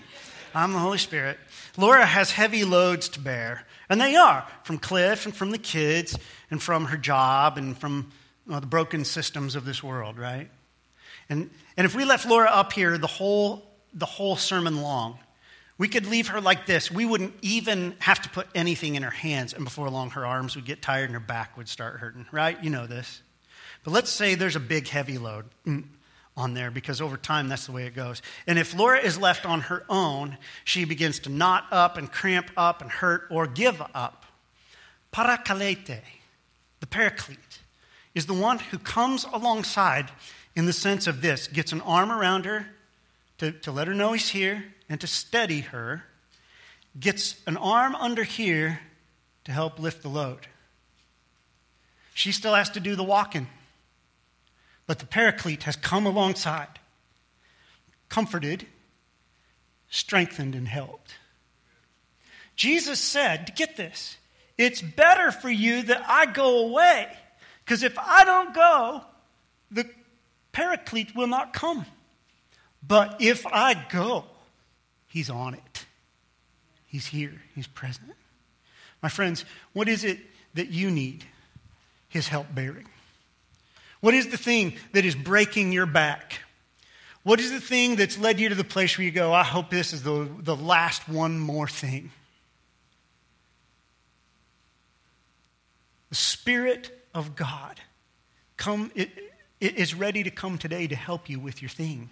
I'm 0.55 0.73
the 0.73 0.79
Holy 0.79 0.99
Spirit. 0.99 1.39
Laura 1.77 2.05
has 2.05 2.33
heavy 2.33 2.65
loads 2.65 3.09
to 3.11 3.21
bear, 3.21 3.65
and 3.89 4.01
they 4.01 4.17
are 4.17 4.47
from 4.65 4.79
Cliff 4.79 5.25
and 5.25 5.35
from 5.35 5.51
the 5.51 5.59
kids 5.59 6.19
and 6.51 6.63
from 6.63 6.87
her 6.87 6.97
job 6.97 7.57
and 7.57 7.79
from 7.79 8.11
well, 8.47 8.61
the 8.61 8.67
broken 8.67 9.05
systems 9.05 9.55
of 9.55 9.65
this 9.65 9.83
world, 9.83 10.19
right? 10.19 10.51
And, 11.29 11.51
and 11.77 11.85
if 11.85 11.95
we 11.95 12.05
left 12.05 12.27
Laura 12.27 12.51
up 12.51 12.73
here 12.73 12.99
the 12.99 13.07
whole 13.07 13.71
the 13.93 14.07
whole 14.07 14.37
sermon 14.37 14.83
long. 14.83 15.19
We 15.79 15.89
could 15.89 16.07
leave 16.07 16.29
her 16.29 16.41
like 16.41 16.67
this. 16.67 16.91
We 16.91 17.07
wouldn't 17.07 17.35
even 17.43 17.95
have 18.01 18.21
to 18.23 18.29
put 18.29 18.47
anything 18.55 18.97
in 18.97 19.03
her 19.03 19.11
hands, 19.11 19.55
and 19.55 19.65
before 19.65 19.89
long, 19.89 20.11
her 20.11 20.27
arms 20.27 20.55
would 20.57 20.67
get 20.67 20.83
tired 20.83 21.05
and 21.05 21.15
her 21.15 21.21
back 21.21 21.57
would 21.57 21.69
start 21.69 22.01
hurting, 22.01 22.27
right? 22.31 22.63
You 22.63 22.71
know 22.71 22.87
this. 22.87 23.23
But 23.83 23.93
let's 23.93 24.11
say 24.11 24.35
there's 24.35 24.57
a 24.57 24.61
big, 24.61 24.89
heavy 24.89 25.17
load 25.17 25.47
mm, 25.67 25.85
on 26.37 26.55
there 26.55 26.71
because 26.71 27.01
over 27.01 27.17
time, 27.17 27.49
that's 27.49 27.67
the 27.67 27.73
way 27.73 27.87
it 27.87 27.95
goes. 27.95 28.23
And 28.47 28.59
if 28.59 28.75
Laura 28.75 29.01
is 29.01 29.19
left 29.19 29.45
on 29.45 29.63
her 29.63 29.85
own, 29.89 30.39
she 30.65 30.85
begins 30.85 31.19
to 31.21 31.31
knot 31.31 31.67
up 31.71 31.97
and 31.97 32.11
cramp 32.11 32.51
up 32.57 32.81
and 32.81 32.91
hurt 32.91 33.25
or 33.31 33.47
give 33.47 33.83
up. 33.95 34.25
Parakalete, 35.13 36.01
the 36.81 36.87
paraclete, 36.87 37.59
is 38.15 38.27
the 38.27 38.35
one 38.35 38.59
who 38.59 38.79
comes 38.79 39.27
alongside 39.33 40.11
in 40.57 40.67
the 40.67 40.73
sense 40.73 41.07
of 41.07 41.23
this 41.23 41.47
gets 41.49 41.73
an 41.73 41.81
arm 41.83 42.11
around 42.11 42.45
her 42.45 42.67
to, 43.39 43.53
to 43.53 43.73
let 43.73 43.89
her 43.89 43.95
know 43.95 44.13
he's 44.13 44.29
here 44.29 44.65
and 44.89 45.01
to 45.01 45.07
steady 45.07 45.61
her, 45.61 46.05
gets 46.99 47.41
an 47.47 47.57
arm 47.57 47.95
under 47.95 48.25
here 48.25 48.81
to 49.45 49.53
help 49.53 49.79
lift 49.79 50.03
the 50.03 50.09
load. 50.09 50.47
She 52.15 52.33
still 52.33 52.55
has 52.55 52.71
to 52.71 52.81
do 52.81 52.97
the 52.97 53.05
walking, 53.05 53.47
but 54.91 54.99
the 54.99 55.07
paraclete 55.07 55.63
has 55.63 55.77
come 55.77 56.05
alongside, 56.05 56.81
comforted, 58.09 58.67
strengthened, 59.89 60.57
and 60.57 60.67
helped. 60.67 61.15
Jesus 62.57 62.99
said, 62.99 63.53
get 63.55 63.77
this, 63.77 64.17
it's 64.59 64.83
better 64.83 65.31
for 65.31 65.49
you 65.49 65.83
that 65.83 66.03
I 66.09 66.27
go 66.27 66.67
away, 66.67 67.07
because 67.65 67.85
if 67.85 67.97
I 68.01 68.25
don't 68.25 68.53
go, 68.53 69.03
the 69.71 69.89
paraclete 70.51 71.15
will 71.15 71.29
not 71.29 71.53
come. 71.53 71.87
But 72.85 73.19
if 73.21 73.47
I 73.47 73.75
go, 73.93 74.25
He's 75.07 75.31
on 75.31 75.55
it. 75.55 75.87
He's 76.89 77.07
here, 77.07 77.41
He's 77.55 77.69
present. 77.69 78.11
My 79.05 79.09
friends, 79.09 79.45
what 79.73 79.89
is 79.89 80.03
it 80.03 80.19
that 80.55 80.71
you 80.71 80.91
need 80.91 81.25
His 82.09 82.27
help 82.27 82.53
bearing? 82.53 82.89
What 84.01 84.15
is 84.15 84.29
the 84.29 84.37
thing 84.37 84.77
that 84.93 85.05
is 85.05 85.15
breaking 85.15 85.73
your 85.73 85.87
back? 85.87 86.41
What 87.23 87.39
is 87.39 87.51
the 87.51 87.61
thing 87.61 87.97
that's 87.97 88.19
led 88.19 88.41
you 88.41 88.49
to 88.49 88.55
the 88.55 88.65
place 88.65 88.97
where 88.97 89.05
you 89.05 89.11
go, 89.11 89.33
I 89.33 89.43
hope 89.43 89.71
this 89.71 89.93
is 89.93 90.03
the, 90.03 90.29
the 90.39 90.57
last 90.57 91.09
one 91.09 91.39
more 91.39 91.69
thing? 91.69 92.11
The 96.09 96.15
Spirit 96.15 96.91
of 97.15 97.37
God 97.37 97.81
come, 98.57 98.91
it, 98.95 99.11
it 99.61 99.77
is 99.77 99.95
ready 99.95 100.23
to 100.23 100.31
come 100.31 100.57
today 100.57 100.87
to 100.87 100.97
help 100.97 101.29
you 101.29 101.39
with 101.39 101.61
your 101.61 101.69
thing. 101.69 102.09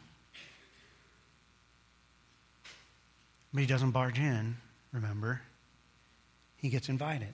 But 3.53 3.61
he 3.61 3.67
doesn't 3.67 3.93
barge 3.93 4.19
in, 4.19 4.57
remember. 4.93 5.41
He 6.59 6.69
gets 6.69 6.89
invited. 6.89 7.33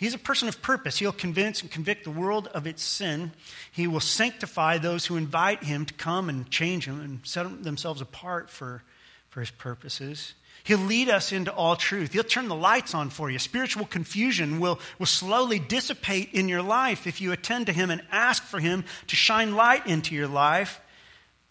He's 0.00 0.14
a 0.14 0.18
person 0.18 0.48
of 0.48 0.62
purpose. 0.62 0.98
He'll 0.98 1.12
convince 1.12 1.60
and 1.60 1.70
convict 1.70 2.04
the 2.04 2.10
world 2.10 2.48
of 2.54 2.66
its 2.66 2.82
sin. 2.82 3.32
He 3.70 3.86
will 3.86 4.00
sanctify 4.00 4.78
those 4.78 5.04
who 5.04 5.18
invite 5.18 5.62
him 5.62 5.84
to 5.84 5.92
come 5.92 6.30
and 6.30 6.50
change 6.50 6.86
them 6.86 7.02
and 7.02 7.20
set 7.22 7.62
themselves 7.62 8.00
apart 8.00 8.48
for, 8.48 8.82
for 9.28 9.40
his 9.40 9.50
purposes. 9.50 10.32
He'll 10.64 10.78
lead 10.78 11.10
us 11.10 11.32
into 11.32 11.52
all 11.52 11.76
truth. 11.76 12.14
He'll 12.14 12.24
turn 12.24 12.48
the 12.48 12.54
lights 12.54 12.94
on 12.94 13.10
for 13.10 13.30
you. 13.30 13.38
Spiritual 13.38 13.84
confusion 13.84 14.58
will, 14.58 14.80
will 14.98 15.04
slowly 15.04 15.58
dissipate 15.58 16.30
in 16.32 16.48
your 16.48 16.62
life 16.62 17.06
if 17.06 17.20
you 17.20 17.32
attend 17.32 17.66
to 17.66 17.72
him 17.74 17.90
and 17.90 18.00
ask 18.10 18.42
for 18.42 18.58
him 18.58 18.86
to 19.08 19.16
shine 19.16 19.54
light 19.54 19.86
into 19.86 20.14
your 20.14 20.28
life. 20.28 20.80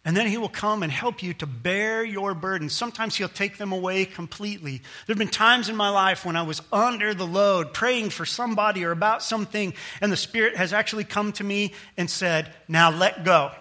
And 0.05 0.15
then 0.15 0.27
he 0.27 0.37
will 0.37 0.49
come 0.49 0.81
and 0.81 0.91
help 0.91 1.21
you 1.21 1.33
to 1.35 1.45
bear 1.45 2.05
your 2.05 2.33
burdens. 2.33 2.73
Sometimes 2.73 3.15
he'll 3.15 3.27
take 3.27 3.57
them 3.57 3.73
away 3.73 4.05
completely. 4.05 4.77
There 4.77 5.13
have 5.13 5.17
been 5.17 5.27
times 5.27 5.67
in 5.67 5.75
my 5.75 5.89
life 5.89 6.25
when 6.25 6.37
I 6.37 6.43
was 6.43 6.61
under 6.71 7.13
the 7.13 7.27
load, 7.27 7.73
praying 7.73 8.11
for 8.11 8.25
somebody 8.25 8.85
or 8.85 8.91
about 8.91 9.21
something, 9.23 9.73
and 9.99 10.11
the 10.11 10.17
Spirit 10.17 10.55
has 10.55 10.71
actually 10.71 11.03
come 11.03 11.33
to 11.33 11.43
me 11.43 11.73
and 11.97 12.09
said, 12.09 12.53
Now 12.67 12.91
let 12.91 13.25
go. 13.25 13.51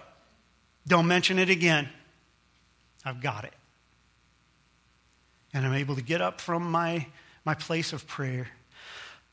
Don't 0.87 1.09
mention 1.09 1.39
it 1.39 1.51
again. 1.51 1.89
I've 3.05 3.21
got 3.21 3.45
it. 3.45 3.55
And 5.53 5.67
I'm 5.67 5.75
able 5.75 5.97
to 5.97 6.03
get 6.03 6.21
up 6.21 6.41
from 6.41 6.71
my, 6.71 7.07
my 7.45 7.55
place 7.55 7.93
of 7.93 8.07
prayer, 8.07 8.49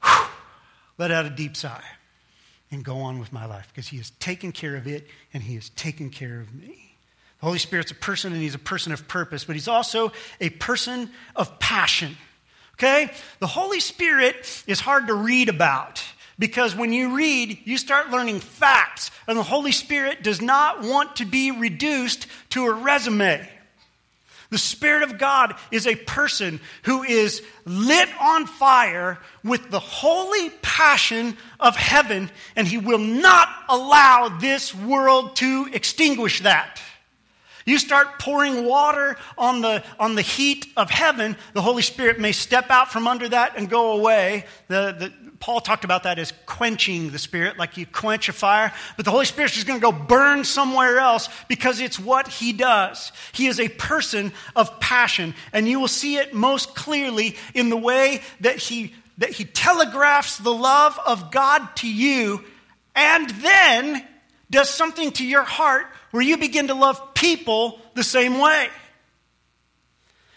whew, 0.04 0.26
let 0.98 1.12
out 1.12 1.26
a 1.26 1.30
deep 1.30 1.56
sigh, 1.56 1.84
and 2.72 2.84
go 2.84 2.98
on 2.98 3.20
with 3.20 3.32
my 3.32 3.46
life 3.46 3.68
because 3.68 3.90
he 3.90 3.98
has 3.98 4.10
taken 4.12 4.52
care 4.52 4.76
of 4.76 4.88
it 4.88 5.08
and 5.34 5.44
he 5.44 5.54
has 5.56 5.70
taken 5.70 6.10
care 6.10 6.40
of 6.40 6.54
me. 6.54 6.85
The 7.40 7.46
Holy 7.46 7.60
Spirit's 7.60 7.92
a 7.92 7.96
person 7.96 8.34
and 8.34 8.42
he's 8.42 8.56
a 8.56 8.60
person 8.60 8.92
of 8.92 9.08
purpose, 9.08 9.44
but 9.44 9.56
he's 9.56 9.68
also 9.68 10.12
a 10.40 10.50
person 10.50 11.10
of 11.36 11.60
passion. 11.60 12.18
Okay? 12.74 13.12
The 13.40 13.48
Holy 13.48 13.80
Spirit 13.80 14.64
is 14.68 14.80
hard 14.80 15.08
to 15.08 15.14
read 15.14 15.50
about 15.50 16.04
because 16.38 16.76
when 16.76 16.92
you 16.92 17.16
read, 17.16 17.60
you 17.64 17.78
start 17.78 18.10
learning 18.10 18.40
facts, 18.42 19.12
and 19.28 19.38
the 19.38 19.44
Holy 19.44 19.72
Spirit 19.72 20.22
does 20.22 20.42
not 20.42 20.82
want 20.82 21.18
to 21.18 21.26
be 21.26 21.52
reduced 21.52 22.28
to 22.50 22.66
a 22.66 22.74
resume. 22.74 23.48
The 24.50 24.58
Spirit 24.58 25.04
of 25.04 25.18
God 25.18 25.56
is 25.72 25.88
a 25.88 25.96
person 25.96 26.60
who 26.84 27.04
is 27.04 27.42
lit 27.66 28.10
on 28.20 28.46
fire 28.46 29.20
with 29.44 29.72
the 29.72 29.80
holy 29.80 30.50
passion 30.62 31.38
of 31.60 31.76
heaven, 31.76 32.30
and 32.56 32.68
he 32.68 32.78
will 32.78 33.00
not 33.00 33.50
allow 33.70 34.30
this 34.40 34.76
world 34.76 35.38
to 35.38 35.70
extinguish 35.74 36.42
that. 36.42 36.82
You 37.66 37.80
start 37.80 38.20
pouring 38.20 38.66
water 38.66 39.18
on 39.38 39.62
the, 39.62 39.84
on 40.00 40.14
the 40.14 40.22
heat 40.22 40.68
of 40.78 40.92
heaven, 40.92 41.36
the 41.54 41.64
Holy 41.64 41.82
Spirit 41.82 42.20
may 42.20 42.32
step 42.32 42.70
out 42.70 42.92
from 42.92 43.08
under 43.08 43.28
that 43.30 43.58
and 43.58 43.68
go 43.68 43.94
away. 43.94 44.46
The, 44.68 44.96
the, 44.98 45.14
Paul 45.40 45.62
talked 45.62 45.84
about 45.84 46.04
that 46.04 46.20
as 46.20 46.32
quenching 46.46 47.10
the 47.10 47.18
Spirit, 47.18 47.58
like 47.58 47.76
you 47.76 47.88
quench 47.88 48.30
a 48.30 48.34
fire. 48.34 48.72
But 48.98 49.06
the 49.06 49.12
Holy 49.12 49.26
Spirit 49.26 49.58
is 49.58 49.64
going 49.64 49.80
to 49.80 49.84
go 49.84 49.92
burn 49.92 50.44
somewhere 50.44 51.00
else 51.00 51.28
because 51.48 51.82
it's 51.82 52.00
what 52.00 52.28
He 52.28 52.54
does. 52.54 53.12
He 53.34 53.48
is 53.48 53.60
a 53.60 53.68
person 53.68 54.32
of 54.56 54.80
passion, 54.80 55.34
and 55.52 55.68
you 55.68 55.80
will 55.80 55.88
see 55.88 56.18
it 56.18 56.36
most 56.36 56.76
clearly 56.76 57.36
in 57.56 57.70
the 57.70 57.78
way 57.78 58.22
that 58.42 58.58
He, 58.58 58.94
that 59.18 59.32
he 59.32 59.46
telegraphs 59.46 60.38
the 60.38 60.54
love 60.54 61.00
of 61.06 61.32
God 61.32 61.76
to 61.78 61.92
you 61.92 62.44
and 62.96 63.30
then 63.30 64.06
does 64.50 64.70
something 64.70 65.12
to 65.14 65.26
your 65.26 65.44
heart 65.44 65.88
where 66.16 66.24
you 66.24 66.38
begin 66.38 66.70
to 66.70 66.74
love 66.74 67.14
people 67.14 67.78
the 67.94 68.04
same 68.04 68.40
way. 68.40 68.70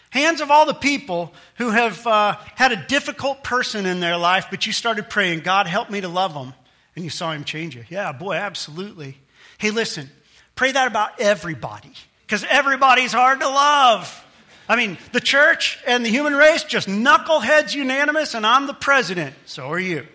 Hands 0.09 0.41
of 0.41 0.51
all 0.51 0.65
the 0.65 0.73
people 0.73 1.31
who 1.55 1.69
have 1.69 2.05
uh, 2.05 2.35
had 2.55 2.73
a 2.73 2.85
difficult 2.87 3.45
person 3.45 3.85
in 3.85 4.01
their 4.01 4.17
life, 4.17 4.47
but 4.49 4.65
you 4.65 4.73
started 4.73 5.09
praying, 5.09 5.39
God, 5.39 5.67
help 5.67 5.89
me 5.89 6.01
to 6.01 6.09
love 6.09 6.33
them, 6.33 6.53
and 6.97 7.05
you 7.05 7.09
saw 7.09 7.31
him 7.31 7.45
change 7.45 7.77
you. 7.77 7.85
Yeah, 7.87 8.11
boy, 8.11 8.33
absolutely. 8.33 9.17
Hey, 9.57 9.71
listen, 9.71 10.09
pray 10.53 10.73
that 10.73 10.87
about 10.87 11.21
everybody, 11.21 11.93
because 12.27 12.43
everybody's 12.49 13.13
hard 13.13 13.39
to 13.39 13.47
love. 13.47 14.25
I 14.67 14.75
mean, 14.75 14.97
the 15.13 15.21
church 15.21 15.79
and 15.87 16.05
the 16.05 16.09
human 16.09 16.35
race, 16.35 16.65
just 16.65 16.89
knuckleheads 16.89 17.73
unanimous, 17.73 18.33
and 18.33 18.45
I'm 18.45 18.67
the 18.67 18.73
president. 18.73 19.33
So 19.45 19.71
are 19.71 19.79
you, 19.79 20.05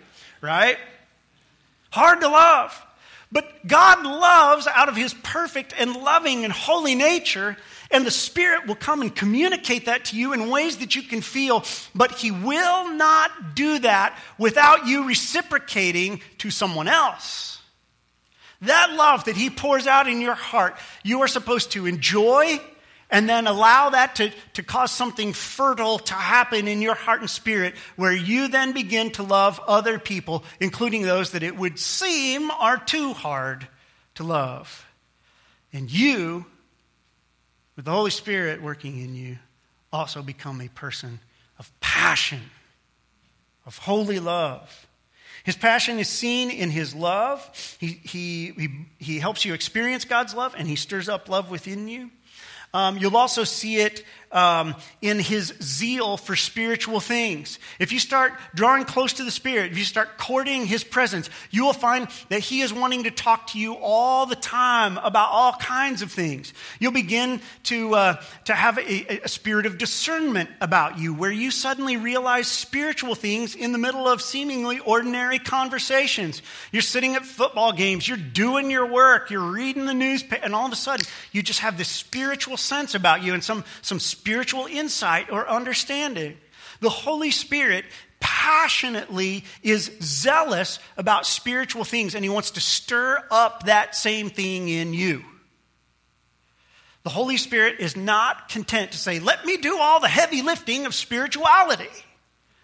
right? 0.43 0.77
Hard 1.89 2.21
to 2.21 2.29
love. 2.29 2.79
But 3.35 3.66
God 3.66 4.05
loves 4.05 4.68
out 4.68 4.89
of 4.89 4.95
his 4.95 5.12
perfect 5.12 5.74
and 5.76 5.97
loving 5.97 6.45
and 6.45 6.53
holy 6.53 6.95
nature, 6.95 7.57
and 7.91 8.07
the 8.07 8.12
Spirit 8.12 8.68
will 8.68 8.76
come 8.76 9.03
and 9.03 9.14
communicate 9.14 9.87
that 9.87 10.05
to 10.07 10.16
you 10.16 10.32
in 10.32 10.51
ways 10.51 10.76
that 10.76 10.95
you 10.95 11.03
can 11.03 11.20
feel, 11.20 11.64
but 11.97 12.12
he 12.12 12.30
will 12.30 12.95
not 12.95 13.57
do 13.57 13.80
that 13.80 14.16
without 14.39 14.87
you 14.87 15.09
reciprocating 15.09 16.20
to 16.39 16.53
someone 16.53 16.87
else. 16.87 17.59
That 18.61 18.93
love 18.93 19.24
that 19.24 19.37
he 19.37 19.51
pours 19.51 19.89
out 19.89 20.09
in 20.09 20.20
your 20.20 20.37
heart, 20.37 20.76
you 21.03 21.22
are 21.22 21.28
supposed 21.28 21.72
to 21.72 21.87
enjoy 21.87 22.61
and 23.11 23.28
then 23.28 23.46
allow 23.46 23.90
that 23.90 24.16
to, 24.16 24.32
to 24.55 24.62
cause 24.62 24.90
something 24.90 25.32
fertile 25.32 25.98
to 25.98 26.14
happen 26.14 26.66
in 26.66 26.82
your 26.82 26.94
heart 26.94 27.20
and 27.20 27.30
spirit, 27.30 27.74
where 27.96 28.12
you 28.12 28.48
then 28.48 28.72
begin 28.72 29.11
to 29.12 29.22
love 29.22 29.61
other 29.66 29.98
people, 29.98 30.44
including 30.61 31.02
those 31.02 31.32
that 31.32 31.42
it 31.42 31.57
would 31.57 31.78
seem 31.78 32.50
are 32.50 32.78
too 32.78 33.12
hard 33.12 33.68
to 34.14 34.24
love. 34.24 34.86
And 35.72 35.90
you, 35.92 36.46
with 37.76 37.84
the 37.84 37.90
Holy 37.90 38.11
Spirit 38.11 38.62
working 38.62 39.00
in 39.00 39.14
you, 39.14 39.38
also 39.92 40.22
become 40.22 40.61
a 40.61 40.68
person 40.68 41.20
of 41.59 41.70
passion, 41.80 42.42
of 43.66 43.78
holy 43.78 44.18
love. 44.18 44.86
His 45.44 45.57
passion 45.57 45.98
is 45.98 46.09
seen 46.09 46.50
in 46.50 46.70
his 46.70 46.94
love. 46.94 47.76
He, 47.78 47.88
he, 47.88 48.52
he, 48.57 48.86
he 48.98 49.18
helps 49.18 49.44
you 49.44 49.52
experience 49.52 50.05
God's 50.05 50.34
love, 50.34 50.55
and 50.57 50.66
he 50.66 50.74
stirs 50.74 51.09
up 51.09 51.28
love 51.28 51.50
within 51.50 51.86
you. 51.86 52.11
Um, 52.75 52.99
you'll 52.99 53.16
also 53.16 53.45
see 53.45 53.77
it 53.77 54.05
um, 54.33 54.75
in 55.01 55.18
his 55.18 55.55
zeal 55.62 56.16
for 56.16 56.37
spiritual 56.37 57.01
things. 57.01 57.59
If 57.79 57.93
you 57.93 57.99
start 57.99 58.33
drawing 58.55 58.85
close 58.85 59.14
to 59.14 59.25
the 59.25 59.31
Spirit, 59.31 59.72
if 59.72 59.79
you 59.79 59.85
start 59.85 60.18
courting 60.18 60.66
his 60.66 60.85
presence, 60.85 61.31
you 61.51 61.64
will 61.64 61.72
find 61.72 62.09
that 62.29 62.41
he 62.41 62.61
is 62.61 62.72
wanting 62.72 63.05
to 63.05 63.11
talk 63.11 63.49
to 63.49 63.59
you 63.59 63.75
all 63.75 64.27
the 64.27 64.35
time 64.35 64.99
about 64.99 65.31
all 65.31 65.53
kinds 65.53 66.03
of 66.03 66.11
things. 66.11 66.53
You'll 66.81 66.93
begin 66.93 67.41
to, 67.64 67.95
uh, 67.95 68.22
to 68.47 68.55
have 68.55 68.79
a, 68.79 69.25
a 69.25 69.29
spirit 69.29 69.66
of 69.66 69.79
discernment 69.79 70.51
about 70.61 70.99
you, 70.99 71.14
where 71.14 71.31
you 71.31 71.51
suddenly 71.51 71.97
realize 71.97 72.49
spiritual 72.49 73.14
things 73.14 73.55
in 73.55 73.72
the 73.72 73.79
middle 73.79 74.09
of 74.09 74.20
seemingly 74.20 74.81
ordinary 74.81 75.39
conversations. 75.39 76.43
You're 76.72 76.83
sitting 76.83 77.14
at 77.14 77.25
football 77.25 77.72
games, 77.72 78.07
you're 78.07 78.16
doing 78.16 78.70
your 78.70 78.87
work, 78.87 79.31
you're 79.31 79.53
reading 79.53 79.87
the 79.87 79.95
newspaper, 79.95 80.45
and 80.45 80.55
all 80.55 80.66
of 80.66 80.72
a 80.72 80.77
sudden 80.77 81.07
you 81.33 81.43
just 81.43 81.61
have 81.61 81.79
this 81.79 81.89
spiritual 81.89 82.57
sense 82.57 82.95
about 82.95 83.22
you 83.22 83.33
and 83.33 83.43
some, 83.43 83.64
some 83.81 84.01
spiritual 84.01 84.24
insight 84.27 85.31
or 85.31 85.49
understanding. 85.49 86.37
The 86.81 86.91
Holy 86.91 87.31
Spirit 87.31 87.85
passionately 88.20 89.45
is 89.62 89.91
zealous 90.01 90.79
about 90.97 91.27
spiritual 91.27 91.85
things 91.85 92.14
and 92.14 92.25
he 92.25 92.31
wants 92.31 92.53
to 92.53 92.61
stir 92.61 93.22
up 93.31 93.64
that 93.66 93.95
same 93.95 94.31
thing 94.31 94.68
in 94.68 94.95
you. 94.95 95.25
The 97.03 97.11
Holy 97.11 97.37
Spirit 97.37 97.81
is 97.81 97.97
not 97.97 98.49
content 98.49 98.93
to 98.93 98.99
say, 98.99 99.20
Let 99.20 99.45
me 99.45 99.59
do 99.59 99.79
all 99.79 100.01
the 100.01 100.09
heavy 100.09 100.41
lifting 100.41 100.87
of 100.87 100.95
spirituality. 100.95 101.91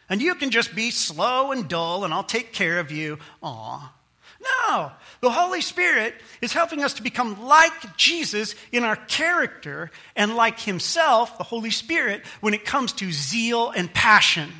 And 0.09 0.21
you 0.21 0.35
can 0.35 0.51
just 0.51 0.75
be 0.75 0.91
slow 0.91 1.53
and 1.53 1.69
dull 1.69 2.05
and 2.05 2.13
I'll 2.13 2.25
take 2.25 2.53
care 2.53 2.81
of 2.81 2.91
you. 2.91 3.19
Aw. 3.43 3.93
No, 4.41 4.91
the 5.21 5.31
Holy 5.31 5.61
Spirit 5.61 6.15
is 6.41 6.53
helping 6.53 6.83
us 6.83 6.95
to 6.95 7.03
become 7.03 7.45
like 7.45 7.97
Jesus 7.97 8.55
in 8.73 8.85
our 8.85 8.97
character 8.97 9.91
and 10.17 10.35
like 10.35 10.59
Himself, 10.59 11.37
the 11.37 11.45
Holy 11.45 11.71
Spirit, 11.71 12.23
when 12.41 12.55
it 12.55 12.65
comes 12.65 12.93
to 12.95 13.13
zeal 13.13 13.71
and 13.71 13.93
passion. 13.93 14.51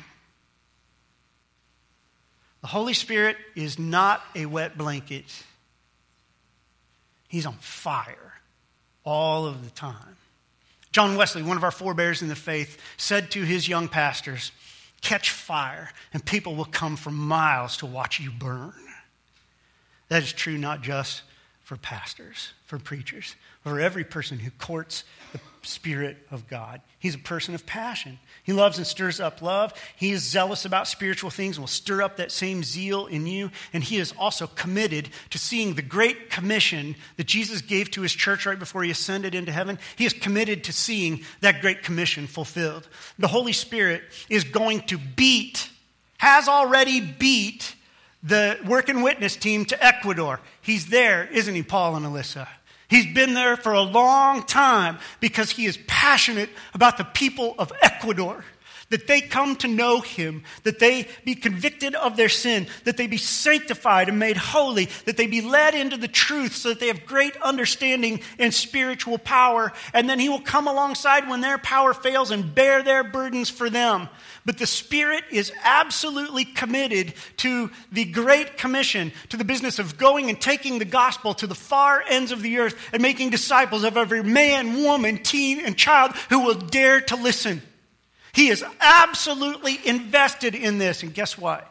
The 2.61 2.67
Holy 2.67 2.93
Spirit 2.93 3.37
is 3.55 3.79
not 3.79 4.21
a 4.35 4.45
wet 4.45 4.77
blanket, 4.77 5.25
He's 7.27 7.45
on 7.45 7.53
fire 7.53 8.33
all 9.03 9.45
of 9.45 9.63
the 9.63 9.71
time. 9.71 10.17
John 10.91 11.15
Wesley, 11.15 11.41
one 11.41 11.57
of 11.57 11.63
our 11.63 11.71
forebears 11.71 12.21
in 12.21 12.27
the 12.27 12.35
faith, 12.35 12.77
said 12.97 13.31
to 13.31 13.43
his 13.43 13.67
young 13.67 13.87
pastors, 13.87 14.51
Catch 15.01 15.31
fire, 15.31 15.89
and 16.13 16.23
people 16.23 16.55
will 16.55 16.65
come 16.65 16.97
for 16.97 17.09
miles 17.09 17.77
to 17.77 17.85
watch 17.85 18.19
you 18.19 18.29
burn. 18.29 18.73
That 20.11 20.23
is 20.23 20.33
true 20.33 20.57
not 20.57 20.81
just 20.81 21.21
for 21.63 21.77
pastors, 21.77 22.51
for 22.65 22.77
preachers, 22.77 23.37
for 23.63 23.79
every 23.79 24.03
person 24.03 24.39
who 24.39 24.51
courts 24.51 25.05
the 25.31 25.39
Spirit 25.61 26.17
of 26.29 26.49
God. 26.49 26.81
He's 26.99 27.15
a 27.15 27.19
person 27.19 27.55
of 27.55 27.65
passion. 27.65 28.19
He 28.43 28.51
loves 28.51 28.77
and 28.77 28.85
stirs 28.85 29.21
up 29.21 29.41
love. 29.41 29.73
He 29.95 30.11
is 30.11 30.21
zealous 30.21 30.65
about 30.65 30.89
spiritual 30.89 31.29
things 31.29 31.55
and 31.55 31.63
will 31.63 31.69
stir 31.69 32.01
up 32.01 32.17
that 32.17 32.33
same 32.33 32.61
zeal 32.61 33.05
in 33.05 33.25
you. 33.25 33.51
And 33.71 33.85
he 33.85 33.99
is 33.99 34.13
also 34.19 34.47
committed 34.47 35.07
to 35.29 35.37
seeing 35.37 35.75
the 35.75 35.81
great 35.81 36.29
commission 36.29 36.97
that 37.15 37.27
Jesus 37.27 37.61
gave 37.61 37.89
to 37.91 38.01
his 38.01 38.11
church 38.11 38.45
right 38.45 38.59
before 38.59 38.83
he 38.83 38.91
ascended 38.91 39.33
into 39.33 39.53
heaven. 39.53 39.79
He 39.95 40.05
is 40.05 40.11
committed 40.11 40.65
to 40.65 40.73
seeing 40.73 41.21
that 41.39 41.61
great 41.61 41.83
commission 41.83 42.27
fulfilled. 42.27 42.89
The 43.17 43.29
Holy 43.29 43.53
Spirit 43.53 44.03
is 44.27 44.43
going 44.43 44.81
to 44.87 44.97
beat, 44.97 45.69
has 46.17 46.49
already 46.49 46.99
beat 46.99 47.75
the 48.23 48.57
work 48.65 48.89
and 48.89 49.03
witness 49.03 49.35
team 49.35 49.65
to 49.65 49.83
Ecuador. 49.83 50.39
He's 50.61 50.87
there, 50.87 51.25
isn't 51.25 51.53
he, 51.53 51.63
Paul 51.63 51.95
and 51.95 52.05
Alyssa? 52.05 52.47
He's 52.87 53.05
been 53.05 53.33
there 53.33 53.55
for 53.55 53.71
a 53.71 53.81
long 53.81 54.43
time 54.43 54.97
because 55.21 55.49
he 55.49 55.65
is 55.65 55.77
passionate 55.87 56.49
about 56.73 56.97
the 56.97 57.05
people 57.05 57.55
of 57.57 57.71
Ecuador. 57.81 58.43
That 58.91 59.07
they 59.07 59.21
come 59.21 59.55
to 59.57 59.67
know 59.67 60.01
him, 60.01 60.43
that 60.63 60.79
they 60.79 61.07
be 61.25 61.33
convicted 61.33 61.95
of 61.95 62.17
their 62.17 62.29
sin, 62.29 62.67
that 62.83 62.97
they 62.97 63.07
be 63.07 63.17
sanctified 63.17 64.09
and 64.09 64.19
made 64.19 64.37
holy, 64.37 64.89
that 65.05 65.17
they 65.17 65.27
be 65.27 65.41
led 65.41 65.73
into 65.73 65.97
the 65.97 66.07
truth 66.07 66.55
so 66.55 66.69
that 66.69 66.79
they 66.79 66.87
have 66.87 67.05
great 67.05 67.35
understanding 67.37 68.21
and 68.37 68.53
spiritual 68.53 69.17
power. 69.17 69.71
And 69.93 70.09
then 70.09 70.19
he 70.19 70.29
will 70.29 70.41
come 70.41 70.67
alongside 70.67 71.29
when 71.29 71.41
their 71.41 71.57
power 71.57 71.93
fails 71.93 72.31
and 72.31 72.53
bear 72.53 72.83
their 72.83 73.03
burdens 73.03 73.49
for 73.49 73.69
them. 73.69 74.09
But 74.45 74.57
the 74.57 74.67
Spirit 74.67 75.23
is 75.31 75.53
absolutely 75.63 76.45
committed 76.45 77.13
to 77.37 77.71
the 77.91 78.05
Great 78.05 78.57
Commission, 78.57 79.13
to 79.29 79.37
the 79.37 79.45
business 79.45 79.79
of 79.79 79.97
going 79.97 80.29
and 80.29 80.41
taking 80.41 80.79
the 80.79 80.85
gospel 80.85 81.33
to 81.35 81.47
the 81.47 81.55
far 81.55 82.03
ends 82.09 82.31
of 82.31 82.41
the 82.41 82.59
earth 82.59 82.75
and 82.91 83.01
making 83.01 83.29
disciples 83.29 83.83
of 83.83 83.97
every 83.97 84.23
man, 84.23 84.83
woman, 84.83 85.19
teen, 85.23 85.59
and 85.59 85.77
child 85.77 86.11
who 86.29 86.39
will 86.39 86.55
dare 86.55 86.99
to 87.01 87.15
listen. 87.15 87.61
He 88.33 88.49
is 88.49 88.63
absolutely 88.79 89.79
invested 89.85 90.55
in 90.55 90.77
this. 90.77 91.03
And 91.03 91.13
guess 91.13 91.37
what? 91.37 91.67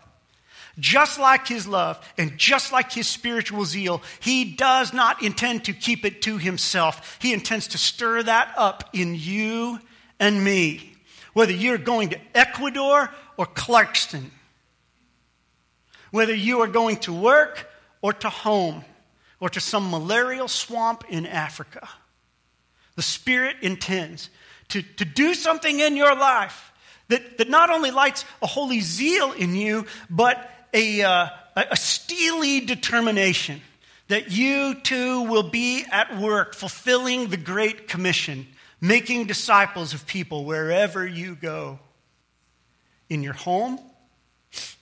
Just 0.78 1.18
like 1.18 1.46
his 1.46 1.66
love 1.66 2.00
and 2.16 2.38
just 2.38 2.72
like 2.72 2.92
his 2.92 3.06
spiritual 3.06 3.64
zeal, 3.64 4.02
he 4.20 4.44
does 4.44 4.92
not 4.92 5.22
intend 5.22 5.64
to 5.64 5.72
keep 5.72 6.04
it 6.04 6.22
to 6.22 6.38
himself. 6.38 7.18
He 7.20 7.32
intends 7.32 7.68
to 7.68 7.78
stir 7.78 8.22
that 8.22 8.54
up 8.56 8.90
in 8.92 9.14
you 9.14 9.80
and 10.18 10.42
me 10.42 10.90
whether 11.32 11.52
you're 11.52 11.78
going 11.78 12.11
to 12.11 12.18
Ecuador 12.34 13.11
or 13.36 13.46
Clarkston, 13.46 14.30
whether 16.11 16.34
you 16.34 16.61
are 16.61 16.66
going 16.66 16.96
to 16.98 17.12
work 17.12 17.68
or 18.02 18.12
to 18.12 18.28
home 18.28 18.84
or 19.38 19.48
to 19.48 19.61
some 19.61 19.90
malarial 19.90 20.48
swamp 20.48 21.04
in 21.08 21.26
Africa. 21.26 21.88
The 22.96 23.02
Spirit 23.02 23.56
intends 23.62 24.28
to, 24.71 24.83
to 24.83 25.05
do 25.05 25.35
something 25.35 25.81
in 25.81 25.97
your 25.97 26.14
life 26.14 26.73
that, 27.09 27.39
that 27.39 27.49
not 27.49 27.71
only 27.71 27.91
lights 27.91 28.25
a 28.43 28.47
holy 28.47 28.81
zeal 28.81 29.33
in 29.33 29.55
you, 29.55 29.87
but 30.09 30.51
a, 30.73 31.03
uh, 31.03 31.29
a 31.57 31.77
steely 31.77 32.61
determination 32.61 33.61
that 34.09 34.31
you 34.33 34.75
too 34.75 35.23
will 35.23 35.49
be 35.49 35.85
at 35.91 36.18
work 36.18 36.55
fulfilling 36.55 37.29
the 37.29 37.37
Great 37.37 37.89
Commission 37.89 38.47
making 38.81 39.27
disciples 39.27 39.93
of 39.93 40.07
people 40.07 40.45
wherever 40.45 41.07
you 41.07 41.35
go 41.35 41.79
in 43.09 43.23
your 43.23 43.35
home, 43.35 43.79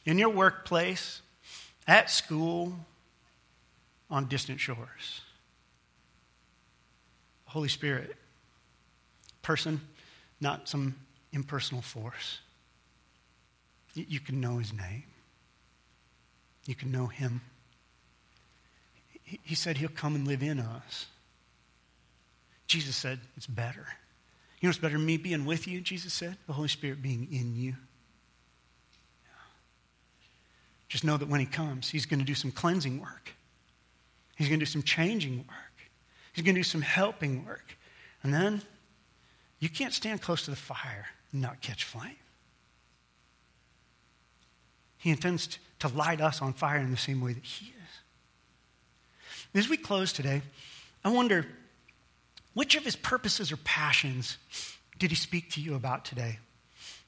in 0.04 0.18
your 0.18 0.28
workplace, 0.28 1.20
at 1.86 2.10
school, 2.10 2.72
on 4.10 4.26
distant 4.26 4.60
shores. 4.60 5.22
Holy 7.46 7.68
Spirit, 7.68 8.14
person, 9.48 9.80
not 10.42 10.68
some 10.68 10.94
impersonal 11.32 11.80
force. 11.80 12.40
You 13.94 14.20
can 14.20 14.42
know 14.42 14.58
his 14.58 14.74
name, 14.74 15.04
you 16.66 16.74
can 16.74 16.92
know 16.92 17.06
him. 17.06 17.40
He 19.22 19.54
said 19.54 19.78
he'll 19.78 19.88
come 19.88 20.14
and 20.14 20.28
live 20.28 20.42
in 20.42 20.60
us. 20.60 21.06
Jesus 22.66 22.94
said, 22.94 23.20
It's 23.38 23.46
better. 23.46 23.86
You 24.60 24.66
know 24.66 24.70
it's 24.70 24.78
better 24.78 24.98
me 24.98 25.16
being 25.16 25.46
with 25.46 25.66
you? 25.66 25.80
Jesus 25.80 26.12
said, 26.12 26.36
the 26.46 26.52
Holy 26.52 26.68
Spirit 26.68 27.00
being 27.00 27.28
in 27.30 27.56
you. 27.56 27.74
Just 30.88 31.04
know 31.04 31.16
that 31.16 31.28
when 31.28 31.40
He 31.40 31.46
comes, 31.46 31.88
He's 31.88 32.04
going 32.04 32.20
to 32.20 32.26
do 32.26 32.34
some 32.34 32.50
cleansing 32.50 33.00
work. 33.00 33.32
He's 34.36 34.48
going 34.48 34.60
to 34.60 34.66
do 34.66 34.70
some 34.70 34.82
changing 34.82 35.38
work. 35.38 35.76
He's 36.34 36.44
going 36.44 36.54
to 36.54 36.60
do 36.60 36.64
some 36.64 36.82
helping 36.82 37.46
work. 37.46 37.76
And 38.22 38.34
then 38.34 38.62
you 39.60 39.68
can't 39.68 39.92
stand 39.92 40.22
close 40.22 40.44
to 40.44 40.50
the 40.50 40.56
fire 40.56 41.06
and 41.32 41.42
not 41.42 41.60
catch 41.60 41.84
flame. 41.84 42.16
He 44.98 45.10
intends 45.10 45.58
to 45.80 45.88
light 45.88 46.20
us 46.20 46.42
on 46.42 46.52
fire 46.52 46.78
in 46.78 46.90
the 46.90 46.96
same 46.96 47.20
way 47.20 47.32
that 47.32 47.44
He 47.44 47.66
is. 47.66 47.72
As 49.54 49.68
we 49.68 49.76
close 49.76 50.12
today, 50.12 50.42
I 51.04 51.10
wonder 51.10 51.46
which 52.54 52.74
of 52.74 52.84
his 52.84 52.96
purposes 52.96 53.52
or 53.52 53.56
passions 53.58 54.36
did 54.98 55.10
he 55.10 55.16
speak 55.16 55.52
to 55.52 55.60
you 55.60 55.74
about 55.74 56.04
today? 56.04 56.38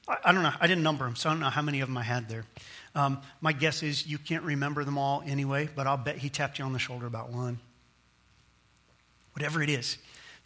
I, 0.07 0.17
I 0.25 0.31
don't 0.31 0.43
know. 0.43 0.53
I 0.59 0.67
didn't 0.67 0.83
number 0.83 1.05
them, 1.05 1.15
so 1.15 1.29
I 1.29 1.33
don't 1.33 1.41
know 1.41 1.49
how 1.49 1.61
many 1.61 1.81
of 1.81 1.89
them 1.89 1.97
I 1.97 2.03
had 2.03 2.29
there. 2.29 2.45
Um, 2.95 3.21
my 3.41 3.51
guess 3.51 3.83
is 3.83 4.07
you 4.07 4.17
can't 4.17 4.43
remember 4.43 4.83
them 4.83 4.97
all 4.97 5.23
anyway, 5.25 5.69
but 5.75 5.87
I'll 5.87 5.97
bet 5.97 6.17
he 6.17 6.29
tapped 6.29 6.59
you 6.59 6.65
on 6.65 6.73
the 6.73 6.79
shoulder 6.79 7.05
about 7.05 7.31
one. 7.31 7.59
Whatever 9.33 9.61
it 9.61 9.69
is 9.69 9.97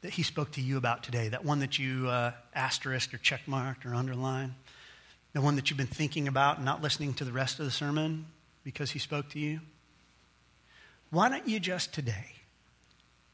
that 0.05 0.13
he 0.13 0.21
spoke 0.21 0.51
to 0.51 0.61
you 0.61 0.77
about 0.77 1.01
today, 1.01 1.29
that 1.29 1.43
one 1.43 1.61
that 1.61 1.79
you 1.79 2.07
uh, 2.07 2.31
asterisked 2.53 3.11
or 3.11 3.17
checkmarked 3.17 3.87
or 3.87 3.95
underlined, 3.95 4.53
the 5.33 5.41
one 5.41 5.55
that 5.55 5.71
you've 5.71 5.77
been 5.77 5.87
thinking 5.87 6.27
about 6.27 6.57
and 6.57 6.65
not 6.65 6.79
listening 6.79 7.15
to 7.15 7.25
the 7.25 7.31
rest 7.31 7.57
of 7.59 7.65
the 7.65 7.71
sermon 7.71 8.27
because 8.63 8.91
he 8.91 8.99
spoke 8.99 9.27
to 9.29 9.39
you. 9.39 9.61
Why 11.09 11.27
don't 11.27 11.47
you 11.47 11.59
just 11.59 11.91
today 11.91 12.33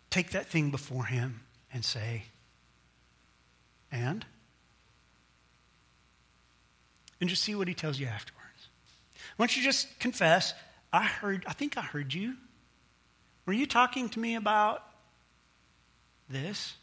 take 0.10 0.30
that 0.30 0.46
thing 0.46 0.72
before 0.72 1.04
him 1.04 1.42
and 1.74 1.84
say, 1.84 2.24
and? 3.92 4.26
And 7.20 7.30
just 7.30 7.44
see 7.44 7.54
what 7.54 7.68
he 7.68 7.74
tells 7.74 8.00
you 8.00 8.08
afterwards. 8.08 8.70
Why 9.36 9.48
don't 9.48 9.58
you 9.58 9.64
just 9.64 10.00
confess, 10.00 10.54
I 10.94 11.04
heard, 11.04 11.44
I 11.46 11.52
think 11.52 11.78
I 11.78 11.82
heard 11.82 12.14
you. 12.14 12.36
Were 13.46 13.52
you 13.52 13.66
talking 13.66 14.08
to 14.08 14.22
me 14.22 14.36
about 14.36 14.86
this? 16.32 16.76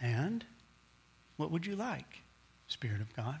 And 0.00 0.44
what 1.36 1.50
would 1.50 1.66
you 1.66 1.76
like, 1.76 2.20
Spirit 2.68 3.00
of 3.00 3.14
God? 3.14 3.38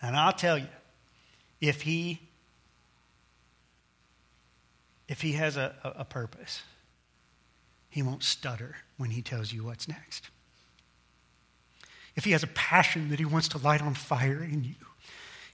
And 0.00 0.16
I'll 0.16 0.32
tell 0.32 0.58
you, 0.58 0.68
if 1.60 1.82
he 1.82 2.20
if 5.08 5.20
he 5.20 5.32
has 5.32 5.58
a, 5.58 5.74
a, 5.84 6.06
purpose, 6.06 6.62
he 7.90 8.02
won't 8.02 8.22
stutter 8.22 8.76
when 8.96 9.10
he 9.10 9.20
tells 9.20 9.52
you 9.52 9.62
what's 9.64 9.86
next. 9.86 10.30
If 12.16 12.24
he 12.24 12.30
has 12.32 12.42
a 12.42 12.46
passion 12.46 13.10
that 13.10 13.18
he 13.18 13.26
wants 13.26 13.48
to 13.48 13.58
light 13.58 13.82
on 13.82 13.92
fire 13.92 14.42
in 14.42 14.64
you, 14.64 14.74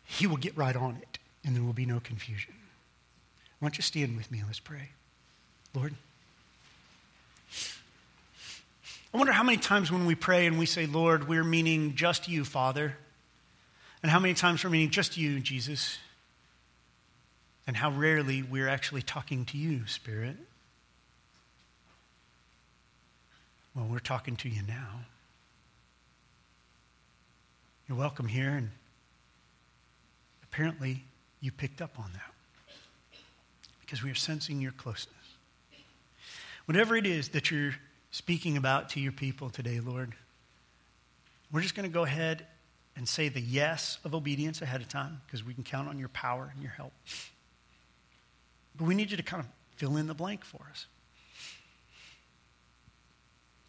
he 0.04 0.28
will 0.28 0.36
get 0.36 0.56
right 0.56 0.76
on 0.76 0.96
it, 1.02 1.18
and 1.44 1.56
there 1.56 1.64
will 1.64 1.72
be 1.72 1.86
no 1.86 1.98
confusion. 1.98 2.54
Why 3.58 3.66
don't 3.68 3.76
you 3.76 3.82
stand 3.82 4.16
with 4.16 4.30
me? 4.30 4.42
Let's 4.46 4.60
pray. 4.60 4.90
Lord, 5.74 5.94
I 9.12 9.16
wonder 9.16 9.32
how 9.32 9.42
many 9.42 9.58
times 9.58 9.90
when 9.90 10.04
we 10.06 10.14
pray 10.14 10.46
and 10.46 10.58
we 10.58 10.66
say, 10.66 10.86
Lord, 10.86 11.28
we're 11.28 11.44
meaning 11.44 11.94
just 11.94 12.28
you, 12.28 12.44
Father, 12.44 12.96
and 14.02 14.12
how 14.12 14.18
many 14.18 14.34
times 14.34 14.62
we're 14.62 14.70
meaning 14.70 14.90
just 14.90 15.16
you, 15.16 15.40
Jesus, 15.40 15.98
and 17.66 17.76
how 17.76 17.90
rarely 17.90 18.42
we're 18.42 18.68
actually 18.68 19.02
talking 19.02 19.44
to 19.46 19.58
you, 19.58 19.86
Spirit. 19.86 20.36
Well, 23.74 23.86
we're 23.90 23.98
talking 23.98 24.36
to 24.36 24.48
you 24.48 24.62
now. 24.66 25.00
You're 27.88 27.96
welcome 27.96 28.28
here, 28.28 28.50
and 28.50 28.70
apparently 30.42 31.04
you 31.40 31.50
picked 31.50 31.80
up 31.80 31.98
on 31.98 32.10
that 32.12 32.34
because 33.80 34.02
we 34.02 34.10
are 34.10 34.14
sensing 34.14 34.60
your 34.60 34.72
closeness. 34.72 35.17
Whatever 36.68 36.96
it 36.96 37.06
is 37.06 37.30
that 37.30 37.50
you're 37.50 37.74
speaking 38.10 38.58
about 38.58 38.90
to 38.90 39.00
your 39.00 39.10
people 39.10 39.48
today, 39.48 39.80
Lord, 39.80 40.14
we're 41.50 41.62
just 41.62 41.74
going 41.74 41.88
to 41.88 41.92
go 41.92 42.04
ahead 42.04 42.46
and 42.94 43.08
say 43.08 43.30
the 43.30 43.40
yes 43.40 43.98
of 44.04 44.14
obedience 44.14 44.60
ahead 44.60 44.82
of 44.82 44.88
time 44.90 45.22
because 45.24 45.42
we 45.42 45.54
can 45.54 45.64
count 45.64 45.88
on 45.88 45.98
your 45.98 46.10
power 46.10 46.50
and 46.52 46.62
your 46.62 46.72
help. 46.72 46.92
But 48.76 48.86
we 48.86 48.94
need 48.94 49.10
you 49.10 49.16
to 49.16 49.22
kind 49.22 49.42
of 49.42 49.48
fill 49.76 49.96
in 49.96 50.08
the 50.08 50.14
blank 50.14 50.44
for 50.44 50.60
us. 50.70 50.84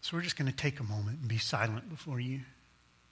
So 0.01 0.17
we're 0.17 0.23
just 0.23 0.35
going 0.35 0.51
to 0.51 0.57
take 0.57 0.81
a 0.81 0.83
moment 0.83 1.19
and 1.21 1.29
be 1.29 1.37
silent 1.37 1.89
before 1.89 2.19
you. 2.19 2.41